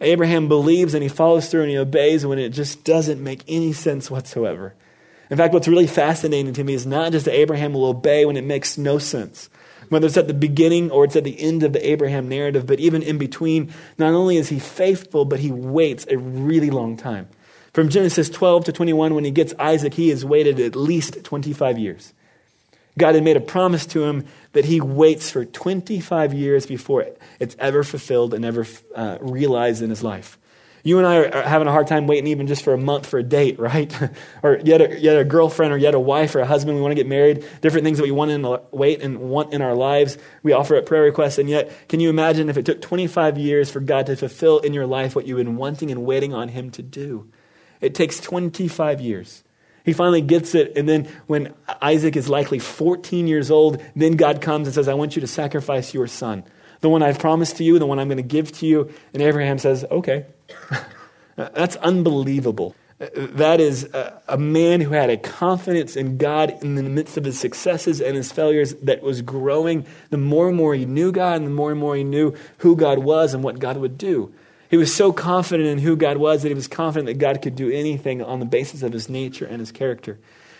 Abraham 0.00 0.48
believes 0.48 0.94
and 0.94 1.02
he 1.02 1.08
follows 1.08 1.50
through 1.50 1.62
and 1.62 1.70
he 1.70 1.76
obeys 1.76 2.24
when 2.24 2.38
it 2.38 2.50
just 2.50 2.84
doesn't 2.84 3.22
make 3.22 3.42
any 3.46 3.72
sense 3.72 4.10
whatsoever. 4.10 4.74
In 5.30 5.36
fact, 5.36 5.52
what's 5.52 5.68
really 5.68 5.86
fascinating 5.86 6.52
to 6.54 6.64
me 6.64 6.74
is 6.74 6.86
not 6.86 7.12
just 7.12 7.26
that 7.26 7.34
Abraham 7.34 7.72
will 7.74 7.86
obey 7.86 8.24
when 8.24 8.36
it 8.36 8.44
makes 8.44 8.78
no 8.78 8.98
sense, 8.98 9.50
whether 9.88 10.06
it's 10.06 10.16
at 10.16 10.26
the 10.26 10.34
beginning 10.34 10.90
or 10.90 11.04
it's 11.04 11.16
at 11.16 11.24
the 11.24 11.38
end 11.40 11.62
of 11.62 11.72
the 11.72 11.90
Abraham 11.90 12.28
narrative, 12.28 12.66
but 12.66 12.80
even 12.80 13.02
in 13.02 13.18
between, 13.18 13.72
not 13.98 14.14
only 14.14 14.36
is 14.36 14.48
he 14.48 14.58
faithful, 14.58 15.24
but 15.24 15.40
he 15.40 15.50
waits 15.50 16.06
a 16.08 16.16
really 16.16 16.70
long 16.70 16.96
time. 16.96 17.28
From 17.72 17.90
Genesis 17.90 18.30
12 18.30 18.66
to 18.66 18.72
21, 18.72 19.14
when 19.14 19.24
he 19.24 19.30
gets 19.30 19.54
Isaac, 19.58 19.94
he 19.94 20.08
has 20.08 20.24
waited 20.24 20.58
at 20.58 20.74
least 20.74 21.22
25 21.24 21.78
years. 21.78 22.14
God 22.96 23.14
had 23.14 23.22
made 23.22 23.36
a 23.36 23.40
promise 23.40 23.86
to 23.86 24.04
him 24.04 24.26
that 24.52 24.64
he 24.64 24.80
waits 24.80 25.30
for 25.30 25.44
25 25.44 26.34
years 26.34 26.66
before 26.66 27.06
it's 27.38 27.54
ever 27.58 27.84
fulfilled 27.84 28.34
and 28.34 28.44
ever 28.44 28.66
uh, 28.94 29.18
realized 29.20 29.82
in 29.82 29.90
his 29.90 30.02
life. 30.02 30.36
You 30.88 30.96
and 30.96 31.06
I 31.06 31.16
are 31.16 31.42
having 31.42 31.68
a 31.68 31.70
hard 31.70 31.86
time 31.86 32.06
waiting 32.06 32.28
even 32.28 32.46
just 32.46 32.64
for 32.64 32.72
a 32.72 32.78
month 32.78 33.06
for 33.06 33.18
a 33.18 33.22
date, 33.22 33.58
right? 33.60 33.94
or 34.42 34.58
yet 34.64 34.80
a, 34.80 34.98
yet 34.98 35.18
a 35.18 35.24
girlfriend 35.24 35.74
or 35.74 35.76
yet 35.76 35.94
a 35.94 36.00
wife 36.00 36.34
or 36.34 36.40
a 36.40 36.46
husband. 36.46 36.76
We 36.76 36.80
want 36.80 36.92
to 36.92 36.96
get 36.96 37.06
married. 37.06 37.44
Different 37.60 37.84
things 37.84 37.98
that 37.98 38.04
we 38.04 38.10
want 38.10 38.30
to 38.30 38.62
wait 38.70 39.02
and 39.02 39.18
want 39.18 39.52
in 39.52 39.60
our 39.60 39.74
lives. 39.74 40.16
We 40.42 40.52
offer 40.52 40.76
up 40.76 40.86
prayer 40.86 41.02
requests. 41.02 41.36
And 41.36 41.50
yet, 41.50 41.70
can 41.90 42.00
you 42.00 42.08
imagine 42.08 42.48
if 42.48 42.56
it 42.56 42.64
took 42.64 42.80
25 42.80 43.36
years 43.36 43.70
for 43.70 43.80
God 43.80 44.06
to 44.06 44.16
fulfill 44.16 44.60
in 44.60 44.72
your 44.72 44.86
life 44.86 45.14
what 45.14 45.26
you've 45.26 45.36
been 45.36 45.56
wanting 45.56 45.90
and 45.90 46.06
waiting 46.06 46.32
on 46.32 46.48
Him 46.48 46.70
to 46.70 46.82
do? 46.82 47.30
It 47.82 47.94
takes 47.94 48.18
25 48.18 49.02
years. 49.02 49.44
He 49.84 49.92
finally 49.92 50.22
gets 50.22 50.54
it. 50.54 50.72
And 50.74 50.88
then 50.88 51.06
when 51.26 51.54
Isaac 51.82 52.16
is 52.16 52.30
likely 52.30 52.58
14 52.58 53.26
years 53.26 53.50
old, 53.50 53.82
then 53.94 54.16
God 54.16 54.40
comes 54.40 54.66
and 54.66 54.74
says, 54.74 54.88
I 54.88 54.94
want 54.94 55.16
you 55.16 55.20
to 55.20 55.26
sacrifice 55.26 55.92
your 55.92 56.06
son. 56.06 56.44
The 56.80 56.88
one 56.88 57.02
I've 57.02 57.18
promised 57.18 57.56
to 57.56 57.64
you, 57.64 57.78
the 57.78 57.86
one 57.86 57.98
I'm 57.98 58.08
going 58.08 58.18
to 58.18 58.22
give 58.22 58.52
to 58.52 58.66
you. 58.66 58.92
And 59.12 59.22
Abraham 59.22 59.58
says, 59.58 59.84
Okay. 59.90 60.26
That's 61.36 61.76
unbelievable. 61.76 62.74
That 62.98 63.60
is 63.60 63.84
a, 63.84 64.20
a, 64.26 64.36
man 64.36 64.80
who 64.80 64.90
had 64.90 65.08
a 65.08 65.16
confidence 65.16 65.94
in 65.94 66.18
God 66.18 66.50
in 66.62 66.74
the 66.74 66.82
midst 66.82 67.16
of 67.16 67.24
his 67.24 67.38
successes 67.38 68.00
and 68.00 68.16
his 68.16 68.32
failures 68.32 68.74
that 68.82 69.02
was 69.02 69.22
growing. 69.22 69.86
The 70.10 70.16
more 70.16 70.48
and 70.48 70.56
more 70.56 70.74
he 70.74 70.84
knew 70.84 71.12
God, 71.12 71.36
and 71.36 71.46
the 71.46 71.52
more 71.52 71.70
and 71.70 71.78
more 71.78 71.94
he 71.94 72.02
knew 72.02 72.34
who 72.58 72.74
God 72.74 72.98
was 72.98 73.34
and 73.34 73.44
what 73.44 73.60
God 73.60 73.76
would 73.76 73.98
do. 73.98 74.34
He 74.68 74.76
was 74.76 74.92
so 74.92 75.12
confident 75.12 75.68
in 75.68 75.78
who 75.78 75.94
God 75.94 76.16
was 76.16 76.42
that 76.42 76.48
he 76.48 76.54
was 76.54 76.66
confident 76.66 77.06
that 77.06 77.18
God 77.18 77.40
could 77.40 77.54
do 77.54 77.70
anything 77.70 78.20
on 78.20 78.40
the 78.40 78.46
basis 78.46 78.82
of 78.82 78.92
his 78.92 79.08
nature 79.08 79.46
and 79.46 79.60
his 79.60 79.70
character. 79.70 80.18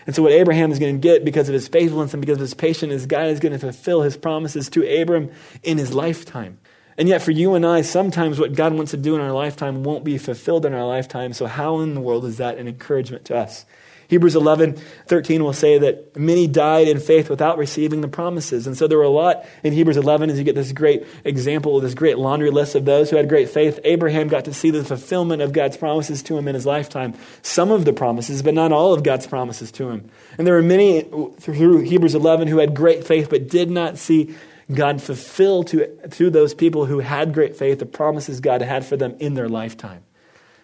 And 0.09 0.16
so, 0.16 0.23
what 0.23 0.33
Abraham 0.33 0.73
is 0.73 0.79
going 0.79 0.99
to 0.99 1.07
get 1.07 1.23
because 1.23 1.51
of 1.51 1.53
his 1.53 1.68
faithfulness 1.68 2.14
and 2.14 2.23
because 2.23 2.38
of 2.38 2.40
his 2.40 2.55
patience 2.55 2.94
is 2.94 3.05
God 3.05 3.27
is 3.27 3.40
going 3.40 3.53
to 3.53 3.59
fulfill 3.59 4.01
his 4.01 4.16
promises 4.16 4.71
to 4.71 5.03
Abram 5.03 5.31
in 5.62 5.77
his 5.77 5.92
lifetime. 5.92 6.59
And 6.97 7.11
yet, 7.11 7.21
for 7.21 7.31
you 7.31 7.55
and 7.55 7.66
I, 7.66 7.83
sometimes 7.83 8.40
what 8.40 8.55
God 8.55 8.73
wants 8.73 8.92
to 8.92 8.97
do 8.97 9.14
in 9.14 9.21
our 9.21 9.33
lifetime 9.33 9.85
won't 9.85 10.05
be 10.05 10.16
fulfilled 10.16 10.64
in 10.64 10.73
our 10.73 10.87
lifetime. 10.87 11.35
So, 11.35 11.44
how 11.44 11.81
in 11.81 11.92
the 11.92 12.01
world 12.01 12.25
is 12.25 12.38
that 12.38 12.57
an 12.57 12.66
encouragement 12.66 13.27
to 13.27 13.37
us? 13.37 13.66
Hebrews 14.09 14.37
11, 14.37 14.79
13 15.07 15.44
will 15.44 15.53
say 15.53 15.77
that 15.79 16.16
many 16.16 16.47
died 16.47 16.88
in 16.88 16.99
faith 16.99 17.29
without 17.29 17.59
receiving 17.59 18.01
the 18.01 18.09
promises. 18.09 18.66
And 18.66 18.75
so 18.75 18.88
there 18.88 18.97
were 18.97 19.05
a 19.05 19.11
lot 19.11 19.44
in 19.62 19.75
Hebrews 19.75 19.99
11 19.99 20.31
as 20.31 20.38
you 20.38 20.44
get 20.44 20.55
this 20.55 20.73
great 20.73 21.07
example, 21.25 21.79
this 21.81 21.92
great 21.92 22.16
laundry 22.16 22.51
list 22.51 22.75
of 22.75 22.87
those 22.87 23.11
who 23.11 23.16
had 23.16 23.29
great 23.29 23.51
faith. 23.51 23.79
Abraham 23.85 24.29
got 24.29 24.47
to 24.47 24.55
see 24.55 24.71
the 24.71 24.83
fulfillment 24.83 25.42
of 25.42 25.53
God's 25.53 25.77
promises 25.77 26.23
to 26.23 26.38
him 26.38 26.49
in 26.49 26.55
his 26.55 26.64
lifetime. 26.64 27.12
Some 27.42 27.71
of 27.71 27.85
the 27.85 27.92
promises, 27.92 28.42
but 28.42 28.55
not 28.55 28.73
all 28.73 28.94
of 28.94 29.03
God's 29.03 29.27
promises 29.27 29.71
to 29.73 29.90
him. 29.90 30.11
And 30.38 30.47
there 30.47 30.55
were 30.55 30.62
many 30.62 31.03
through 31.38 31.83
Hebrews 31.83 32.14
11 32.14 32.49
who 32.49 32.59
had 32.59 32.75
great 32.75 33.07
faith 33.07 33.29
but 33.29 33.51
did 33.51 33.71
not 33.71 33.99
see 33.99 34.35
God 34.73 35.03
fulfill 35.03 35.64
to, 35.64 35.87
to 36.09 36.31
those 36.31 36.55
people 36.55 36.87
who 36.87 37.01
had 37.01 37.35
great 37.35 37.57
faith 37.57 37.79
the 37.79 37.87
promises 37.87 38.40
God 38.40 38.62
had 38.62 38.87
for 38.87 38.97
them 38.97 39.16
in 39.18 39.35
their 39.35 39.51
lifetime. 39.51 40.03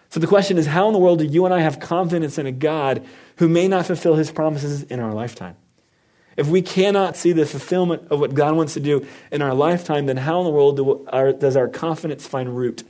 So 0.09 0.19
the 0.19 0.27
question 0.27 0.57
is 0.57 0.67
how 0.67 0.87
in 0.87 0.93
the 0.93 0.99
world 0.99 1.19
do 1.19 1.25
you 1.25 1.45
and 1.45 1.53
I 1.53 1.61
have 1.61 1.79
confidence 1.79 2.37
in 2.37 2.45
a 2.45 2.51
God 2.51 3.05
who 3.37 3.49
may 3.49 3.67
not 3.67 3.85
fulfill 3.85 4.15
his 4.15 4.31
promises 4.31 4.83
in 4.83 4.99
our 4.99 5.13
lifetime? 5.13 5.55
If 6.37 6.47
we 6.47 6.61
cannot 6.61 7.15
see 7.15 7.31
the 7.31 7.45
fulfillment 7.45 8.07
of 8.09 8.19
what 8.19 8.33
God 8.33 8.55
wants 8.55 8.73
to 8.73 8.79
do 8.79 9.07
in 9.31 9.41
our 9.41 9.53
lifetime, 9.53 10.05
then 10.05 10.17
how 10.17 10.39
in 10.39 10.45
the 10.45 10.51
world 10.51 10.75
do 10.75 11.07
our, 11.07 11.31
does 11.31 11.55
our 11.55 11.67
confidence 11.67 12.27
find 12.27 12.55
root? 12.55 12.83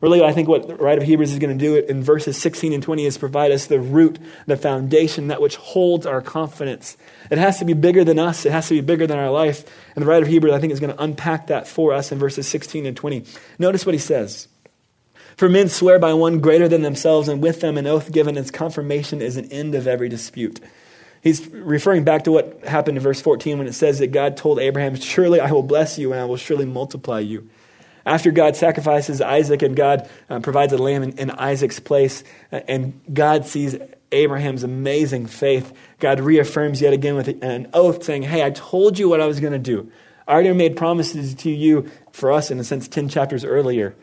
Really, 0.00 0.22
I 0.22 0.32
think 0.32 0.48
what 0.48 0.68
the 0.68 0.76
writer 0.76 1.00
of 1.00 1.06
Hebrews 1.06 1.32
is 1.32 1.40
going 1.40 1.56
to 1.56 1.64
do 1.64 1.76
in 1.76 2.04
verses 2.04 2.36
16 2.36 2.72
and 2.72 2.82
20 2.82 3.04
is 3.04 3.18
provide 3.18 3.50
us 3.50 3.66
the 3.66 3.80
root, 3.80 4.18
the 4.46 4.56
foundation, 4.56 5.28
that 5.28 5.40
which 5.40 5.56
holds 5.56 6.06
our 6.06 6.22
confidence. 6.22 6.96
It 7.30 7.38
has 7.38 7.58
to 7.58 7.64
be 7.64 7.72
bigger 7.72 8.04
than 8.04 8.18
us. 8.18 8.46
It 8.46 8.52
has 8.52 8.68
to 8.68 8.74
be 8.74 8.80
bigger 8.80 9.08
than 9.08 9.18
our 9.18 9.30
life. 9.30 9.64
And 9.96 10.02
the 10.02 10.06
writer 10.06 10.22
of 10.22 10.28
Hebrews, 10.28 10.54
I 10.54 10.60
think, 10.60 10.72
is 10.72 10.78
going 10.78 10.94
to 10.94 11.02
unpack 11.02 11.48
that 11.48 11.66
for 11.66 11.92
us 11.92 12.12
in 12.12 12.18
verses 12.18 12.46
16 12.46 12.86
and 12.86 12.96
20. 12.96 13.24
Notice 13.58 13.84
what 13.84 13.94
he 13.94 13.98
says. 13.98 14.46
For 15.38 15.48
men 15.48 15.68
swear 15.68 16.00
by 16.00 16.14
one 16.14 16.40
greater 16.40 16.66
than 16.66 16.82
themselves, 16.82 17.28
and 17.28 17.40
with 17.40 17.60
them 17.60 17.78
an 17.78 17.86
oath 17.86 18.10
given 18.10 18.36
as 18.36 18.50
confirmation 18.50 19.22
is 19.22 19.36
an 19.36 19.44
end 19.52 19.76
of 19.76 19.86
every 19.86 20.08
dispute. 20.08 20.58
He's 21.22 21.46
referring 21.46 22.02
back 22.02 22.24
to 22.24 22.32
what 22.32 22.64
happened 22.64 22.98
in 22.98 23.04
verse 23.04 23.20
14 23.20 23.56
when 23.56 23.68
it 23.68 23.74
says 23.74 24.00
that 24.00 24.08
God 24.08 24.36
told 24.36 24.58
Abraham, 24.58 24.96
Surely 24.96 25.38
I 25.38 25.52
will 25.52 25.62
bless 25.62 25.96
you 25.96 26.12
and 26.12 26.20
I 26.20 26.24
will 26.24 26.38
surely 26.38 26.64
multiply 26.64 27.20
you. 27.20 27.48
After 28.04 28.32
God 28.32 28.56
sacrifices 28.56 29.20
Isaac 29.20 29.62
and 29.62 29.76
God 29.76 30.10
uh, 30.28 30.40
provides 30.40 30.72
a 30.72 30.78
lamb 30.78 31.04
in, 31.04 31.16
in 31.16 31.30
Isaac's 31.30 31.78
place, 31.78 32.24
uh, 32.50 32.62
and 32.66 33.00
God 33.14 33.46
sees 33.46 33.76
Abraham's 34.10 34.64
amazing 34.64 35.26
faith, 35.26 35.72
God 36.00 36.18
reaffirms 36.18 36.80
yet 36.80 36.92
again 36.92 37.14
with 37.14 37.28
an 37.44 37.70
oath 37.72 38.02
saying, 38.02 38.22
Hey, 38.24 38.42
I 38.42 38.50
told 38.50 38.98
you 38.98 39.08
what 39.08 39.20
I 39.20 39.26
was 39.26 39.38
going 39.38 39.52
to 39.52 39.58
do. 39.60 39.88
I 40.26 40.32
already 40.32 40.52
made 40.52 40.76
promises 40.76 41.36
to 41.36 41.50
you 41.50 41.88
for 42.10 42.32
us, 42.32 42.50
in 42.50 42.58
a 42.58 42.64
sense, 42.64 42.88
10 42.88 43.08
chapters 43.08 43.44
earlier. 43.44 43.94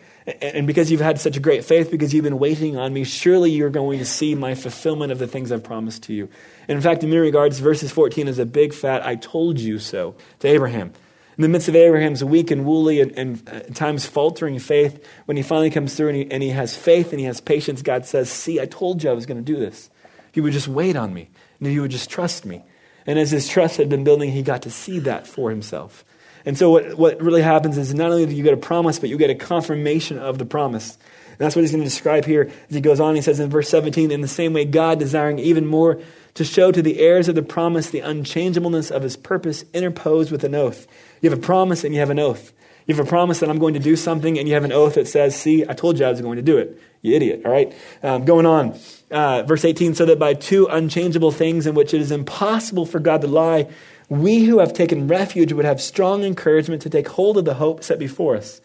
And 0.41 0.65
because 0.65 0.89
you've 0.89 1.01
had 1.01 1.19
such 1.19 1.37
a 1.37 1.39
great 1.39 1.63
faith, 1.63 1.91
because 1.91 2.11
you've 2.13 2.23
been 2.23 2.39
waiting 2.39 2.77
on 2.77 2.91
me, 2.93 3.03
surely 3.03 3.51
you're 3.51 3.69
going 3.69 3.99
to 3.99 4.05
see 4.05 4.33
my 4.33 4.55
fulfillment 4.55 5.11
of 5.11 5.19
the 5.19 5.27
things 5.27 5.51
I've 5.51 5.63
promised 5.63 6.03
to 6.03 6.13
you. 6.13 6.29
And 6.67 6.75
in 6.75 6.81
fact, 6.81 7.03
in 7.03 7.11
many 7.11 7.21
regards, 7.21 7.59
verses 7.59 7.91
14 7.91 8.27
is 8.27 8.39
a 8.39 8.45
big 8.45 8.73
fat, 8.73 9.05
I 9.05 9.15
told 9.15 9.59
you 9.59 9.77
so 9.77 10.15
to 10.39 10.47
Abraham. 10.47 10.93
In 11.37 11.41
the 11.41 11.49
midst 11.49 11.67
of 11.67 11.75
Abraham's 11.75 12.23
weak 12.23 12.49
and 12.49 12.65
woolly 12.65 13.01
and, 13.01 13.11
and 13.11 13.49
uh, 13.49 13.59
times 13.73 14.05
faltering 14.05 14.57
faith, 14.57 15.05
when 15.25 15.37
he 15.37 15.43
finally 15.43 15.69
comes 15.69 15.93
through 15.93 16.07
and 16.07 16.17
he, 16.17 16.31
and 16.31 16.41
he 16.41 16.49
has 16.49 16.75
faith 16.75 17.11
and 17.11 17.19
he 17.19 17.25
has 17.25 17.39
patience, 17.41 17.81
God 17.81 18.05
says, 18.05 18.29
See, 18.31 18.59
I 18.59 18.65
told 18.65 19.03
you 19.03 19.11
I 19.11 19.13
was 19.13 19.25
going 19.25 19.43
to 19.43 19.43
do 19.43 19.59
this. 19.59 19.89
You 20.33 20.43
would 20.43 20.53
just 20.53 20.67
wait 20.67 20.95
on 20.95 21.13
me, 21.13 21.29
and 21.59 21.71
you 21.71 21.81
would 21.81 21.91
just 21.91 22.09
trust 22.09 22.45
me. 22.45 22.63
And 23.05 23.19
as 23.19 23.31
his 23.31 23.47
trust 23.47 23.77
had 23.77 23.89
been 23.89 24.03
building, 24.03 24.31
he 24.31 24.41
got 24.41 24.63
to 24.63 24.71
see 24.71 24.99
that 24.99 25.27
for 25.27 25.49
himself. 25.49 26.03
And 26.45 26.57
so 26.57 26.69
what, 26.69 26.97
what 26.97 27.21
really 27.21 27.41
happens 27.41 27.77
is 27.77 27.93
not 27.93 28.11
only 28.11 28.25
do 28.25 28.35
you 28.35 28.43
get 28.43 28.53
a 28.53 28.57
promise, 28.57 28.99
but 28.99 29.09
you 29.09 29.17
get 29.17 29.29
a 29.29 29.35
confirmation 29.35 30.19
of 30.19 30.37
the 30.37 30.45
promise. 30.45 30.97
And 31.37 31.39
that's 31.39 31.55
what 31.55 31.63
he's 31.63 31.71
going 31.71 31.83
to 31.83 31.89
describe 31.89 32.25
here 32.25 32.51
as 32.69 32.75
he 32.75 32.81
goes 32.81 32.99
on. 32.99 33.15
He 33.15 33.21
says 33.21 33.39
in 33.39 33.49
verse 33.49 33.67
17, 33.69 34.11
in 34.11 34.21
the 34.21 34.27
same 34.27 34.53
way, 34.53 34.63
God, 34.63 34.99
desiring 34.99 35.39
even 35.39 35.65
more 35.65 35.99
to 36.35 36.43
show 36.43 36.71
to 36.71 36.81
the 36.81 36.99
heirs 36.99 37.27
of 37.27 37.35
the 37.35 37.41
promise 37.41 37.89
the 37.89 37.99
unchangeableness 37.99 38.91
of 38.91 39.03
his 39.03 39.17
purpose, 39.17 39.65
interposed 39.73 40.31
with 40.31 40.43
an 40.43 40.53
oath. 40.53 40.87
You 41.21 41.29
have 41.29 41.39
a 41.39 41.41
promise 41.41 41.83
and 41.83 41.93
you 41.93 41.99
have 41.99 42.09
an 42.09 42.19
oath. 42.19 42.53
You 42.85 42.95
have 42.95 43.05
a 43.05 43.09
promise 43.09 43.39
that 43.39 43.49
I'm 43.49 43.57
going 43.57 43.73
to 43.73 43.79
do 43.79 43.95
something, 43.95 44.37
and 44.37 44.47
you 44.47 44.53
have 44.53 44.63
an 44.63 44.71
oath 44.71 44.93
that 44.93 45.07
says, 45.07 45.35
See, 45.35 45.65
I 45.67 45.73
told 45.73 45.97
you 45.97 46.05
I 46.05 46.11
was 46.11 46.21
going 46.21 46.35
to 46.35 46.43
do 46.43 46.57
it. 46.57 46.79
You 47.01 47.15
idiot, 47.15 47.41
all 47.43 47.51
right? 47.51 47.73
Um, 48.03 48.25
going 48.25 48.45
on. 48.45 48.79
Uh, 49.09 49.43
verse 49.43 49.65
18, 49.65 49.95
so 49.95 50.05
that 50.05 50.19
by 50.19 50.35
two 50.35 50.67
unchangeable 50.67 51.31
things 51.31 51.65
in 51.65 51.73
which 51.73 51.93
it 51.93 52.01
is 52.01 52.11
impossible 52.11 52.85
for 52.85 52.99
God 52.99 53.21
to 53.21 53.27
lie, 53.27 53.67
we 54.09 54.43
who 54.45 54.59
have 54.59 54.73
taken 54.73 55.07
refuge 55.07 55.51
would 55.51 55.65
have 55.65 55.81
strong 55.81 56.23
encouragement 56.23 56.81
to 56.83 56.89
take 56.89 57.07
hold 57.07 57.37
of 57.37 57.45
the 57.45 57.55
hope 57.55 57.83
set 57.83 57.99
before 57.99 58.35
us. 58.35 58.61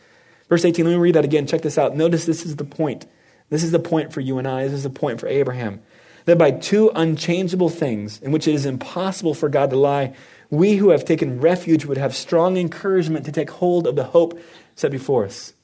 Verse 0.48 0.64
18, 0.64 0.84
let 0.84 0.92
me 0.92 0.98
read 0.98 1.14
that 1.14 1.24
again. 1.24 1.46
Check 1.46 1.62
this 1.62 1.78
out. 1.78 1.96
Notice 1.96 2.26
this 2.26 2.44
is 2.44 2.56
the 2.56 2.64
point. 2.64 3.06
This 3.48 3.64
is 3.64 3.70
the 3.70 3.78
point 3.78 4.12
for 4.12 4.20
you 4.20 4.38
and 4.38 4.46
I. 4.46 4.64
This 4.64 4.74
is 4.74 4.82
the 4.82 4.90
point 4.90 5.20
for 5.20 5.28
Abraham. 5.28 5.80
That 6.24 6.38
by 6.38 6.50
two 6.50 6.90
unchangeable 6.94 7.68
things 7.68 8.20
in 8.20 8.32
which 8.32 8.46
it 8.46 8.54
is 8.54 8.66
impossible 8.66 9.34
for 9.34 9.48
God 9.48 9.70
to 9.70 9.76
lie, 9.76 10.14
we 10.50 10.76
who 10.76 10.90
have 10.90 11.04
taken 11.04 11.40
refuge 11.40 11.84
would 11.84 11.96
have 11.96 12.14
strong 12.14 12.56
encouragement 12.56 13.24
to 13.24 13.32
take 13.32 13.50
hold 13.50 13.86
of 13.86 13.96
the 13.96 14.04
hope 14.04 14.38
set 14.74 14.90
before 14.90 15.24
us. 15.24 15.54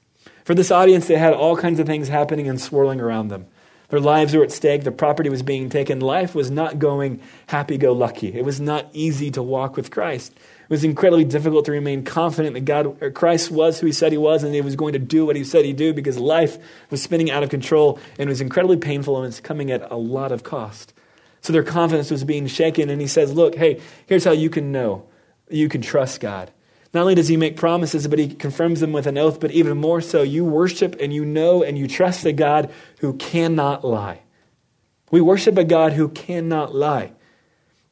For 0.45 0.55
this 0.55 0.71
audience, 0.71 1.09
they 1.09 1.17
had 1.17 1.35
all 1.35 1.57
kinds 1.57 1.81
of 1.81 1.87
things 1.87 2.09
happening 2.09 2.49
and 2.49 2.61
swirling 2.61 3.01
around 3.01 3.29
them. 3.29 3.47
Their 3.89 4.01
lives 4.01 4.35
were 4.35 4.43
at 4.43 4.53
stake. 4.53 4.83
Their 4.83 4.93
property 4.93 5.29
was 5.29 5.43
being 5.43 5.71
taken. 5.71 6.01
Life 6.01 6.35
was 6.35 6.51
not 6.51 6.79
going 6.79 7.21
happy 7.47 7.79
go 7.79 7.93
lucky. 7.93 8.35
It 8.35 8.45
was 8.45 8.61
not 8.61 8.89
easy 8.93 9.31
to 9.33 9.43
walk 9.43 9.77
with 9.77 9.91
Christ. 9.91 10.33
It 10.33 10.71
was 10.71 10.83
incredibly 10.83 11.25
difficult 11.25 11.65
to 11.67 11.73
remain 11.73 12.03
confident 12.03 12.55
that 12.55 12.65
God, 12.65 13.15
Christ 13.15 13.53
was 13.53 13.79
who 13.79 13.87
he 13.87 13.93
said 13.93 14.11
he 14.11 14.19
was 14.19 14.43
and 14.43 14.53
he 14.53 14.61
was 14.61 14.75
going 14.75 14.95
to 14.95 14.99
do 14.99 15.25
what 15.25 15.37
he 15.37 15.45
said 15.45 15.65
he'd 15.65 15.77
do 15.77 15.95
because 15.95 16.19
life 16.19 16.59
was 16.91 17.01
spinning 17.01 17.31
out 17.31 17.45
of 17.45 17.51
control 17.51 18.01
and 18.19 18.29
it 18.29 18.33
was 18.33 18.41
incredibly 18.41 18.77
painful 18.77 19.17
and 19.17 19.25
it 19.25 19.29
was 19.29 19.41
coming 19.41 19.71
at 19.71 19.89
a 19.91 19.97
lot 19.97 20.33
of 20.33 20.43
cost. 20.43 20.93
So 21.41 21.53
their 21.53 21.63
confidence 21.63 22.11
was 22.11 22.25
being 22.25 22.49
shaken. 22.49 22.91
And 22.91 23.01
he 23.01 23.07
says, 23.07 23.33
Look, 23.33 23.55
hey, 23.55 23.81
here's 24.07 24.25
how 24.25 24.33
you 24.33 24.51
can 24.51 24.73
know 24.73 25.07
you 25.49 25.69
can 25.69 25.81
trust 25.81 26.21
God. 26.21 26.51
Not 26.95 27.03
only 27.03 27.15
does 27.15 27.29
he 27.29 27.37
make 27.37 27.57
promises, 27.57 28.09
but 28.09 28.19
he 28.19 28.29
confirms 28.29 28.81
them 28.81 28.93
with 28.93 29.07
an 29.07 29.19
oath, 29.19 29.41
but 29.41 29.51
even 29.51 29.79
more 29.79 30.01
so, 30.01 30.23
you 30.23 30.45
worship 30.45 30.97
and 31.01 31.13
you 31.13 31.25
know 31.25 31.63
and 31.63 31.77
you 31.77 31.87
trust 31.87 32.25
a 32.25 32.33
God 32.33 32.73
who 33.01 33.15
cannot 33.15 33.85
lie. 33.85 34.21
We 35.11 35.21
worship 35.21 35.59
a 35.59 35.65
God 35.65 35.93
who 35.93 36.09
cannot 36.09 36.75
lie. 36.75 37.13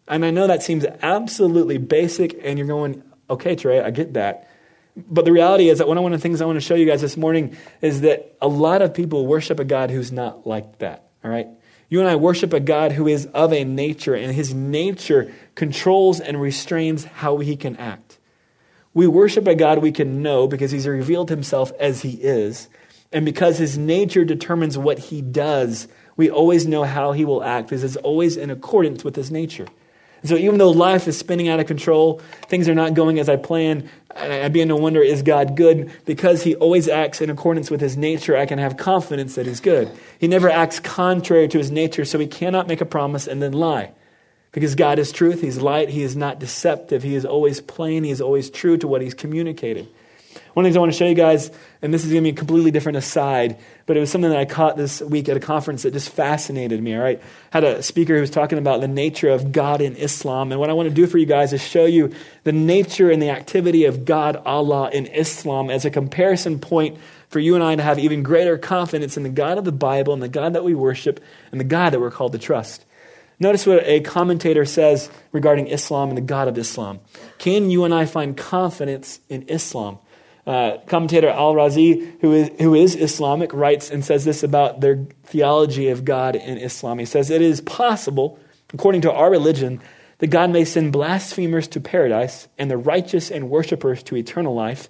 And 0.06 0.24
I 0.24 0.30
know 0.30 0.46
that 0.46 0.62
seems 0.62 0.84
absolutely 1.02 1.78
basic, 1.78 2.38
and 2.42 2.58
you're 2.58 2.68
going, 2.68 3.02
okay, 3.30 3.56
Trey, 3.56 3.80
I 3.80 3.90
get 3.90 4.14
that. 4.14 4.50
But 4.96 5.24
the 5.24 5.32
reality 5.32 5.68
is 5.68 5.78
that 5.78 5.88
one 5.88 5.98
of 5.98 6.10
the 6.10 6.18
things 6.18 6.40
I 6.40 6.44
want 6.44 6.56
to 6.56 6.60
show 6.60 6.74
you 6.74 6.86
guys 6.86 7.00
this 7.00 7.16
morning 7.16 7.56
is 7.80 8.02
that 8.02 8.36
a 8.40 8.48
lot 8.48 8.82
of 8.82 8.94
people 8.94 9.26
worship 9.26 9.58
a 9.58 9.64
God 9.64 9.90
who's 9.90 10.12
not 10.12 10.46
like 10.46 10.78
that, 10.78 11.08
all 11.24 11.30
right? 11.30 11.48
You 11.88 12.00
and 12.00 12.08
I 12.08 12.16
worship 12.16 12.52
a 12.52 12.60
God 12.60 12.92
who 12.92 13.08
is 13.08 13.26
of 13.26 13.52
a 13.52 13.64
nature, 13.64 14.14
and 14.14 14.32
his 14.32 14.54
nature 14.54 15.32
controls 15.54 16.20
and 16.20 16.40
restrains 16.40 17.04
how 17.04 17.38
he 17.38 17.56
can 17.56 17.76
act. 17.76 18.18
We 18.94 19.06
worship 19.08 19.46
a 19.46 19.54
God 19.54 19.78
we 19.78 19.92
can 19.92 20.22
know 20.22 20.46
because 20.46 20.70
he's 20.70 20.86
revealed 20.86 21.28
himself 21.28 21.72
as 21.78 22.02
he 22.02 22.12
is. 22.12 22.68
And 23.12 23.24
because 23.24 23.58
his 23.58 23.76
nature 23.76 24.24
determines 24.24 24.78
what 24.78 24.98
he 24.98 25.20
does, 25.20 25.88
we 26.16 26.30
always 26.30 26.66
know 26.66 26.84
how 26.84 27.12
he 27.12 27.24
will 27.24 27.42
act. 27.42 27.68
This 27.68 27.82
is 27.82 27.96
always 27.98 28.36
in 28.36 28.50
accordance 28.50 29.04
with 29.04 29.16
his 29.16 29.30
nature. 29.30 29.66
And 30.20 30.28
so 30.30 30.36
even 30.36 30.58
though 30.58 30.70
life 30.70 31.06
is 31.06 31.18
spinning 31.18 31.48
out 31.48 31.60
of 31.60 31.66
control, 31.66 32.20
things 32.46 32.68
are 32.68 32.74
not 32.74 32.94
going 32.94 33.18
as 33.18 33.28
I 33.28 33.36
plan, 33.36 33.90
I 34.16 34.48
begin 34.48 34.68
to 34.68 34.76
wonder, 34.76 35.02
is 35.02 35.22
God 35.22 35.56
good? 35.56 35.92
Because 36.06 36.42
he 36.42 36.54
always 36.54 36.88
acts 36.88 37.20
in 37.20 37.30
accordance 37.30 37.70
with 37.70 37.80
his 37.80 37.96
nature, 37.96 38.36
I 38.36 38.46
can 38.46 38.58
have 38.58 38.76
confidence 38.76 39.34
that 39.34 39.46
he's 39.46 39.60
good. 39.60 39.90
He 40.18 40.26
never 40.26 40.48
acts 40.48 40.80
contrary 40.80 41.46
to 41.48 41.58
his 41.58 41.70
nature, 41.70 42.04
so 42.04 42.18
he 42.18 42.26
cannot 42.26 42.68
make 42.68 42.80
a 42.80 42.86
promise 42.86 43.26
and 43.26 43.42
then 43.42 43.52
lie. 43.52 43.92
Because 44.54 44.76
God 44.76 45.00
is 45.00 45.10
truth, 45.10 45.40
he's 45.40 45.58
light, 45.58 45.88
he 45.88 46.04
is 46.04 46.14
not 46.14 46.38
deceptive, 46.38 47.02
he 47.02 47.16
is 47.16 47.24
always 47.26 47.60
plain, 47.60 48.04
he 48.04 48.10
is 48.12 48.20
always 48.20 48.48
true 48.48 48.76
to 48.78 48.86
what 48.86 49.02
he's 49.02 49.12
communicated. 49.12 49.88
One 50.52 50.64
of 50.64 50.68
the 50.68 50.70
things 50.70 50.76
I 50.76 50.80
want 50.80 50.92
to 50.92 50.98
show 50.98 51.06
you 51.06 51.16
guys, 51.16 51.50
and 51.82 51.92
this 51.92 52.04
is 52.04 52.12
going 52.12 52.22
to 52.22 52.30
be 52.30 52.34
a 52.34 52.38
completely 52.38 52.70
different 52.70 52.98
aside, 52.98 53.58
but 53.86 53.96
it 53.96 54.00
was 54.00 54.12
something 54.12 54.30
that 54.30 54.38
I 54.38 54.44
caught 54.44 54.76
this 54.76 55.00
week 55.02 55.28
at 55.28 55.36
a 55.36 55.40
conference 55.40 55.82
that 55.82 55.92
just 55.92 56.08
fascinated 56.08 56.80
me, 56.80 56.94
all 56.94 57.02
right? 57.02 57.20
Had 57.50 57.64
a 57.64 57.82
speaker 57.82 58.14
who 58.14 58.20
was 58.20 58.30
talking 58.30 58.58
about 58.58 58.80
the 58.80 58.86
nature 58.86 59.30
of 59.30 59.50
God 59.50 59.80
in 59.80 59.96
Islam. 59.96 60.52
And 60.52 60.60
what 60.60 60.70
I 60.70 60.72
want 60.72 60.88
to 60.88 60.94
do 60.94 61.08
for 61.08 61.18
you 61.18 61.26
guys 61.26 61.52
is 61.52 61.60
show 61.60 61.86
you 61.86 62.14
the 62.44 62.52
nature 62.52 63.10
and 63.10 63.20
the 63.20 63.30
activity 63.30 63.86
of 63.86 64.04
God, 64.04 64.36
Allah, 64.46 64.90
in 64.92 65.06
Islam 65.06 65.68
as 65.68 65.84
a 65.84 65.90
comparison 65.90 66.60
point 66.60 66.98
for 67.28 67.40
you 67.40 67.56
and 67.56 67.64
I 67.64 67.74
to 67.74 67.82
have 67.82 67.98
even 67.98 68.22
greater 68.22 68.56
confidence 68.56 69.16
in 69.16 69.24
the 69.24 69.28
God 69.30 69.58
of 69.58 69.64
the 69.64 69.72
Bible 69.72 70.12
and 70.12 70.22
the 70.22 70.28
God 70.28 70.52
that 70.52 70.62
we 70.62 70.76
worship 70.76 71.18
and 71.50 71.60
the 71.60 71.64
God 71.64 71.90
that 71.90 72.00
we're 72.00 72.12
called 72.12 72.32
to 72.32 72.38
trust. 72.38 72.84
Notice 73.40 73.66
what 73.66 73.82
a 73.84 74.00
commentator 74.00 74.64
says 74.64 75.10
regarding 75.32 75.66
Islam 75.66 76.08
and 76.10 76.18
the 76.18 76.22
God 76.22 76.48
of 76.48 76.56
Islam. 76.56 77.00
Can 77.38 77.70
you 77.70 77.84
and 77.84 77.92
I 77.92 78.06
find 78.06 78.36
confidence 78.36 79.20
in 79.28 79.42
Islam? 79.48 79.98
Uh, 80.46 80.78
commentator 80.86 81.28
Al 81.28 81.54
Razi, 81.54 82.20
who 82.20 82.32
is, 82.32 82.50
who 82.60 82.74
is 82.74 82.94
Islamic, 82.94 83.52
writes 83.52 83.90
and 83.90 84.04
says 84.04 84.24
this 84.24 84.42
about 84.42 84.80
their 84.80 85.06
theology 85.24 85.88
of 85.88 86.04
God 86.04 86.36
in 86.36 86.58
Islam. 86.58 86.98
He 86.98 87.06
says, 87.06 87.30
It 87.30 87.40
is 87.40 87.60
possible, 87.62 88.38
according 88.72 89.00
to 89.02 89.12
our 89.12 89.30
religion, 89.30 89.80
that 90.18 90.28
God 90.28 90.50
may 90.50 90.64
send 90.64 90.92
blasphemers 90.92 91.66
to 91.68 91.80
paradise 91.80 92.46
and 92.58 92.70
the 92.70 92.76
righteous 92.76 93.30
and 93.30 93.50
worshippers 93.50 94.02
to 94.04 94.16
eternal 94.16 94.54
life 94.54 94.88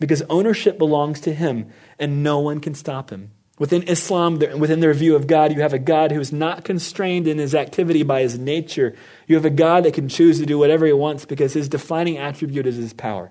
because 0.00 0.22
ownership 0.22 0.78
belongs 0.78 1.20
to 1.20 1.34
Him 1.34 1.70
and 1.98 2.22
no 2.22 2.40
one 2.40 2.60
can 2.60 2.74
stop 2.74 3.10
Him. 3.10 3.30
Within 3.58 3.84
Islam, 3.84 4.40
within 4.58 4.80
their 4.80 4.94
view 4.94 5.14
of 5.14 5.28
God, 5.28 5.52
you 5.52 5.60
have 5.60 5.72
a 5.72 5.78
God 5.78 6.10
who 6.10 6.18
is 6.18 6.32
not 6.32 6.64
constrained 6.64 7.28
in 7.28 7.38
his 7.38 7.54
activity 7.54 8.02
by 8.02 8.22
his 8.22 8.36
nature. 8.36 8.96
You 9.28 9.36
have 9.36 9.44
a 9.44 9.50
God 9.50 9.84
that 9.84 9.94
can 9.94 10.08
choose 10.08 10.40
to 10.40 10.46
do 10.46 10.58
whatever 10.58 10.86
he 10.86 10.92
wants 10.92 11.24
because 11.24 11.52
his 11.52 11.68
defining 11.68 12.18
attribute 12.18 12.66
is 12.66 12.76
his 12.76 12.92
power. 12.92 13.30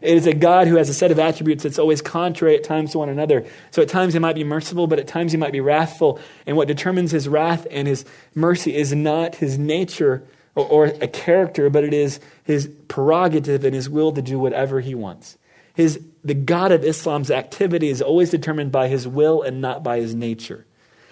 It 0.00 0.16
is 0.16 0.26
a 0.26 0.34
God 0.34 0.66
who 0.66 0.76
has 0.76 0.88
a 0.88 0.94
set 0.94 1.12
of 1.12 1.20
attributes 1.20 1.62
that's 1.62 1.78
always 1.78 2.02
contrary 2.02 2.56
at 2.56 2.64
times 2.64 2.90
to 2.90 2.98
one 2.98 3.08
another. 3.08 3.46
So 3.70 3.82
at 3.82 3.88
times 3.88 4.14
he 4.14 4.18
might 4.18 4.34
be 4.34 4.42
merciful, 4.42 4.88
but 4.88 4.98
at 4.98 5.06
times 5.06 5.30
he 5.30 5.38
might 5.38 5.52
be 5.52 5.60
wrathful. 5.60 6.18
And 6.44 6.56
what 6.56 6.66
determines 6.66 7.12
his 7.12 7.28
wrath 7.28 7.68
and 7.70 7.86
his 7.86 8.04
mercy 8.34 8.74
is 8.74 8.92
not 8.92 9.36
his 9.36 9.58
nature 9.58 10.24
or, 10.56 10.66
or 10.66 10.84
a 10.86 11.06
character, 11.06 11.70
but 11.70 11.84
it 11.84 11.94
is 11.94 12.18
his 12.42 12.68
prerogative 12.88 13.64
and 13.64 13.76
his 13.76 13.88
will 13.88 14.10
to 14.10 14.22
do 14.22 14.40
whatever 14.40 14.80
he 14.80 14.96
wants. 14.96 15.38
His, 15.74 16.00
the 16.24 16.34
God 16.34 16.72
of 16.72 16.84
Islam's 16.84 17.30
activity 17.30 17.88
is 17.88 18.00
always 18.00 18.30
determined 18.30 18.72
by 18.72 18.88
his 18.88 19.08
will 19.08 19.42
and 19.42 19.60
not 19.60 19.82
by 19.82 19.98
his 19.98 20.14
nature. 20.14 20.66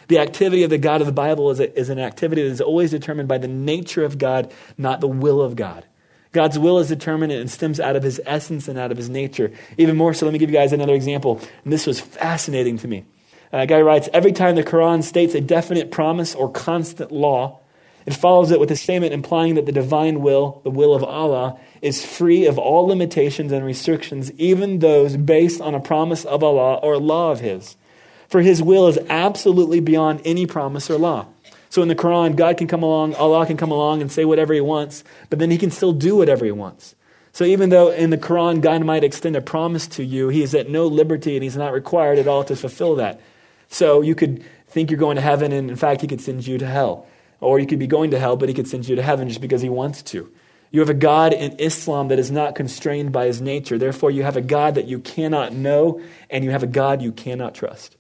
The 0.09 0.19
activity 0.19 0.65
of 0.65 0.71
the 0.71 0.79
God 0.79 1.01
of 1.01 1.07
the 1.07 1.13
Bible 1.13 1.51
is, 1.51 1.61
a, 1.61 1.79
is 1.79 1.89
an 1.89 1.99
activity 1.99 2.43
that 2.43 2.49
is 2.49 2.61
always 2.61 2.91
determined 2.91 3.29
by 3.29 3.39
the 3.39 3.49
nature 3.49 4.05
of 4.05 4.19
God, 4.19 4.53
not 4.77 5.01
the 5.01 5.09
will 5.09 5.41
of 5.41 5.55
God. 5.55 5.85
God's 6.33 6.59
will 6.59 6.79
is 6.79 6.89
determined 6.89 7.33
and 7.33 7.51
stems 7.51 7.81
out 7.81 7.97
of 7.97 8.03
his 8.03 8.21
essence 8.25 8.69
and 8.69 8.79
out 8.79 8.91
of 8.91 8.97
his 8.97 9.09
nature. 9.09 9.53
Even 9.79 9.97
more 9.97 10.15
so, 10.15 10.27
let 10.27 10.33
me 10.33 10.39
give 10.39 10.51
you 10.51 10.57
guys 10.57 10.73
another 10.73 10.95
example. 10.95 11.41
And 11.65 11.73
this 11.73 11.87
was 11.87 12.01
fascinating 12.01 12.79
to 12.79 12.89
me. 12.89 13.05
A 13.53 13.67
guy 13.67 13.81
writes 13.81 14.09
Every 14.13 14.33
time 14.33 14.55
the 14.55 14.63
Quran 14.63 15.03
states 15.03 15.35
a 15.35 15.41
definite 15.41 15.91
promise 15.91 16.35
or 16.35 16.51
constant 16.51 17.11
law, 17.13 17.60
it 18.07 18.15
follows 18.15 18.51
it 18.51 18.61
with 18.61 18.71
a 18.71 18.77
statement 18.77 19.13
implying 19.13 19.55
that 19.55 19.67
the 19.67 19.73
divine 19.73 20.21
will, 20.21 20.61
the 20.65 20.71
will 20.71 20.95
of 20.95 21.05
Allah, 21.05 21.59
is 21.83 22.05
free 22.05 22.47
of 22.47 22.59
all 22.59 22.87
limitations 22.87 23.53
and 23.53 23.65
restrictions, 23.65 24.33
even 24.33 24.79
those 24.79 25.17
based 25.17 25.61
on 25.61 25.75
a 25.75 25.81
promise 25.81 26.25
of 26.25 26.43
Allah 26.43 26.77
or 26.77 26.99
law 26.99 27.31
of 27.31 27.41
His. 27.41 27.77
For 28.29 28.41
His 28.41 28.63
will 28.63 28.87
is 28.89 28.99
absolutely 29.09 29.81
beyond 29.81 30.23
any 30.25 30.47
promise 30.47 30.89
or 30.89 30.99
law. 30.99 31.27
So 31.69 31.83
in 31.83 31.89
the 31.89 31.95
Quran, 31.95 32.37
God 32.37 32.57
can 32.57 32.67
come 32.67 32.83
along, 32.83 33.15
Allah 33.15 33.47
can 33.47 33.57
come 33.57 33.71
along 33.71 34.01
and 34.01 34.11
say 34.11 34.25
whatever 34.25 34.55
He 34.55 34.61
wants, 34.61 35.05
but 35.29 35.39
then 35.39 35.51
He 35.51 35.59
can 35.59 35.71
still 35.71 35.93
do 35.93 36.17
whatever 36.17 36.45
He 36.45 36.53
wants. 36.53 36.95
So 37.33 37.45
even 37.45 37.71
though 37.71 37.91
in 37.91 38.11
the 38.11 38.19
Quran, 38.19 38.61
God 38.61 38.85
might 38.85 39.05
extend 39.05 39.37
a 39.37 39.41
promise 39.41 39.87
to 39.89 40.05
you, 40.05 40.29
He 40.29 40.43
is 40.43 40.55
at 40.55 40.69
no 40.69 40.87
liberty 40.87 41.37
and 41.37 41.45
He's 41.45 41.57
not 41.57 41.73
required 41.73 42.19
at 42.19 42.27
all 42.27 42.45
to 42.45 42.57
fulfill 42.57 42.97
that. 42.97 43.21
So 43.69 44.01
you 44.01 44.17
could 44.17 44.45
think 44.67 44.91
you're 44.91 44.99
going 44.99 45.17
to 45.17 45.23
heaven, 45.23 45.53
and 45.53 45.71
in 45.71 45.77
fact, 45.77 46.01
He 46.01 46.09
could 46.09 46.21
send 46.21 46.47
you 46.47 46.59
to 46.59 46.67
hell. 46.67 47.07
Or 47.41 47.59
you 47.59 47.67
could 47.67 47.79
be 47.79 47.87
going 47.87 48.11
to 48.11 48.19
hell, 48.19 48.37
but 48.37 48.49
He 48.49 48.55
could 48.55 48.69
send 48.69 48.89
you 48.89 48.97
to 48.97 49.03
heaven 49.03 49.29
just 49.29 49.41
because 49.41 49.63
He 49.63 49.69
wants 49.69 50.03
to. 50.03 50.31
You 50.71 50.81
have 50.81 50.91
a 50.91 50.95
God 50.95 51.33
in 51.33 51.59
Islam 51.59 52.09
that 52.09 52.19
is 52.19 52.31
not 52.31 52.55
constrained 52.55 53.11
by 53.11 53.27
his 53.27 53.41
nature. 53.41 53.77
Therefore, 53.77 54.11
you 54.11 54.23
have 54.23 54.37
a 54.37 54.41
God 54.41 54.77
that 54.77 54.87
you 54.87 55.01
cannot 55.01 55.53
know, 55.53 56.01
and 56.29 56.45
you 56.45 56.53
have 56.53 56.63
a 56.63 56.69
God 56.69 57.03
you 57.03 57.11
cannot 57.11 57.55
trust. 57.55 57.97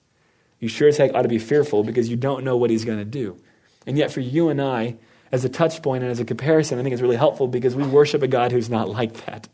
You 0.60 0.68
sure 0.68 0.88
as 0.88 0.96
heck 0.96 1.12
ought 1.12 1.22
to 1.22 1.28
be 1.28 1.38
fearful 1.38 1.82
because 1.82 2.08
you 2.08 2.16
don't 2.16 2.44
know 2.44 2.56
what 2.56 2.70
he's 2.70 2.84
going 2.84 2.98
to 2.98 3.04
do. 3.04 3.40
And 3.86 3.98
yet, 3.98 4.12
for 4.12 4.20
you 4.20 4.50
and 4.50 4.60
I, 4.60 4.96
as 5.32 5.44
a 5.44 5.48
touch 5.48 5.82
point 5.82 6.04
and 6.04 6.12
as 6.12 6.20
a 6.20 6.24
comparison, 6.24 6.78
I 6.78 6.82
think 6.82 6.92
it's 6.92 7.02
really 7.02 7.16
helpful 7.16 7.48
because 7.48 7.74
we 7.74 7.82
worship 7.82 8.22
a 8.22 8.28
God 8.28 8.52
who's 8.52 8.70
not 8.70 8.88
like 8.88 9.24
that. 9.26 9.48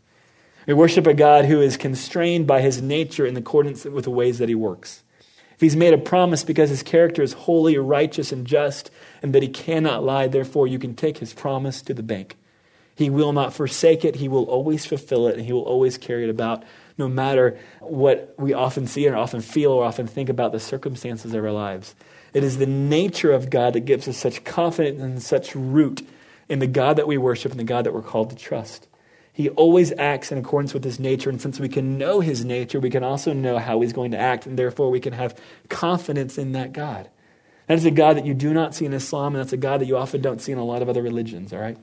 We 0.67 0.75
worship 0.75 1.07
a 1.07 1.15
God 1.15 1.45
who 1.45 1.61
is 1.61 1.77
constrained 1.77 2.47
by 2.47 2.61
his 2.61 2.83
nature 2.83 3.25
in 3.25 3.37
accordance 3.37 3.85
with 3.85 4.05
the 4.05 4.11
ways 4.11 4.39
that 4.39 4.49
he 4.49 4.55
works. 4.55 5.03
If 5.55 5.61
he's 5.61 5.77
made 5.77 5.95
a 5.95 5.99
promise 5.99 6.45
because 6.45 6.69
his 6.69 6.83
character 6.83 7.23
is 7.23 7.33
holy, 7.33 7.79
righteous, 7.79 8.33
and 8.33 8.47
just, 8.47 8.91
and 9.23 9.35
that 9.35 9.43
he 9.43 9.49
cannot 9.49 10.05
lie, 10.05 10.29
therefore 10.29 10.67
you 10.67 10.79
can 10.79 10.95
take 10.95 11.19
his 11.19 11.33
promise 11.33 11.83
to 11.83 11.95
the 11.95 12.03
bank. 12.03 12.37
He 12.95 13.11
will 13.11 13.33
not 13.33 13.53
forsake 13.53 14.05
it, 14.05 14.17
he 14.17 14.29
will 14.29 14.45
always 14.45 14.87
fulfill 14.87 15.27
it, 15.27 15.37
and 15.37 15.45
he 15.45 15.53
will 15.53 15.63
always 15.63 15.99
carry 15.99 16.25
it 16.25 16.31
about, 16.31 16.65
no 16.97 17.09
matter 17.09 17.59
what 17.81 18.35
we 18.39 18.55
often 18.55 18.87
see 18.87 19.07
or 19.07 19.17
often 19.17 19.43
feel 19.43 19.73
or 19.73 19.85
often 19.85 20.07
think 20.07 20.31
about 20.31 20.53
the 20.53 20.61
circumstances 20.61 21.35
of 21.35 21.45
our 21.45 21.53
lives. 21.53 21.95
It 22.33 22.43
is 22.43 22.57
the 22.59 22.67
nature 22.67 23.33
of 23.33 23.51
God 23.51 23.75
that 23.75 23.81
gives 23.81 24.09
us 24.09 24.17
such 24.17 24.45
confidence 24.45 25.03
and 25.03 25.23
such 25.23 25.55
root 25.55 26.07
in 26.49 26.59
the 26.59 26.67
God 26.67 26.97
that 26.97 27.07
we 27.07 27.19
worship 27.19 27.51
and 27.51 27.61
the 27.61 27.65
God 27.65 27.85
that 27.85 27.93
we're 27.93 28.03
called 28.03 28.31
to 28.31 28.37
trust. 28.37 28.89
He 29.33 29.51
always 29.51 29.93
acts 29.99 30.33
in 30.33 30.39
accordance 30.39 30.73
with 30.73 30.83
his 30.83 30.99
nature, 30.99 31.29
and 31.29 31.43
since 31.43 31.61
we 31.61 31.69
can 31.69 31.99
know 31.99 32.21
his 32.21 32.47
nature, 32.47 32.81
we 32.81 32.89
can 32.89 33.05
also 33.05 33.35
know 33.35 33.59
how 33.59 33.83
he's 33.83 33.93
going 33.93 34.13
to 34.13 34.19
act, 34.19 34.47
and 34.47 34.59
therefore 34.59 34.91
we 34.91 35.01
can 35.01 35.13
have 35.13 35.39
confidence 35.69 36.39
in 36.39 36.53
that 36.53 36.73
God. 36.73 37.11
That 37.67 37.79
is 37.79 37.85
a 37.85 37.91
God 37.91 38.17
that 38.17 38.27
you 38.27 38.35
do 38.35 38.55
not 38.55 38.75
see 38.75 38.85
in 38.85 38.93
Islam, 38.93 39.35
and 39.35 39.43
that's 39.43 39.53
a 39.53 39.57
God 39.57 39.81
that 39.81 39.87
you 39.87 39.97
often 39.97 40.21
don't 40.21 40.41
see 40.41 40.53
in 40.53 40.59
a 40.59 40.65
lot 40.65 40.83
of 40.83 40.89
other 40.89 41.03
religions, 41.03 41.53
all 41.53 41.59
right? 41.59 41.77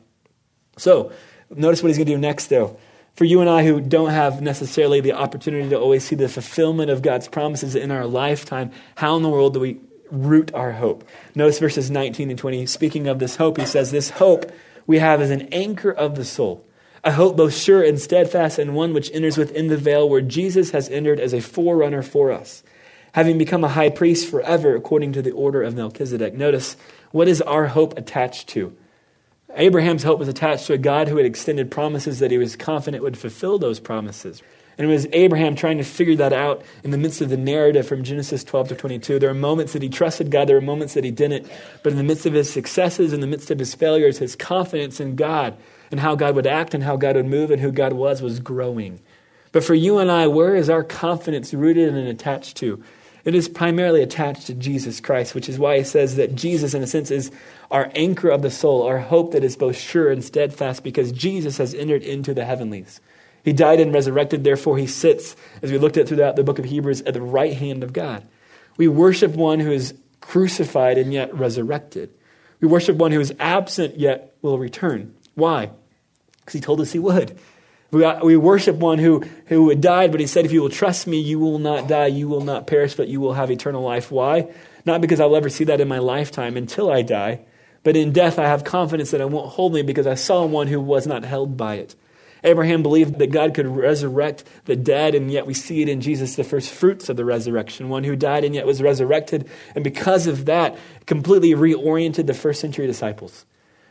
So, 0.78 1.12
notice 1.54 1.84
what 1.84 1.90
he's 1.90 1.98
going 1.98 2.08
to 2.08 2.14
do 2.14 2.20
next, 2.20 2.48
though. 2.48 2.78
For 3.16 3.26
you 3.26 3.42
and 3.42 3.50
I 3.50 3.64
who 3.64 3.80
don't 3.80 4.10
have 4.10 4.42
necessarily 4.42 5.00
the 5.00 5.14
opportunity 5.14 5.70
to 5.70 5.80
always 5.80 6.04
see 6.04 6.16
the 6.16 6.30
fulfillment 6.30 6.90
of 6.90 7.02
God's 7.02 7.28
promises 7.28 7.76
in 7.76 7.92
our 7.92 8.08
lifetime, 8.08 8.72
how 8.96 9.16
in 9.18 9.24
the 9.24 9.30
world 9.30 9.54
do 9.54 9.60
we 9.60 9.80
root 10.14 10.54
our 10.54 10.74
hope. 10.74 11.04
Notice 11.36 11.60
verses 11.60 11.92
19 11.92 12.30
and 12.30 12.40
20. 12.40 12.66
Speaking 12.66 13.08
of 13.08 13.20
this 13.20 13.36
hope, 13.36 13.58
he 13.58 13.66
says, 13.66 13.92
This 13.92 14.12
hope 14.12 14.52
we 14.86 15.00
have 15.00 15.22
is 15.22 15.32
an 15.32 15.50
anchor 15.52 15.92
of 15.92 16.16
the 16.16 16.26
soul, 16.26 16.66
a 17.04 17.12
hope 17.12 17.36
both 17.36 17.56
sure 17.56 17.84
and 17.84 18.00
steadfast, 18.00 18.60
and 18.60 18.76
one 18.76 18.94
which 18.94 19.12
enters 19.14 19.38
within 19.38 19.68
the 19.68 19.78
veil 19.78 20.08
where 20.08 20.22
Jesus 20.22 20.72
has 20.72 20.88
entered 20.90 21.20
as 21.20 21.34
a 21.34 21.42
forerunner 21.42 22.04
for 22.04 22.32
us, 22.32 22.64
having 23.14 23.38
become 23.38 23.64
a 23.64 23.70
high 23.70 23.90
priest 23.90 24.30
forever 24.30 24.76
according 24.76 25.14
to 25.14 25.22
the 25.22 25.32
order 25.32 25.64
of 25.64 25.76
Melchizedek. 25.76 26.34
Notice, 26.34 26.76
what 27.12 27.28
is 27.28 27.42
our 27.42 27.68
hope 27.68 27.98
attached 27.98 28.50
to? 28.50 28.76
Abraham's 29.56 30.04
hope 30.04 30.20
was 30.20 30.28
attached 30.28 30.68
to 30.68 30.74
a 30.74 30.80
God 30.80 31.08
who 31.08 31.18
had 31.18 31.26
extended 31.26 31.70
promises 31.70 32.20
that 32.20 32.32
he 32.32 32.38
was 32.38 32.56
confident 32.56 33.04
would 33.04 33.18
fulfill 33.18 33.60
those 33.60 33.80
promises. 33.80 34.42
And 34.78 34.90
it 34.90 34.92
was 34.92 35.06
Abraham 35.14 35.56
trying 35.56 35.78
to 35.78 35.84
figure 35.84 36.16
that 36.16 36.34
out 36.34 36.64
in 36.84 36.90
the 36.90 36.98
midst 36.98 37.22
of 37.22 37.30
the 37.30 37.38
narrative 37.38 37.88
from 37.88 38.04
Genesis 38.04 38.44
12 38.44 38.70
to 38.70 38.76
22. 38.76 39.20
There 39.20 39.30
are 39.30 39.36
moments 39.36 39.74
that 39.74 39.84
he 39.84 39.90
trusted 39.90 40.32
God, 40.32 40.50
there 40.50 40.58
are 40.58 40.62
moments 40.62 40.96
that 40.96 41.04
he 41.04 41.12
didn't. 41.12 41.48
But 41.84 41.92
in 41.92 41.98
the 41.98 42.04
midst 42.04 42.26
of 42.26 42.34
his 42.34 42.52
successes, 42.52 43.14
in 43.14 43.22
the 43.22 43.28
midst 43.28 43.52
of 43.52 43.60
his 43.60 43.76
failures, 43.76 44.18
his 44.18 44.36
confidence 44.36 45.00
in 45.00 45.16
God 45.16 45.56
and 45.92 46.00
how 46.00 46.16
God 46.16 46.36
would 46.36 46.48
act 46.48 46.74
and 46.74 46.84
how 46.84 46.96
God 46.96 47.16
would 47.16 47.28
move 47.28 47.52
and 47.52 47.62
who 47.62 47.72
God 47.72 47.94
was 47.94 48.24
was 48.24 48.40
growing. 48.40 49.00
But 49.52 49.64
for 49.64 49.76
you 49.76 50.00
and 50.00 50.10
I, 50.10 50.26
where 50.26 50.56
is 50.56 50.68
our 50.68 50.84
confidence 50.84 51.54
rooted 51.54 51.94
and 51.94 52.08
attached 52.08 52.58
to? 52.58 52.84
It 53.26 53.36
is 53.36 53.48
primarily 53.48 54.02
attached 54.02 54.48
to 54.48 54.54
Jesus 54.54 55.00
Christ, 55.00 55.34
which 55.34 55.48
is 55.48 55.58
why 55.58 55.78
he 55.78 55.84
says 55.84 56.18
that 56.18 56.36
Jesus, 56.36 56.74
in 56.74 56.84
a 56.84 56.88
sense, 56.88 57.10
is 57.10 57.32
our 57.72 57.90
anchor 57.96 58.30
of 58.30 58.42
the 58.42 58.52
soul, 58.52 58.84
our 58.84 59.00
hope 59.00 59.32
that 59.32 59.44
is 59.44 59.56
both 59.56 59.78
sure 59.78 60.12
and 60.12 60.24
steadfast, 60.24 60.84
because 60.84 61.12
Jesus 61.12 61.58
has 61.58 61.74
entered 61.74 62.04
into 62.04 62.34
the 62.34 62.44
heavenlies. 62.44 63.00
He 63.44 63.54
died 63.54 63.80
and 63.80 63.94
resurrected, 63.94 64.44
therefore 64.44 64.78
he 64.78 64.88
sits, 64.88 65.36
as 65.62 65.72
we 65.72 65.78
looked 65.78 65.98
at 65.98 66.08
throughout 66.08 66.36
the 66.36 66.44
book 66.44 66.60
of 66.60 66.66
Hebrews, 66.66 67.02
at 67.04 67.14
the 67.14 67.22
right 67.22 67.54
hand 67.54 67.84
of 67.84 67.94
God. 67.94 68.26
We 68.76 68.88
worship 68.88 69.32
one 69.32 69.60
who 69.60 69.72
is 69.72 69.94
crucified 70.20 70.98
and 70.98 71.14
yet 71.14 71.34
resurrected. 71.34 72.10
We 72.60 72.68
worship 72.68 72.98
one 72.98 73.12
who 73.12 73.20
is 73.20 73.34
absent 73.40 73.98
yet 73.98 74.36
will 74.42 74.58
return. 74.58 75.14
Why? 75.36 75.72
Because 76.40 76.54
he 76.54 76.62
told 76.62 76.82
us 76.82 76.92
he 76.92 77.00
would. 77.00 77.38
We, 77.94 78.04
uh, 78.04 78.26
we 78.26 78.36
worship 78.36 78.78
one 78.78 78.98
who, 78.98 79.24
who 79.46 79.74
died, 79.76 80.12
but 80.12 80.20
he 80.20 80.28
said, 80.28 80.46
If 80.46 80.52
you 80.52 80.62
will 80.62 80.70
trust 80.70 81.06
me, 81.06 81.20
you 81.20 81.40
will 81.40 81.60
not 81.60 81.88
die, 81.88 82.08
you 82.08 82.28
will 82.28 82.42
not 82.42 82.66
perish, 82.66 82.96
but 82.96 83.08
you 83.08 83.22
will 83.22 83.34
have 83.34 83.52
eternal 83.52 83.84
life. 83.84 84.12
Why? 84.12 84.52
Not 84.86 85.00
because 85.00 85.20
I'll 85.20 85.36
ever 85.36 85.50
see 85.50 85.64
that 85.66 85.80
in 85.80 85.88
my 85.88 86.00
lifetime 86.00 86.58
until 86.58 86.92
I 86.92 87.04
die, 87.04 87.42
But 87.84 87.96
in 87.96 88.12
death, 88.12 88.40
I 88.40 88.48
have 88.48 88.64
confidence 88.64 89.12
that 89.12 89.22
it 89.22 89.30
won't 89.30 89.52
hold 89.52 89.74
me 89.74 89.84
because 89.84 90.08
I 90.08 90.16
saw 90.16 90.46
one 90.46 90.68
who 90.68 90.82
was 90.82 91.06
not 91.06 91.24
held 91.24 91.56
by 91.56 91.76
it. 91.76 91.96
Abraham 92.44 92.82
believed 92.84 93.20
that 93.20 93.32
God 93.32 93.54
could 93.54 93.68
resurrect 93.68 94.44
the 94.66 94.76
dead, 94.76 95.16
and 95.16 95.32
yet 95.32 95.46
we 95.46 95.54
see 95.54 95.82
it 95.82 95.88
in 95.88 96.02
Jesus, 96.02 96.36
the 96.36 96.44
first 96.44 96.72
fruits 96.72 97.08
of 97.10 97.16
the 97.16 97.24
resurrection, 97.24 97.90
one 97.90 98.04
who 98.04 98.16
died 98.16 98.44
and 98.44 98.54
yet 98.56 98.66
was 98.66 98.82
resurrected. 98.82 99.50
And 99.76 99.84
because 99.84 100.28
of 100.28 100.46
that, 100.46 100.78
completely 101.06 101.52
reoriented 101.52 102.28
the 102.28 102.34
first 102.34 102.60
century 102.60 102.88
disciples. 102.88 103.46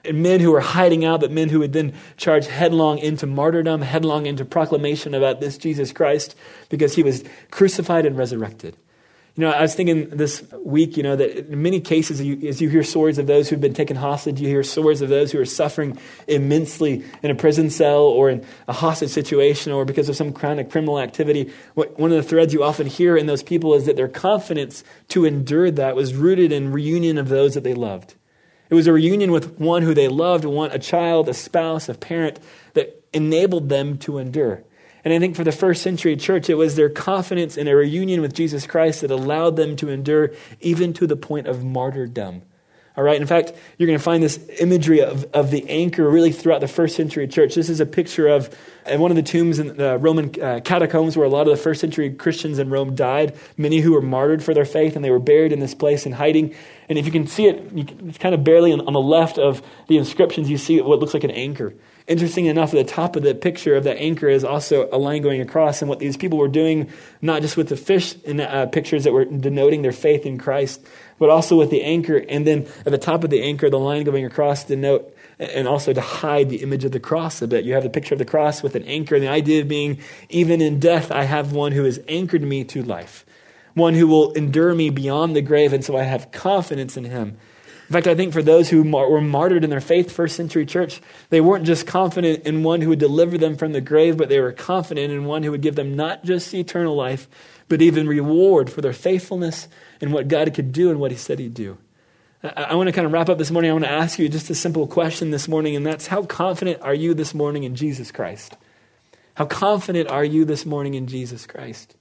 And 0.04 0.22
men 0.22 0.40
who 0.40 0.50
were 0.50 0.60
hiding 0.60 1.04
out, 1.04 1.20
but 1.20 1.30
men 1.30 1.48
who 1.48 1.60
would 1.60 1.72
then 1.72 1.94
charge 2.16 2.46
headlong 2.46 2.98
into 2.98 3.26
martyrdom, 3.26 3.82
headlong 3.82 4.26
into 4.26 4.44
proclamation 4.44 5.14
about 5.14 5.40
this 5.40 5.56
Jesus 5.56 5.92
Christ, 5.92 6.34
because 6.68 6.96
he 6.96 7.02
was 7.02 7.22
crucified 7.50 8.04
and 8.04 8.18
resurrected. 8.18 8.76
You 9.34 9.44
know, 9.44 9.50
I 9.50 9.62
was 9.62 9.74
thinking 9.74 10.10
this 10.10 10.44
week, 10.62 10.98
you 10.98 11.02
know, 11.02 11.16
that 11.16 11.50
in 11.50 11.62
many 11.62 11.80
cases, 11.80 12.20
you, 12.20 12.46
as 12.46 12.60
you 12.60 12.68
hear 12.68 12.82
stories 12.82 13.16
of 13.16 13.26
those 13.26 13.48
who've 13.48 13.60
been 13.60 13.72
taken 13.72 13.96
hostage, 13.96 14.38
you 14.38 14.46
hear 14.46 14.62
stories 14.62 15.00
of 15.00 15.08
those 15.08 15.32
who 15.32 15.40
are 15.40 15.46
suffering 15.46 15.96
immensely 16.28 17.02
in 17.22 17.30
a 17.30 17.34
prison 17.34 17.70
cell 17.70 18.02
or 18.02 18.28
in 18.28 18.44
a 18.68 18.74
hostage 18.74 19.08
situation 19.08 19.72
or 19.72 19.86
because 19.86 20.10
of 20.10 20.16
some 20.16 20.28
of 20.28 20.34
criminal 20.34 21.00
activity. 21.00 21.50
What, 21.72 21.98
one 21.98 22.10
of 22.10 22.18
the 22.18 22.28
threads 22.28 22.52
you 22.52 22.62
often 22.62 22.86
hear 22.86 23.16
in 23.16 23.24
those 23.24 23.42
people 23.42 23.72
is 23.72 23.86
that 23.86 23.96
their 23.96 24.06
confidence 24.06 24.84
to 25.08 25.24
endure 25.24 25.70
that 25.70 25.96
was 25.96 26.14
rooted 26.14 26.52
in 26.52 26.70
reunion 26.70 27.16
of 27.16 27.30
those 27.30 27.54
that 27.54 27.64
they 27.64 27.74
loved. 27.74 28.14
It 28.72 28.74
was 28.74 28.86
a 28.86 28.92
reunion 28.94 29.32
with 29.32 29.60
one 29.60 29.82
who 29.82 29.92
they 29.92 30.08
loved, 30.08 30.46
one, 30.46 30.70
a 30.70 30.78
child, 30.78 31.28
a 31.28 31.34
spouse, 31.34 31.90
a 31.90 31.94
parent 31.94 32.40
that 32.72 33.04
enabled 33.12 33.68
them 33.68 33.98
to 33.98 34.16
endure. 34.16 34.64
And 35.04 35.12
I 35.12 35.18
think 35.18 35.36
for 35.36 35.44
the 35.44 35.52
first 35.52 35.82
century 35.82 36.16
church, 36.16 36.48
it 36.48 36.54
was 36.54 36.74
their 36.74 36.88
confidence 36.88 37.58
in 37.58 37.68
a 37.68 37.76
reunion 37.76 38.22
with 38.22 38.32
Jesus 38.32 38.66
Christ 38.66 39.02
that 39.02 39.10
allowed 39.10 39.56
them 39.56 39.76
to 39.76 39.90
endure 39.90 40.30
even 40.62 40.94
to 40.94 41.06
the 41.06 41.16
point 41.16 41.48
of 41.48 41.62
martyrdom. 41.62 42.44
All 42.94 43.02
right, 43.02 43.18
in 43.18 43.26
fact, 43.26 43.54
you're 43.78 43.86
going 43.86 43.98
to 43.98 44.04
find 44.04 44.22
this 44.22 44.38
imagery 44.60 45.00
of, 45.00 45.24
of 45.32 45.50
the 45.50 45.66
anchor 45.70 46.08
really 46.10 46.30
throughout 46.30 46.60
the 46.60 46.68
first 46.68 46.94
century 46.94 47.26
church. 47.26 47.54
This 47.54 47.70
is 47.70 47.80
a 47.80 47.86
picture 47.86 48.28
of 48.28 48.54
uh, 48.84 48.98
one 48.98 49.10
of 49.10 49.16
the 49.16 49.22
tombs 49.22 49.58
in 49.58 49.76
the 49.78 49.96
Roman 49.96 50.30
uh, 50.38 50.60
catacombs 50.62 51.16
where 51.16 51.24
a 51.24 51.30
lot 51.30 51.48
of 51.48 51.56
the 51.56 51.62
first 51.62 51.80
century 51.80 52.12
Christians 52.12 52.58
in 52.58 52.68
Rome 52.68 52.94
died, 52.94 53.34
many 53.56 53.80
who 53.80 53.92
were 53.92 54.02
martyred 54.02 54.42
for 54.44 54.52
their 54.52 54.66
faith, 54.66 54.94
and 54.94 55.02
they 55.02 55.10
were 55.10 55.18
buried 55.18 55.52
in 55.52 55.60
this 55.60 55.74
place 55.74 56.04
in 56.04 56.12
hiding. 56.12 56.54
And 56.90 56.98
if 56.98 57.06
you 57.06 57.12
can 57.12 57.26
see 57.26 57.46
it, 57.46 57.70
can, 57.70 58.10
it's 58.10 58.18
kind 58.18 58.34
of 58.34 58.44
barely 58.44 58.72
on, 58.72 58.82
on 58.82 58.92
the 58.92 59.00
left 59.00 59.38
of 59.38 59.62
the 59.88 59.96
inscriptions, 59.96 60.50
you 60.50 60.58
see 60.58 60.78
what 60.82 60.98
looks 60.98 61.14
like 61.14 61.24
an 61.24 61.30
anchor. 61.30 61.72
Interesting 62.08 62.46
enough, 62.46 62.74
at 62.74 62.86
the 62.86 62.92
top 62.92 63.14
of 63.14 63.22
the 63.22 63.34
picture 63.34 63.76
of 63.76 63.84
that 63.84 63.96
anchor 63.98 64.28
is 64.28 64.44
also 64.44 64.88
a 64.90 64.98
line 64.98 65.22
going 65.22 65.40
across. 65.40 65.82
And 65.82 65.88
what 65.88 66.00
these 66.00 66.16
people 66.16 66.38
were 66.38 66.48
doing, 66.48 66.90
not 67.20 67.42
just 67.42 67.56
with 67.56 67.68
the 67.68 67.76
fish 67.76 68.16
in 68.24 68.38
the, 68.38 68.52
uh, 68.52 68.66
pictures 68.66 69.04
that 69.04 69.12
were 69.12 69.24
denoting 69.24 69.82
their 69.82 69.92
faith 69.92 70.26
in 70.26 70.38
Christ, 70.38 70.84
but 71.18 71.30
also 71.30 71.56
with 71.56 71.70
the 71.70 71.82
anchor. 71.82 72.16
And 72.28 72.46
then 72.46 72.66
at 72.84 72.90
the 72.90 72.98
top 72.98 73.22
of 73.22 73.30
the 73.30 73.42
anchor, 73.42 73.70
the 73.70 73.78
line 73.78 74.04
going 74.04 74.24
across 74.24 74.64
denote 74.64 75.14
and 75.38 75.66
also 75.66 75.92
to 75.92 76.00
hide 76.00 76.48
the 76.48 76.62
image 76.62 76.84
of 76.84 76.92
the 76.92 77.00
cross 77.00 77.42
a 77.42 77.48
bit. 77.48 77.64
You 77.64 77.74
have 77.74 77.82
the 77.82 77.90
picture 77.90 78.14
of 78.14 78.18
the 78.18 78.24
cross 78.24 78.62
with 78.62 78.74
an 78.74 78.84
anchor, 78.84 79.14
and 79.14 79.24
the 79.24 79.28
idea 79.28 79.64
being, 79.64 79.98
even 80.28 80.60
in 80.60 80.78
death, 80.78 81.10
I 81.10 81.24
have 81.24 81.52
one 81.52 81.72
who 81.72 81.84
has 81.84 82.00
anchored 82.08 82.42
me 82.42 82.64
to 82.64 82.82
life, 82.82 83.24
one 83.74 83.94
who 83.94 84.06
will 84.06 84.32
endure 84.32 84.74
me 84.74 84.90
beyond 84.90 85.34
the 85.34 85.42
grave, 85.42 85.72
and 85.72 85.84
so 85.84 85.96
I 85.96 86.02
have 86.02 86.30
confidence 86.32 86.96
in 86.96 87.04
him. 87.04 87.38
In 87.92 87.94
fact, 87.94 88.06
I 88.06 88.14
think 88.14 88.32
for 88.32 88.42
those 88.42 88.70
who 88.70 88.82
were 88.84 89.20
martyred 89.20 89.64
in 89.64 89.68
their 89.68 89.78
faith, 89.78 90.10
first 90.10 90.34
century 90.34 90.64
church, 90.64 91.02
they 91.28 91.42
weren't 91.42 91.66
just 91.66 91.86
confident 91.86 92.46
in 92.46 92.62
one 92.62 92.80
who 92.80 92.88
would 92.88 92.98
deliver 92.98 93.36
them 93.36 93.54
from 93.54 93.72
the 93.72 93.82
grave, 93.82 94.16
but 94.16 94.30
they 94.30 94.40
were 94.40 94.50
confident 94.50 95.12
in 95.12 95.26
one 95.26 95.42
who 95.42 95.50
would 95.50 95.60
give 95.60 95.74
them 95.74 95.94
not 95.94 96.24
just 96.24 96.54
eternal 96.54 96.96
life, 96.96 97.28
but 97.68 97.82
even 97.82 98.08
reward 98.08 98.72
for 98.72 98.80
their 98.80 98.94
faithfulness 98.94 99.68
and 100.00 100.10
what 100.10 100.28
God 100.28 100.54
could 100.54 100.72
do 100.72 100.88
and 100.88 101.00
what 101.00 101.10
He 101.10 101.18
said 101.18 101.38
He'd 101.38 101.52
do. 101.52 101.76
I, 102.42 102.48
I 102.62 102.74
want 102.76 102.88
to 102.88 102.92
kind 102.92 103.04
of 103.04 103.12
wrap 103.12 103.28
up 103.28 103.36
this 103.36 103.50
morning. 103.50 103.70
I 103.70 103.74
want 103.74 103.84
to 103.84 103.90
ask 103.90 104.18
you 104.18 104.26
just 104.26 104.48
a 104.48 104.54
simple 104.54 104.86
question 104.86 105.30
this 105.30 105.46
morning, 105.46 105.76
and 105.76 105.86
that's 105.86 106.06
how 106.06 106.22
confident 106.22 106.80
are 106.80 106.94
you 106.94 107.12
this 107.12 107.34
morning 107.34 107.64
in 107.64 107.76
Jesus 107.76 108.10
Christ? 108.10 108.56
How 109.34 109.44
confident 109.44 110.08
are 110.08 110.24
you 110.24 110.46
this 110.46 110.64
morning 110.64 110.94
in 110.94 111.08
Jesus 111.08 111.46
Christ? 111.46 111.94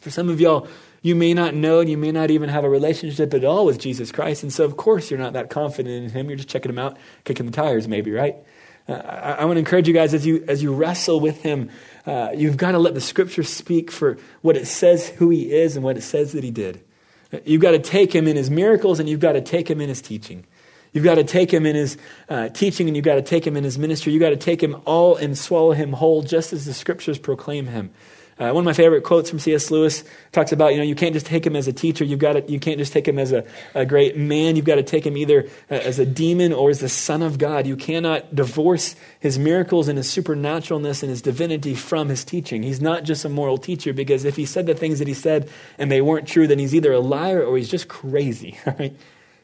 For 0.00 0.10
some 0.10 0.28
of 0.28 0.40
y'all, 0.40 0.66
you 1.02 1.14
may 1.14 1.34
not 1.34 1.54
know 1.54 1.80
and 1.80 1.88
you 1.88 1.96
may 1.96 2.12
not 2.12 2.30
even 2.30 2.48
have 2.48 2.64
a 2.64 2.68
relationship 2.68 3.32
at 3.34 3.44
all 3.44 3.64
with 3.64 3.78
Jesus 3.78 4.12
Christ. 4.12 4.42
And 4.42 4.52
so, 4.52 4.64
of 4.64 4.76
course, 4.76 5.10
you're 5.10 5.20
not 5.20 5.34
that 5.34 5.50
confident 5.50 6.04
in 6.04 6.10
Him. 6.10 6.28
You're 6.28 6.36
just 6.36 6.48
checking 6.48 6.70
Him 6.70 6.78
out, 6.78 6.96
kicking 7.24 7.46
the 7.46 7.52
tires, 7.52 7.86
maybe, 7.88 8.10
right? 8.10 8.36
Uh, 8.88 8.92
I, 8.92 9.32
I, 9.32 9.44
want 9.44 9.56
to 9.56 9.60
encourage 9.60 9.88
you 9.88 9.94
guys 9.94 10.14
as 10.14 10.24
you, 10.24 10.44
as 10.46 10.62
you 10.62 10.72
wrestle 10.74 11.20
with 11.20 11.42
Him, 11.42 11.70
uh, 12.06 12.30
you've 12.34 12.56
got 12.56 12.72
to 12.72 12.78
let 12.78 12.94
the 12.94 13.00
Scripture 13.00 13.42
speak 13.42 13.90
for 13.90 14.18
what 14.42 14.56
it 14.56 14.66
says 14.66 15.08
who 15.08 15.30
He 15.30 15.52
is 15.52 15.76
and 15.76 15.84
what 15.84 15.96
it 15.96 16.02
says 16.02 16.32
that 16.32 16.44
He 16.44 16.50
did. 16.50 16.82
You've 17.44 17.62
got 17.62 17.72
to 17.72 17.78
take 17.78 18.14
Him 18.14 18.28
in 18.28 18.36
His 18.36 18.50
miracles 18.50 19.00
and 19.00 19.08
you've 19.08 19.20
got 19.20 19.32
to 19.32 19.40
take 19.40 19.68
Him 19.68 19.80
in 19.80 19.88
His 19.88 20.00
teaching. 20.00 20.46
You've 20.96 21.04
got 21.04 21.16
to 21.16 21.24
take 21.24 21.52
him 21.52 21.66
in 21.66 21.76
his 21.76 21.98
uh, 22.30 22.48
teaching 22.48 22.86
and 22.86 22.96
you've 22.96 23.04
got 23.04 23.16
to 23.16 23.22
take 23.22 23.46
him 23.46 23.54
in 23.54 23.64
his 23.64 23.78
ministry. 23.78 24.14
You've 24.14 24.22
got 24.22 24.30
to 24.30 24.36
take 24.36 24.62
him 24.62 24.80
all 24.86 25.14
and 25.14 25.36
swallow 25.36 25.72
him 25.72 25.92
whole, 25.92 26.22
just 26.22 26.54
as 26.54 26.64
the 26.64 26.72
scriptures 26.72 27.18
proclaim 27.18 27.66
him. 27.66 27.90
Uh, 28.38 28.50
one 28.52 28.58
of 28.58 28.64
my 28.66 28.74
favorite 28.74 29.02
quotes 29.02 29.30
from 29.30 29.38
C.S. 29.38 29.70
Lewis 29.70 30.04
talks 30.30 30.52
about, 30.52 30.72
you 30.72 30.76
know, 30.76 30.84
you 30.84 30.94
can't 30.94 31.14
just 31.14 31.24
take 31.24 31.46
him 31.46 31.56
as 31.56 31.68
a 31.68 31.72
teacher. 31.72 32.04
You've 32.04 32.18
got 32.18 32.34
to, 32.34 32.52
you 32.52 32.60
can't 32.60 32.76
just 32.76 32.92
take 32.92 33.08
him 33.08 33.18
as 33.18 33.32
a, 33.32 33.46
a 33.74 33.86
great 33.86 34.18
man. 34.18 34.56
You've 34.56 34.66
got 34.66 34.74
to 34.74 34.82
take 34.82 35.06
him 35.06 35.16
either 35.16 35.48
uh, 35.70 35.74
as 35.74 35.98
a 35.98 36.04
demon 36.04 36.52
or 36.52 36.68
as 36.68 36.80
the 36.80 36.88
son 36.90 37.22
of 37.22 37.38
God. 37.38 37.66
You 37.66 37.76
cannot 37.76 38.34
divorce 38.34 38.94
his 39.20 39.38
miracles 39.38 39.88
and 39.88 39.96
his 39.96 40.08
supernaturalness 40.08 41.02
and 41.02 41.08
his 41.08 41.22
divinity 41.22 41.74
from 41.74 42.10
his 42.10 42.24
teaching. 42.26 42.62
He's 42.62 42.82
not 42.82 43.04
just 43.04 43.24
a 43.24 43.30
moral 43.30 43.56
teacher 43.56 43.94
because 43.94 44.26
if 44.26 44.36
he 44.36 44.44
said 44.44 44.66
the 44.66 44.74
things 44.74 44.98
that 44.98 45.08
he 45.08 45.14
said 45.14 45.48
and 45.78 45.90
they 45.90 46.02
weren't 46.02 46.28
true, 46.28 46.46
then 46.46 46.58
he's 46.58 46.74
either 46.74 46.92
a 46.92 47.00
liar 47.00 47.42
or 47.42 47.56
he's 47.56 47.70
just 47.70 47.88
crazy. 47.88 48.58
Right? 48.78 48.94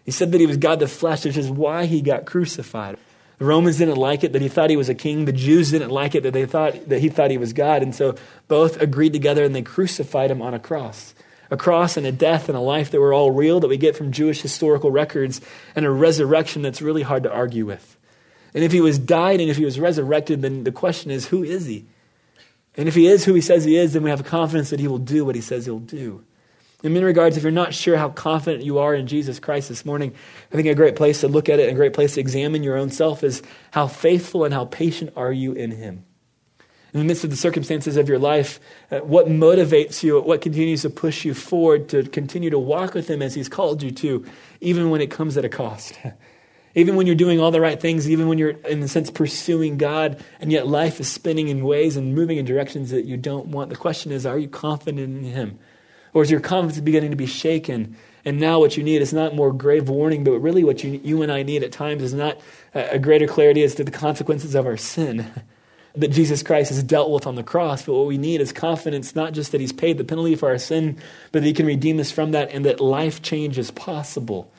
He 0.05 0.11
said 0.11 0.33
that 0.33 0.41
he 0.41 0.47
was 0.47 0.57
God 0.57 0.81
the 0.81 0.89
flesh, 0.89 1.25
which 1.25 1.37
is 1.37 1.49
why 1.49 1.87
he 1.87 2.03
got 2.03 2.27
crucified. 2.27 2.99
The 3.43 3.49
Romans 3.49 3.79
didn't 3.79 3.97
like 3.97 4.23
it 4.23 4.35
that 4.35 4.41
he 4.41 4.49
thought 4.49 4.71
he 4.71 4.77
was 4.77 4.89
a 4.89 4.95
king. 4.95 5.25
The 5.25 5.33
Jews 5.33 5.73
didn't 5.73 5.91
like 5.91 6.15
it 6.15 6.23
that 6.23 6.33
they 6.33 6.47
thought 6.47 6.89
that 6.89 7.01
he 7.01 7.09
thought 7.09 7.33
he 7.33 7.39
was 7.39 7.53
God. 7.53 7.83
And 7.83 7.93
so 7.93 8.15
both 8.47 8.81
agreed 8.81 9.13
together 9.13 9.43
and 9.43 9.53
they 9.53 9.63
crucified 9.63 10.31
him 10.31 10.41
on 10.41 10.55
a 10.55 10.61
cross. 10.61 11.13
A 11.51 11.57
cross 11.57 11.97
and 11.97 12.07
a 12.07 12.13
death 12.13 12.49
and 12.49 12.57
a 12.57 12.61
life 12.61 12.93
that 12.93 13.01
were 13.01 13.13
all 13.13 13.33
real 13.33 13.59
that 13.59 13.67
we 13.67 13.77
get 13.77 13.97
from 13.97 14.13
Jewish 14.13 14.43
historical 14.43 14.93
records 14.93 15.41
and 15.75 15.85
a 15.85 15.91
resurrection 15.91 16.63
that's 16.63 16.81
really 16.81 17.03
hard 17.03 17.25
to 17.25 17.33
argue 17.33 17.67
with. 17.67 17.97
And 18.55 18.63
if 18.63 18.71
he 18.71 18.81
was 18.81 18.97
died 18.97 19.41
and 19.41 19.51
if 19.51 19.57
he 19.57 19.65
was 19.65 19.81
resurrected, 19.81 20.41
then 20.43 20.63
the 20.63 20.71
question 20.71 21.11
is, 21.11 21.27
who 21.27 21.43
is 21.43 21.67
he? 21.67 21.87
And 22.77 22.87
if 22.87 22.95
he 22.95 23.09
is 23.09 23.25
who 23.25 23.35
he 23.35 23.41
says 23.41 23.65
he 23.65 23.77
is, 23.77 23.93
then 23.93 24.05
we 24.05 24.11
have 24.11 24.23
confidence 24.23 24.71
that 24.71 24.79
he 24.79 24.87
will 24.87 24.99
do 24.99 25.25
what 25.25 25.35
he 25.35 25.41
says 25.41 25.67
he'll 25.67 25.81
do. 25.81 26.23
In 26.83 26.95
many 26.95 27.05
regards, 27.05 27.37
if 27.37 27.45
you're 27.45 27.53
not 27.53 27.75
sure 27.75 27.97
how 27.97 28.09
confident 28.09 28.65
you 28.65 28.79
are 28.79 28.95
in 28.95 29.07
Jesus 29.07 29.39
Christ 29.39 29.69
this 29.69 29.85
morning, 29.85 30.13
I 30.53 30.57
think 30.57 30.67
a 30.67 30.75
great 30.75 30.97
place 30.97 31.21
to 31.21 31.29
look 31.29 31.49
at 31.49 31.61
it, 31.61 31.71
a 31.71 31.75
great 31.75 31.93
place 31.93 32.15
to 32.15 32.21
examine 32.21 32.65
your 32.65 32.77
own 32.77 32.91
self 32.91 33.23
is 33.23 33.41
how 33.71 33.87
faithful 33.87 34.45
and 34.45 34.53
how 34.53 34.65
patient 34.65 35.13
are 35.17 35.33
you 35.33 35.53
in 35.53 35.71
Him. 35.71 36.05
In 36.93 36.99
the 36.99 37.07
midst 37.07 37.23
of 37.25 37.31
the 37.31 37.37
circumstances 37.37 37.97
of 37.97 38.09
your 38.09 38.19
life, 38.19 38.59
uh, 38.91 38.99
what 38.99 39.27
motivates 39.27 40.03
you, 40.03 40.21
what 40.21 40.43
continues 40.43 40.83
to 40.83 40.91
push 40.91 41.25
you 41.25 41.35
forward 41.35 41.89
to 41.91 42.03
continue 42.03 42.51
to 42.51 42.59
walk 42.59 42.95
with 42.95 43.09
Him 43.09 43.23
as 43.23 43.35
He's 43.35 43.49
called 43.49 43.83
you 43.83 43.93
to, 43.93 44.27
even 44.61 44.91
when 44.91 45.01
it 45.01 45.11
comes 45.11 45.37
at 45.37 45.45
a 45.45 45.49
cost. 45.49 45.97
even 46.75 46.97
when 46.97 47.07
you're 47.07 47.15
doing 47.15 47.39
all 47.39 47.53
the 47.53 47.61
right 47.61 47.81
things, 47.81 48.11
even 48.11 48.27
when 48.27 48.39
you're, 48.39 48.51
in 48.51 48.83
a 48.83 48.89
sense, 48.89 49.09
pursuing 49.09 49.79
God, 49.79 50.23
and 50.41 50.51
yet 50.51 50.67
life 50.67 50.99
is 50.99 51.09
spinning 51.09 51.47
in 51.47 51.65
ways 51.65 51.97
and 51.97 52.15
moving 52.15 52.39
in 52.39 52.45
directions 52.45 52.91
that 52.91 53.05
you 53.05 53.17
don't 53.17 53.47
want. 53.47 53.71
The 53.71 53.77
question 53.77 54.11
is, 54.11 54.27
are 54.27 54.39
you 54.39 54.49
confident 54.49 54.99
in 54.99 55.23
Him? 55.23 55.61
Or 56.15 56.23
is 56.23 56.31
your 56.31 56.41
confidence 56.41 56.81
beginning 56.81 57.11
to 57.11 57.17
be 57.17 57.27
shaken? 57.27 57.97
And 58.25 58.39
now 58.39 58.61
what 58.61 58.77
you 58.77 58.85
need 58.85 59.03
is 59.03 59.13
not 59.13 59.35
more 59.35 59.53
grave 59.53 59.89
warning, 59.89 60.25
but 60.25 60.39
really 60.39 60.63
what 60.63 60.85
you, 60.85 61.01
you 61.03 61.23
and 61.23 61.33
I 61.33 61.43
need 61.43 61.63
at 61.63 61.73
times 61.73 62.03
is 62.03 62.15
not 62.15 62.39
a 62.75 62.99
greater 62.99 63.27
clarity 63.27 63.63
as 63.63 63.75
to 63.77 63.85
the 63.85 63.91
consequences 63.91 64.55
of 64.55 64.67
our 64.67 64.77
sin 64.77 65.31
that 65.95 66.09
Jesus 66.09 66.43
Christ 66.43 66.71
has 66.71 66.83
dealt 66.83 67.11
with 67.11 67.27
on 67.27 67.35
the 67.35 67.43
cross. 67.43 67.85
But 67.85 67.95
what 67.95 68.07
we 68.07 68.19
need 68.19 68.41
is 68.41 68.53
confidence, 68.53 69.15
not 69.15 69.33
just 69.33 69.53
that 69.53 69.61
he's 69.61 69.73
paid 69.73 69.99
the 69.99 70.05
penalty 70.05 70.37
for 70.37 70.49
our 70.49 70.59
sin, 70.59 70.99
but 71.33 71.41
that 71.41 71.47
he 71.47 71.53
can 71.53 71.67
redeem 71.67 71.99
us 71.99 72.11
from 72.11 72.31
that 72.33 72.51
and 72.51 72.65
that 72.65 72.81
life 72.81 73.23
change 73.23 73.59
is 73.59 73.71
possible. 73.71 74.51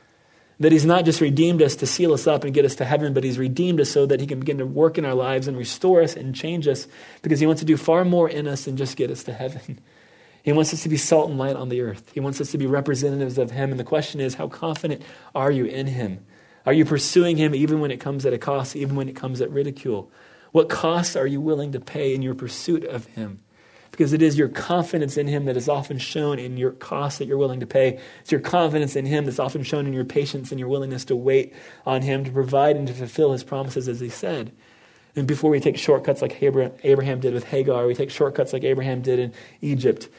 That 0.59 0.71
he's 0.71 0.85
not 0.85 1.05
just 1.05 1.21
redeemed 1.21 1.61
us 1.61 1.75
to 1.77 1.87
seal 1.87 2.13
us 2.13 2.27
up 2.27 2.43
and 2.43 2.53
get 2.53 2.65
us 2.65 2.75
to 2.75 2.85
heaven, 2.85 3.13
but 3.13 3.23
he's 3.23 3.39
redeemed 3.39 3.79
us 3.81 3.89
so 3.89 4.05
that 4.05 4.19
he 4.19 4.27
can 4.27 4.39
begin 4.39 4.59
to 4.59 4.65
work 4.65 4.97
in 4.97 5.05
our 5.05 5.15
lives 5.15 5.47
and 5.47 5.57
restore 5.57 6.01
us 6.01 6.15
and 6.15 6.35
change 6.35 6.67
us 6.67 6.87
because 7.21 7.39
he 7.39 7.47
wants 7.47 7.61
to 7.61 7.65
do 7.65 7.77
far 7.77 8.05
more 8.05 8.29
in 8.29 8.47
us 8.47 8.65
than 8.65 8.77
just 8.77 8.97
get 8.97 9.09
us 9.09 9.23
to 9.23 9.33
heaven. 9.33 9.79
He 10.43 10.51
wants 10.51 10.73
us 10.73 10.83
to 10.83 10.89
be 10.89 10.97
salt 10.97 11.29
and 11.29 11.39
light 11.39 11.55
on 11.55 11.69
the 11.69 11.81
earth. 11.81 12.11
He 12.13 12.19
wants 12.19 12.39
us 12.41 12.51
to 12.51 12.57
be 12.57 12.67
representatives 12.67 13.37
of 13.37 13.51
Him. 13.51 13.71
And 13.71 13.79
the 13.79 13.85
question 13.85 14.19
is, 14.19 14.35
how 14.35 14.49
confident 14.49 15.01
are 15.33 15.49
you 15.49 15.65
in 15.65 15.87
Him? 15.87 16.25
Are 16.65 16.73
you 16.73 16.85
pursuing 16.85 17.37
Him 17.37 17.55
even 17.55 17.79
when 17.79 17.91
it 17.91 18.01
comes 18.01 18.25
at 18.25 18.33
a 18.33 18.37
cost, 18.37 18.75
even 18.75 18.95
when 18.95 19.09
it 19.09 19.15
comes 19.15 19.41
at 19.41 19.49
ridicule? 19.49 20.11
What 20.51 20.69
costs 20.69 21.15
are 21.15 21.25
you 21.25 21.41
willing 21.41 21.71
to 21.71 21.79
pay 21.79 22.13
in 22.13 22.21
your 22.21 22.35
pursuit 22.35 22.83
of 22.83 23.05
Him? 23.07 23.41
Because 23.89 24.11
it 24.11 24.21
is 24.21 24.37
your 24.37 24.49
confidence 24.49 25.17
in 25.17 25.27
Him 25.27 25.45
that 25.45 25.55
is 25.55 25.69
often 25.69 25.97
shown 25.97 26.39
in 26.39 26.57
your 26.57 26.71
cost 26.71 27.19
that 27.19 27.25
you're 27.25 27.37
willing 27.37 27.61
to 27.61 27.67
pay. 27.67 27.99
It's 28.21 28.31
your 28.31 28.41
confidence 28.41 28.95
in 28.95 29.05
Him 29.05 29.25
that's 29.25 29.39
often 29.39 29.63
shown 29.63 29.87
in 29.87 29.93
your 29.93 30.03
patience 30.03 30.51
and 30.51 30.59
your 30.59 30.67
willingness 30.67 31.05
to 31.05 31.15
wait 31.15 31.53
on 31.85 32.01
Him 32.01 32.25
to 32.25 32.31
provide 32.31 32.75
and 32.75 32.87
to 32.87 32.93
fulfill 32.93 33.31
His 33.31 33.43
promises 33.43 33.87
as 33.87 34.01
He 34.01 34.09
said. 34.09 34.51
And 35.15 35.27
before 35.27 35.51
we 35.51 35.59
take 35.59 35.77
shortcuts 35.77 36.21
like 36.23 36.41
Abraham 36.41 37.19
did 37.19 37.33
with 37.33 37.43
Hagar, 37.45 37.85
we 37.85 37.93
take 37.93 38.09
shortcuts 38.09 38.51
like 38.51 38.63
Abraham 38.63 39.01
did 39.01 39.19
in 39.19 39.33
Egypt. 39.61 40.09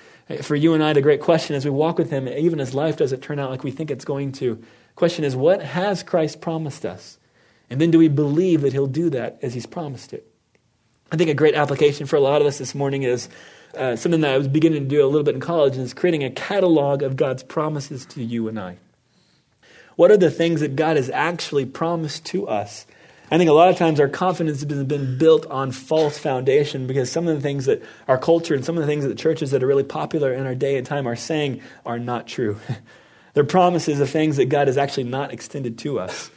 For 0.42 0.56
you 0.56 0.74
and 0.74 0.82
I, 0.82 0.92
the 0.92 1.02
great 1.02 1.20
question 1.20 1.54
as 1.54 1.64
we 1.64 1.70
walk 1.70 1.98
with 1.98 2.10
Him, 2.10 2.28
even 2.28 2.60
as 2.60 2.74
life 2.74 2.96
doesn't 2.96 3.20
turn 3.20 3.38
out 3.38 3.50
like 3.50 3.62
we 3.62 3.70
think 3.70 3.90
it's 3.90 4.04
going 4.04 4.32
to, 4.32 4.62
Question 4.96 5.24
is, 5.24 5.34
what 5.34 5.62
has 5.62 6.02
Christ 6.02 6.40
promised 6.40 6.86
us? 6.86 7.18
And 7.68 7.80
then 7.80 7.90
do 7.90 7.98
we 7.98 8.08
believe 8.08 8.60
that 8.60 8.72
he'll 8.72 8.86
do 8.86 9.10
that 9.10 9.38
as 9.42 9.54
he's 9.54 9.66
promised 9.66 10.12
it? 10.12 10.26
I 11.10 11.16
think 11.16 11.30
a 11.30 11.34
great 11.34 11.54
application 11.54 12.06
for 12.06 12.16
a 12.16 12.20
lot 12.20 12.40
of 12.40 12.46
us 12.46 12.58
this 12.58 12.74
morning 12.74 13.02
is 13.02 13.28
uh, 13.76 13.96
something 13.96 14.20
that 14.20 14.34
I 14.34 14.38
was 14.38 14.48
beginning 14.48 14.84
to 14.84 14.88
do 14.88 15.04
a 15.04 15.06
little 15.06 15.24
bit 15.24 15.34
in 15.34 15.40
college, 15.40 15.74
and 15.74 15.82
is 15.82 15.94
creating 15.94 16.22
a 16.22 16.30
catalog 16.30 17.02
of 17.02 17.16
God's 17.16 17.42
promises 17.42 18.06
to 18.06 18.22
you 18.22 18.46
and 18.46 18.58
I. 18.58 18.76
What 19.96 20.10
are 20.10 20.16
the 20.16 20.30
things 20.30 20.60
that 20.60 20.76
God 20.76 20.96
has 20.96 21.10
actually 21.10 21.66
promised 21.66 22.24
to 22.26 22.46
us? 22.46 22.86
I 23.30 23.38
think 23.38 23.48
a 23.48 23.54
lot 23.54 23.70
of 23.70 23.76
times 23.76 24.00
our 24.00 24.08
confidence 24.08 24.60
has 24.62 24.84
been 24.84 25.18
built 25.18 25.46
on 25.46 25.70
false 25.72 26.18
foundation 26.18 26.86
because 26.86 27.10
some 27.10 27.26
of 27.26 27.34
the 27.34 27.40
things 27.40 27.64
that 27.64 27.82
our 28.06 28.18
culture 28.18 28.54
and 28.54 28.64
some 28.64 28.76
of 28.76 28.82
the 28.82 28.86
things 28.86 29.02
that 29.02 29.08
the 29.08 29.14
churches 29.14 29.50
that 29.52 29.62
are 29.62 29.66
really 29.66 29.82
popular 29.82 30.32
in 30.32 30.46
our 30.46 30.54
day 30.54 30.76
and 30.76 30.86
time 30.86 31.06
are 31.06 31.16
saying 31.16 31.62
are 31.86 31.98
not 31.98 32.26
true. 32.26 32.58
They're 33.34 33.44
promises 33.44 33.98
of 33.98 34.10
things 34.10 34.36
that 34.36 34.46
God 34.46 34.68
has 34.68 34.76
actually 34.76 35.04
not 35.04 35.32
extended 35.32 35.78
to 35.78 35.98
us. 35.98 36.30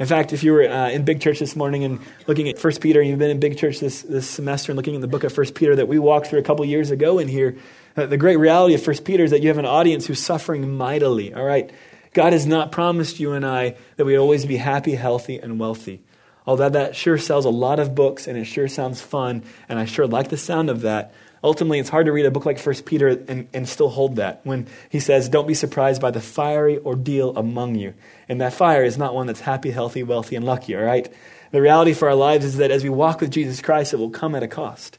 In 0.00 0.06
fact, 0.06 0.32
if 0.32 0.42
you 0.42 0.52
were 0.52 0.66
uh, 0.66 0.88
in 0.88 1.04
big 1.04 1.20
church 1.20 1.40
this 1.40 1.54
morning 1.54 1.84
and 1.84 2.00
looking 2.26 2.48
at 2.48 2.62
1 2.62 2.72
Peter, 2.80 3.00
and 3.00 3.10
you've 3.10 3.18
been 3.18 3.30
in 3.30 3.38
big 3.38 3.58
church 3.58 3.80
this, 3.80 4.00
this 4.00 4.26
semester 4.26 4.72
and 4.72 4.76
looking 4.76 4.94
at 4.94 5.02
the 5.02 5.08
book 5.08 5.24
of 5.24 5.36
1 5.36 5.52
Peter 5.52 5.76
that 5.76 5.88
we 5.88 5.98
walked 5.98 6.28
through 6.28 6.38
a 6.38 6.42
couple 6.42 6.64
years 6.64 6.90
ago 6.90 7.18
in 7.18 7.28
here, 7.28 7.58
uh, 7.98 8.06
the 8.06 8.16
great 8.16 8.36
reality 8.36 8.74
of 8.74 8.84
1 8.84 8.96
Peter 9.04 9.24
is 9.24 9.30
that 9.30 9.42
you 9.42 9.48
have 9.48 9.58
an 9.58 9.66
audience 9.66 10.06
who's 10.06 10.18
suffering 10.18 10.74
mightily, 10.74 11.34
all 11.34 11.44
right? 11.44 11.70
God 12.14 12.32
has 12.32 12.46
not 12.46 12.72
promised 12.72 13.20
you 13.20 13.32
and 13.32 13.44
I 13.44 13.76
that 13.96 14.06
we'd 14.06 14.16
always 14.16 14.46
be 14.46 14.56
happy, 14.56 14.94
healthy, 14.94 15.38
and 15.38 15.60
wealthy. 15.60 16.02
Although 16.46 16.70
that 16.70 16.96
sure 16.96 17.18
sells 17.18 17.44
a 17.44 17.50
lot 17.50 17.78
of 17.78 17.94
books 17.94 18.26
and 18.26 18.38
it 18.38 18.44
sure 18.44 18.68
sounds 18.68 19.00
fun, 19.00 19.42
and 19.68 19.78
I 19.78 19.84
sure 19.84 20.06
like 20.06 20.28
the 20.28 20.36
sound 20.36 20.70
of 20.70 20.82
that, 20.82 21.12
ultimately 21.44 21.78
it's 21.78 21.88
hard 21.88 22.06
to 22.06 22.12
read 22.12 22.26
a 22.26 22.30
book 22.30 22.46
like 22.46 22.58
1 22.58 22.74
Peter 22.82 23.08
and, 23.08 23.48
and 23.52 23.68
still 23.68 23.88
hold 23.88 24.16
that 24.16 24.40
when 24.44 24.66
he 24.88 25.00
says, 25.00 25.28
Don't 25.28 25.46
be 25.46 25.54
surprised 25.54 26.00
by 26.00 26.10
the 26.10 26.20
fiery 26.20 26.78
ordeal 26.78 27.36
among 27.36 27.74
you. 27.74 27.94
And 28.28 28.40
that 28.40 28.54
fire 28.54 28.84
is 28.84 28.98
not 28.98 29.14
one 29.14 29.26
that's 29.26 29.40
happy, 29.40 29.70
healthy, 29.70 30.02
wealthy, 30.02 30.36
and 30.36 30.44
lucky, 30.44 30.74
all 30.74 30.82
right? 30.82 31.12
The 31.50 31.60
reality 31.60 31.94
for 31.94 32.08
our 32.08 32.14
lives 32.14 32.44
is 32.44 32.56
that 32.58 32.70
as 32.70 32.84
we 32.84 32.90
walk 32.90 33.20
with 33.20 33.30
Jesus 33.30 33.60
Christ, 33.60 33.92
it 33.92 33.96
will 33.98 34.10
come 34.10 34.34
at 34.34 34.42
a 34.42 34.48
cost. 34.48 34.98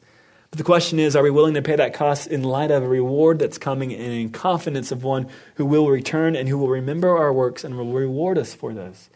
But 0.52 0.58
the 0.58 0.66
question 0.66 1.00
is, 1.00 1.16
are 1.16 1.24
we 1.24 1.30
willing 1.30 1.54
to 1.54 1.62
pay 1.62 1.78
that 1.78 1.94
cost 1.94 2.28
in 2.28 2.44
light 2.44 2.72
of 2.72 2.84
a 2.84 2.88
reward 2.88 3.40
that's 3.40 3.58
coming 3.58 3.94
and 3.94 4.12
in 4.12 4.32
confidence 4.32 4.92
of 4.92 5.02
one 5.02 5.30
who 5.56 5.66
will 5.66 5.88
return 5.90 6.36
and 6.36 6.50
who 6.50 6.58
will 6.58 6.68
remember 6.68 7.18
our 7.18 7.32
works 7.32 7.64
and 7.64 7.78
will 7.78 7.94
reward 7.94 8.38
us 8.38 8.54
for 8.54 8.74
those? 8.74 9.10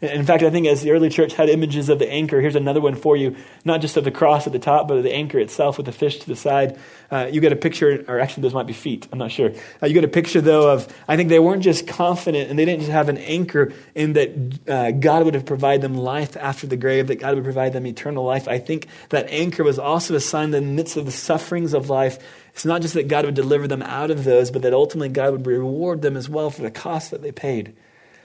In 0.00 0.24
fact, 0.26 0.42
I 0.42 0.50
think 0.50 0.66
as 0.66 0.82
the 0.82 0.90
early 0.90 1.08
church 1.08 1.32
had 1.32 1.48
images 1.48 1.88
of 1.88 1.98
the 1.98 2.10
anchor, 2.10 2.40
here's 2.40 2.56
another 2.56 2.80
one 2.80 2.94
for 2.94 3.16
you, 3.16 3.36
not 3.64 3.80
just 3.80 3.96
of 3.96 4.04
the 4.04 4.10
cross 4.10 4.46
at 4.46 4.52
the 4.52 4.58
top, 4.58 4.88
but 4.88 4.98
of 4.98 5.02
the 5.02 5.12
anchor 5.12 5.38
itself 5.38 5.78
with 5.78 5.86
the 5.86 5.92
fish 5.92 6.18
to 6.18 6.26
the 6.26 6.36
side. 6.36 6.78
Uh, 7.10 7.28
you 7.32 7.40
get 7.40 7.52
a 7.52 7.56
picture, 7.56 8.04
or 8.06 8.20
actually, 8.20 8.42
those 8.42 8.52
might 8.52 8.66
be 8.66 8.72
feet, 8.72 9.08
I'm 9.10 9.18
not 9.18 9.30
sure. 9.30 9.52
Uh, 9.82 9.86
you 9.86 9.94
get 9.94 10.04
a 10.04 10.08
picture, 10.08 10.40
though, 10.40 10.70
of, 10.70 10.86
I 11.08 11.16
think 11.16 11.30
they 11.30 11.38
weren't 11.38 11.62
just 11.62 11.86
confident 11.86 12.50
and 12.50 12.58
they 12.58 12.64
didn't 12.64 12.80
just 12.80 12.92
have 12.92 13.08
an 13.08 13.18
anchor 13.18 13.72
in 13.94 14.12
that 14.14 14.58
uh, 14.68 14.90
God 14.90 15.24
would 15.24 15.34
have 15.34 15.46
provided 15.46 15.80
them 15.80 15.96
life 15.96 16.36
after 16.36 16.66
the 16.66 16.76
grave, 16.76 17.06
that 17.06 17.16
God 17.16 17.34
would 17.34 17.44
provide 17.44 17.72
them 17.72 17.86
eternal 17.86 18.24
life. 18.24 18.48
I 18.48 18.58
think 18.58 18.88
that 19.10 19.30
anchor 19.30 19.64
was 19.64 19.78
also 19.78 20.14
a 20.14 20.20
sign 20.20 20.50
that 20.50 20.58
in 20.58 20.66
the 20.66 20.72
midst 20.72 20.96
of 20.96 21.06
the 21.06 21.12
sufferings 21.12 21.72
of 21.72 21.88
life, 21.88 22.18
it's 22.52 22.64
not 22.64 22.82
just 22.82 22.94
that 22.94 23.08
God 23.08 23.24
would 23.24 23.34
deliver 23.34 23.68
them 23.68 23.82
out 23.82 24.10
of 24.10 24.24
those, 24.24 24.50
but 24.50 24.62
that 24.62 24.72
ultimately 24.72 25.08
God 25.08 25.32
would 25.32 25.46
reward 25.46 26.02
them 26.02 26.16
as 26.16 26.28
well 26.28 26.50
for 26.50 26.62
the 26.62 26.70
cost 26.70 27.10
that 27.10 27.22
they 27.22 27.32
paid. 27.32 27.74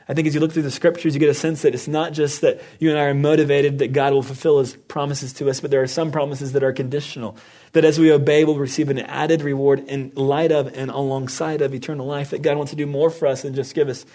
I 0.08 0.14
think 0.14 0.28
as 0.28 0.34
you 0.34 0.42
look 0.42 0.52
through 0.52 0.64
the 0.64 0.72
scriptures, 0.72 1.14
you 1.14 1.20
get 1.20 1.30
a 1.30 1.34
sense 1.34 1.62
that 1.62 1.74
it's 1.74 1.88
not 1.88 2.14
just 2.14 2.42
that 2.42 2.62
you 2.80 2.90
and 2.90 3.00
I 3.00 3.04
are 3.04 3.14
motivated 3.14 3.80
that 3.80 3.94
God 3.94 4.14
will 4.14 4.24
fulfill 4.24 4.60
his 4.60 4.76
promises 4.76 5.32
to 5.34 5.50
us, 5.50 5.60
but 5.60 5.72
there 5.72 5.82
are 5.82 5.88
some 5.88 6.12
promises 6.12 6.54
that 6.54 6.64
are 6.64 6.74
conditional. 6.74 7.38
That 7.74 7.86
as 7.86 8.00
we 8.00 8.12
obey, 8.12 8.44
we'll 8.44 8.58
receive 8.58 8.90
an 8.90 9.00
added 9.00 9.42
reward 9.42 9.80
in 9.88 10.12
light 10.16 10.52
of 10.52 10.76
and 10.76 10.92
alongside 10.92 11.62
of 11.62 11.74
eternal 11.74 12.06
life. 12.06 12.32
That 12.32 12.42
God 12.42 12.58
wants 12.58 12.72
to 12.72 12.76
do 12.76 12.86
more 12.86 13.10
for 13.10 13.28
us 13.28 13.44
than 13.44 13.54
just 13.54 13.76
give 13.76 13.88
us 13.88 14.06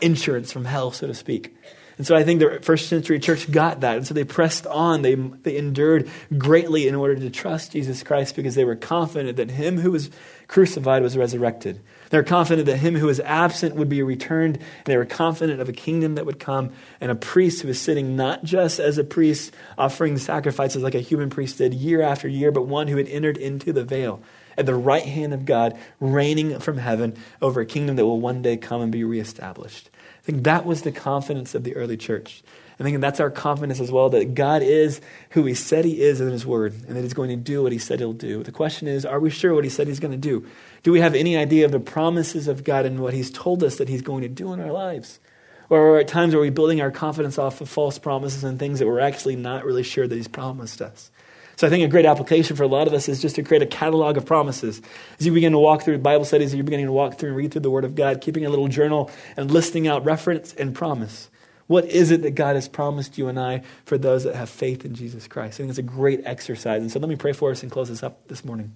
insurance 0.00 0.52
from 0.52 0.66
hell, 0.66 0.92
so 0.92 1.06
to 1.06 1.14
speak. 1.14 1.54
And 2.00 2.06
so 2.06 2.16
I 2.16 2.24
think 2.24 2.40
the 2.40 2.60
first 2.62 2.88
century 2.88 3.18
church 3.18 3.50
got 3.50 3.80
that. 3.80 3.98
And 3.98 4.06
so 4.06 4.14
they 4.14 4.24
pressed 4.24 4.66
on. 4.66 5.02
They, 5.02 5.16
they 5.16 5.58
endured 5.58 6.08
greatly 6.38 6.88
in 6.88 6.94
order 6.94 7.14
to 7.14 7.28
trust 7.28 7.72
Jesus 7.72 8.02
Christ 8.02 8.36
because 8.36 8.54
they 8.54 8.64
were 8.64 8.76
confident 8.76 9.36
that 9.36 9.50
him 9.50 9.78
who 9.78 9.90
was 9.90 10.10
crucified 10.48 11.02
was 11.02 11.16
resurrected. 11.18 11.80
They 12.10 12.18
were 12.18 12.24
confident 12.24 12.66
that 12.66 12.78
him 12.78 12.96
who 12.96 13.06
was 13.06 13.20
absent 13.20 13.76
would 13.76 13.88
be 13.88 14.02
returned. 14.02 14.56
And 14.56 14.86
they 14.86 14.96
were 14.96 15.06
confident 15.06 15.60
of 15.60 15.68
a 15.68 15.72
kingdom 15.72 16.16
that 16.16 16.26
would 16.26 16.38
come 16.38 16.72
and 17.00 17.10
a 17.10 17.14
priest 17.14 17.62
who 17.62 17.68
was 17.68 17.80
sitting 17.80 18.16
not 18.16 18.44
just 18.44 18.78
as 18.78 18.98
a 18.98 19.04
priest 19.04 19.54
offering 19.78 20.18
sacrifices 20.18 20.82
like 20.82 20.94
a 20.94 21.00
human 21.00 21.30
priest 21.30 21.58
did 21.58 21.72
year 21.72 22.02
after 22.02 22.28
year, 22.28 22.50
but 22.50 22.66
one 22.66 22.88
who 22.88 22.96
had 22.96 23.08
entered 23.08 23.36
into 23.36 23.72
the 23.72 23.84
veil 23.84 24.20
at 24.58 24.66
the 24.66 24.74
right 24.74 25.04
hand 25.04 25.32
of 25.32 25.46
God, 25.46 25.78
reigning 26.00 26.58
from 26.58 26.78
heaven 26.78 27.16
over 27.40 27.60
a 27.60 27.66
kingdom 27.66 27.96
that 27.96 28.04
will 28.04 28.20
one 28.20 28.42
day 28.42 28.56
come 28.56 28.82
and 28.82 28.92
be 28.92 29.04
reestablished. 29.04 29.88
I 30.18 30.22
think 30.22 30.42
that 30.42 30.66
was 30.66 30.82
the 30.82 30.92
confidence 30.92 31.54
of 31.54 31.64
the 31.64 31.76
early 31.76 31.96
church. 31.96 32.42
I 32.80 32.82
think 32.82 32.98
that's 33.00 33.20
our 33.20 33.30
confidence 33.30 33.78
as 33.78 33.92
well 33.92 34.08
that 34.10 34.34
God 34.34 34.62
is 34.62 35.02
who 35.30 35.44
He 35.44 35.52
said 35.52 35.84
He 35.84 36.00
is 36.00 36.20
in 36.20 36.30
His 36.30 36.46
Word 36.46 36.72
and 36.72 36.96
that 36.96 37.02
He's 37.02 37.12
going 37.12 37.28
to 37.28 37.36
do 37.36 37.62
what 37.62 37.72
He 37.72 37.78
said 37.78 38.00
He'll 38.00 38.14
do. 38.14 38.42
The 38.42 38.52
question 38.52 38.88
is 38.88 39.04
are 39.04 39.20
we 39.20 39.28
sure 39.28 39.54
what 39.54 39.64
He 39.64 39.70
said 39.70 39.86
He's 39.86 40.00
going 40.00 40.12
to 40.12 40.18
do? 40.18 40.46
Do 40.82 40.90
we 40.90 41.00
have 41.00 41.14
any 41.14 41.36
idea 41.36 41.66
of 41.66 41.72
the 41.72 41.80
promises 41.80 42.48
of 42.48 42.64
God 42.64 42.86
and 42.86 43.00
what 43.00 43.12
He's 43.12 43.30
told 43.30 43.62
us 43.62 43.76
that 43.76 43.90
He's 43.90 44.02
going 44.02 44.22
to 44.22 44.28
do 44.28 44.52
in 44.54 44.60
our 44.60 44.72
lives? 44.72 45.20
Or 45.68 45.98
at 45.98 46.08
times 46.08 46.34
are 46.34 46.40
we 46.40 46.50
building 46.50 46.80
our 46.80 46.90
confidence 46.90 47.38
off 47.38 47.60
of 47.60 47.68
false 47.68 47.98
promises 47.98 48.42
and 48.42 48.58
things 48.58 48.80
that 48.80 48.86
we're 48.86 48.98
actually 48.98 49.36
not 49.36 49.64
really 49.64 49.84
sure 49.84 50.08
that 50.08 50.14
He's 50.14 50.26
promised 50.26 50.82
us? 50.82 51.10
So 51.56 51.66
I 51.66 51.70
think 51.70 51.84
a 51.84 51.88
great 51.88 52.06
application 52.06 52.56
for 52.56 52.62
a 52.62 52.68
lot 52.68 52.86
of 52.86 52.94
us 52.94 53.08
is 53.08 53.20
just 53.20 53.36
to 53.36 53.42
create 53.42 53.62
a 53.62 53.66
catalog 53.66 54.16
of 54.16 54.24
promises. 54.24 54.80
As 55.18 55.26
you 55.26 55.32
begin 55.32 55.52
to 55.52 55.58
walk 55.58 55.82
through 55.82 55.98
Bible 55.98 56.24
studies, 56.24 56.54
you're 56.54 56.64
beginning 56.64 56.86
to 56.86 56.92
walk 56.92 57.18
through 57.18 57.28
and 57.28 57.36
read 57.36 57.52
through 57.52 57.60
the 57.60 57.70
Word 57.70 57.84
of 57.84 57.94
God, 57.94 58.22
keeping 58.22 58.46
a 58.46 58.48
little 58.48 58.66
journal 58.66 59.10
and 59.36 59.50
listing 59.50 59.86
out 59.86 60.04
reference 60.04 60.54
and 60.54 60.74
promise. 60.74 61.29
What 61.70 61.84
is 61.84 62.10
it 62.10 62.22
that 62.22 62.32
God 62.32 62.56
has 62.56 62.66
promised 62.66 63.16
you 63.16 63.28
and 63.28 63.38
I 63.38 63.62
for 63.84 63.96
those 63.96 64.24
that 64.24 64.34
have 64.34 64.50
faith 64.50 64.84
in 64.84 64.96
Jesus 64.96 65.28
Christ? 65.28 65.54
I 65.54 65.56
think 65.58 65.70
it's 65.70 65.78
a 65.78 65.82
great 65.82 66.20
exercise. 66.24 66.82
And 66.82 66.90
so 66.90 66.98
let 66.98 67.08
me 67.08 67.14
pray 67.14 67.32
for 67.32 67.52
us 67.52 67.62
and 67.62 67.70
close 67.70 67.88
this 67.88 68.02
up 68.02 68.26
this 68.26 68.44
morning. 68.44 68.72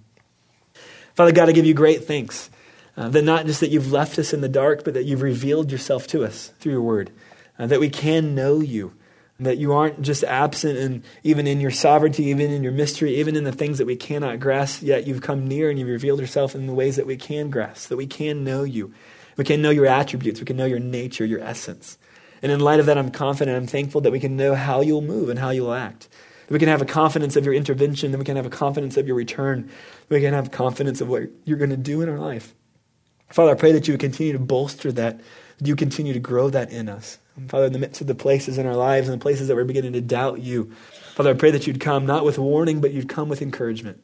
Father 1.13 1.33
God, 1.33 1.49
I 1.49 1.51
give 1.51 1.65
you 1.65 1.73
great 1.73 2.05
thanks. 2.05 2.49
Uh, 2.95 3.09
that 3.09 3.23
not 3.23 3.47
just 3.47 3.59
that 3.59 3.67
you've 3.67 3.91
left 3.91 4.17
us 4.17 4.31
in 4.31 4.39
the 4.39 4.47
dark, 4.47 4.85
but 4.85 4.93
that 4.93 5.03
you've 5.03 5.23
revealed 5.23 5.73
yourself 5.73 6.07
to 6.07 6.23
us 6.23 6.53
through 6.59 6.71
your 6.71 6.81
word. 6.81 7.11
Uh, 7.59 7.67
that 7.67 7.81
we 7.81 7.89
can 7.89 8.33
know 8.33 8.61
you 8.61 8.93
that 9.41 9.57
you 9.57 9.73
aren't 9.73 10.01
just 10.01 10.23
absent 10.23 10.77
and 10.77 11.03
even 11.21 11.47
in 11.47 11.59
your 11.59 11.71
sovereignty, 11.71 12.23
even 12.23 12.49
in 12.49 12.63
your 12.63 12.71
mystery, 12.71 13.15
even 13.15 13.35
in 13.35 13.43
the 13.43 13.51
things 13.51 13.77
that 13.79 13.85
we 13.85 13.97
cannot 13.97 14.39
grasp, 14.39 14.81
yet 14.81 15.05
you've 15.05 15.21
come 15.21 15.45
near 15.45 15.69
and 15.69 15.77
you've 15.77 15.89
revealed 15.89 16.21
yourself 16.21 16.55
in 16.55 16.65
the 16.65 16.73
ways 16.73 16.95
that 16.95 17.05
we 17.05 17.17
can 17.17 17.49
grasp, 17.49 17.89
that 17.89 17.97
we 17.97 18.07
can 18.07 18.45
know 18.45 18.63
you. 18.63 18.93
We 19.35 19.43
can 19.43 19.61
know 19.61 19.69
your 19.69 19.85
attributes, 19.85 20.39
we 20.39 20.45
can 20.45 20.55
know 20.55 20.65
your 20.65 20.79
nature, 20.79 21.25
your 21.25 21.41
essence. 21.41 21.97
And 22.41 22.51
in 22.51 22.59
light 22.59 22.79
of 22.79 22.85
that, 22.85 22.97
I'm 22.97 23.11
confident, 23.11 23.55
and 23.55 23.63
I'm 23.63 23.67
thankful 23.67 24.01
that 24.01 24.11
we 24.11 24.19
can 24.19 24.35
know 24.35 24.55
how 24.55 24.81
you'll 24.81 25.01
move 25.01 25.29
and 25.29 25.39
how 25.39 25.49
you'll 25.49 25.73
act. 25.73 26.09
That 26.47 26.53
we 26.53 26.59
can 26.59 26.67
have 26.67 26.81
a 26.81 26.85
confidence 26.85 27.35
of 27.35 27.45
your 27.45 27.53
intervention, 27.53 28.11
that 28.11 28.17
we 28.17 28.25
can 28.25 28.35
have 28.35 28.45
a 28.45 28.51
confidence 28.51 28.97
of 28.97 29.07
your 29.07 29.15
return, 29.15 29.67
that 30.07 30.15
we 30.15 30.21
can 30.21 30.33
have 30.33 30.51
confidence 30.51 31.01
of 31.01 31.07
what 31.07 31.23
you're 31.43 31.57
going 31.57 31.71
to 31.71 31.77
do 31.77 32.01
in 32.01 32.09
our 32.09 32.19
life. 32.19 32.53
Father, 33.29 33.51
I 33.51 33.55
pray 33.55 33.71
that 33.71 33.87
you 33.87 33.93
would 33.93 34.01
continue 34.01 34.33
to 34.33 34.39
bolster 34.39 34.91
that, 34.91 35.19
that 35.57 35.67
you 35.67 35.75
continue 35.75 36.13
to 36.13 36.19
grow 36.19 36.49
that 36.49 36.71
in 36.71 36.87
us. 36.87 37.17
And 37.35 37.49
Father, 37.49 37.65
in 37.65 37.73
the 37.73 37.79
midst 37.79 38.01
of 38.01 38.07
the 38.07 38.15
places 38.15 38.57
in 38.57 38.65
our 38.65 38.75
lives 38.75 39.07
and 39.07 39.19
the 39.19 39.23
places 39.23 39.47
that 39.47 39.55
we're 39.55 39.63
beginning 39.63 39.93
to 39.93 40.01
doubt 40.01 40.41
you, 40.41 40.71
Father, 41.15 41.31
I 41.31 41.33
pray 41.33 41.51
that 41.51 41.65
you'd 41.65 41.81
come 41.81 42.05
not 42.05 42.25
with 42.25 42.37
warning, 42.37 42.81
but 42.81 42.91
you'd 42.91 43.09
come 43.09 43.29
with 43.29 43.41
encouragement. 43.41 44.01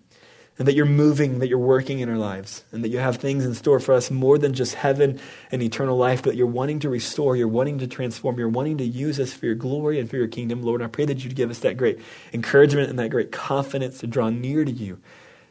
And 0.59 0.67
that 0.67 0.75
you're 0.75 0.85
moving, 0.85 1.39
that 1.39 1.47
you're 1.47 1.57
working 1.57 1.99
in 1.99 2.09
our 2.09 2.17
lives, 2.17 2.63
and 2.71 2.83
that 2.83 2.89
you 2.89 2.99
have 2.99 3.17
things 3.17 3.45
in 3.45 3.55
store 3.55 3.79
for 3.79 3.93
us 3.93 4.11
more 4.11 4.37
than 4.37 4.53
just 4.53 4.75
heaven 4.75 5.19
and 5.51 5.63
eternal 5.63 5.97
life, 5.97 6.21
but 6.21 6.35
you're 6.35 6.45
wanting 6.45 6.79
to 6.81 6.89
restore, 6.89 7.35
you're 7.35 7.47
wanting 7.47 7.79
to 7.79 7.87
transform, 7.87 8.37
you're 8.37 8.49
wanting 8.49 8.77
to 8.77 8.83
use 8.83 9.19
us 9.19 9.33
for 9.33 9.47
your 9.47 9.55
glory 9.55 9.99
and 9.99 10.09
for 10.09 10.17
your 10.17 10.27
kingdom, 10.27 10.61
Lord. 10.61 10.83
I 10.83 10.87
pray 10.87 11.05
that 11.05 11.23
you'd 11.23 11.35
give 11.35 11.49
us 11.49 11.59
that 11.59 11.77
great 11.77 11.99
encouragement 12.33 12.89
and 12.89 12.99
that 12.99 13.09
great 13.09 13.31
confidence 13.31 13.99
to 13.99 14.07
draw 14.07 14.29
near 14.29 14.63
to 14.63 14.71
you, 14.71 14.99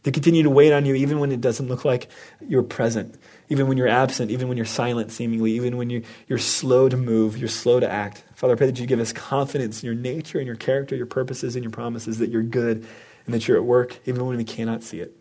to 0.04 0.12
continue 0.12 0.42
to 0.42 0.50
wait 0.50 0.72
on 0.72 0.86
you 0.86 0.94
even 0.94 1.18
when 1.18 1.32
it 1.32 1.40
doesn't 1.40 1.66
look 1.66 1.84
like 1.84 2.08
you're 2.46 2.62
present, 2.62 3.16
even 3.48 3.66
when 3.66 3.78
you're 3.78 3.88
absent, 3.88 4.30
even 4.30 4.48
when 4.48 4.56
you're 4.56 4.64
silent, 4.64 5.10
seemingly, 5.10 5.52
even 5.52 5.76
when 5.76 5.90
you, 5.90 6.04
you're 6.28 6.38
slow 6.38 6.88
to 6.88 6.96
move, 6.96 7.36
you're 7.36 7.48
slow 7.48 7.80
to 7.80 7.90
act. 7.90 8.22
Father, 8.36 8.52
I 8.52 8.56
pray 8.56 8.66
that 8.66 8.78
you 8.78 8.86
give 8.86 9.00
us 9.00 9.12
confidence 9.12 9.82
in 9.82 9.86
your 9.86 9.96
nature 9.96 10.38
and 10.38 10.46
your 10.46 10.56
character, 10.56 10.94
your 10.94 11.06
purposes 11.06 11.56
and 11.56 11.64
your 11.64 11.72
promises, 11.72 12.18
that 12.18 12.30
you're 12.30 12.42
good 12.42 12.86
and 13.26 13.34
that 13.34 13.46
you're 13.46 13.56
at 13.56 13.64
work, 13.64 13.98
even 14.06 14.26
when 14.26 14.36
we 14.36 14.44
cannot 14.44 14.82
see 14.82 15.00
it. 15.00 15.16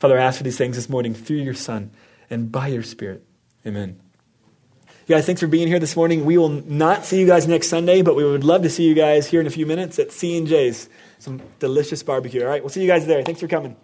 Father, 0.00 0.18
I 0.18 0.22
ask 0.22 0.38
for 0.38 0.44
these 0.44 0.58
things 0.58 0.76
this 0.76 0.88
morning 0.88 1.14
through 1.14 1.38
your 1.38 1.54
Son 1.54 1.90
and 2.30 2.50
by 2.50 2.68
your 2.68 2.82
Spirit. 2.82 3.24
Amen. 3.66 4.00
You 5.06 5.14
guys, 5.14 5.26
thanks 5.26 5.40
for 5.40 5.46
being 5.46 5.68
here 5.68 5.78
this 5.78 5.96
morning. 5.96 6.24
We 6.24 6.38
will 6.38 6.48
not 6.48 7.04
see 7.04 7.20
you 7.20 7.26
guys 7.26 7.46
next 7.46 7.68
Sunday, 7.68 8.00
but 8.00 8.16
we 8.16 8.24
would 8.24 8.44
love 8.44 8.62
to 8.62 8.70
see 8.70 8.84
you 8.84 8.94
guys 8.94 9.26
here 9.26 9.40
in 9.40 9.46
a 9.46 9.50
few 9.50 9.66
minutes 9.66 9.98
at 9.98 10.12
C 10.12 10.36
and 10.38 10.46
J's. 10.46 10.88
Some 11.18 11.42
delicious 11.58 12.02
barbecue. 12.02 12.42
All 12.42 12.48
right, 12.48 12.62
we'll 12.62 12.70
see 12.70 12.80
you 12.80 12.86
guys 12.86 13.06
there. 13.06 13.22
Thanks 13.22 13.40
for 13.40 13.48
coming. 13.48 13.76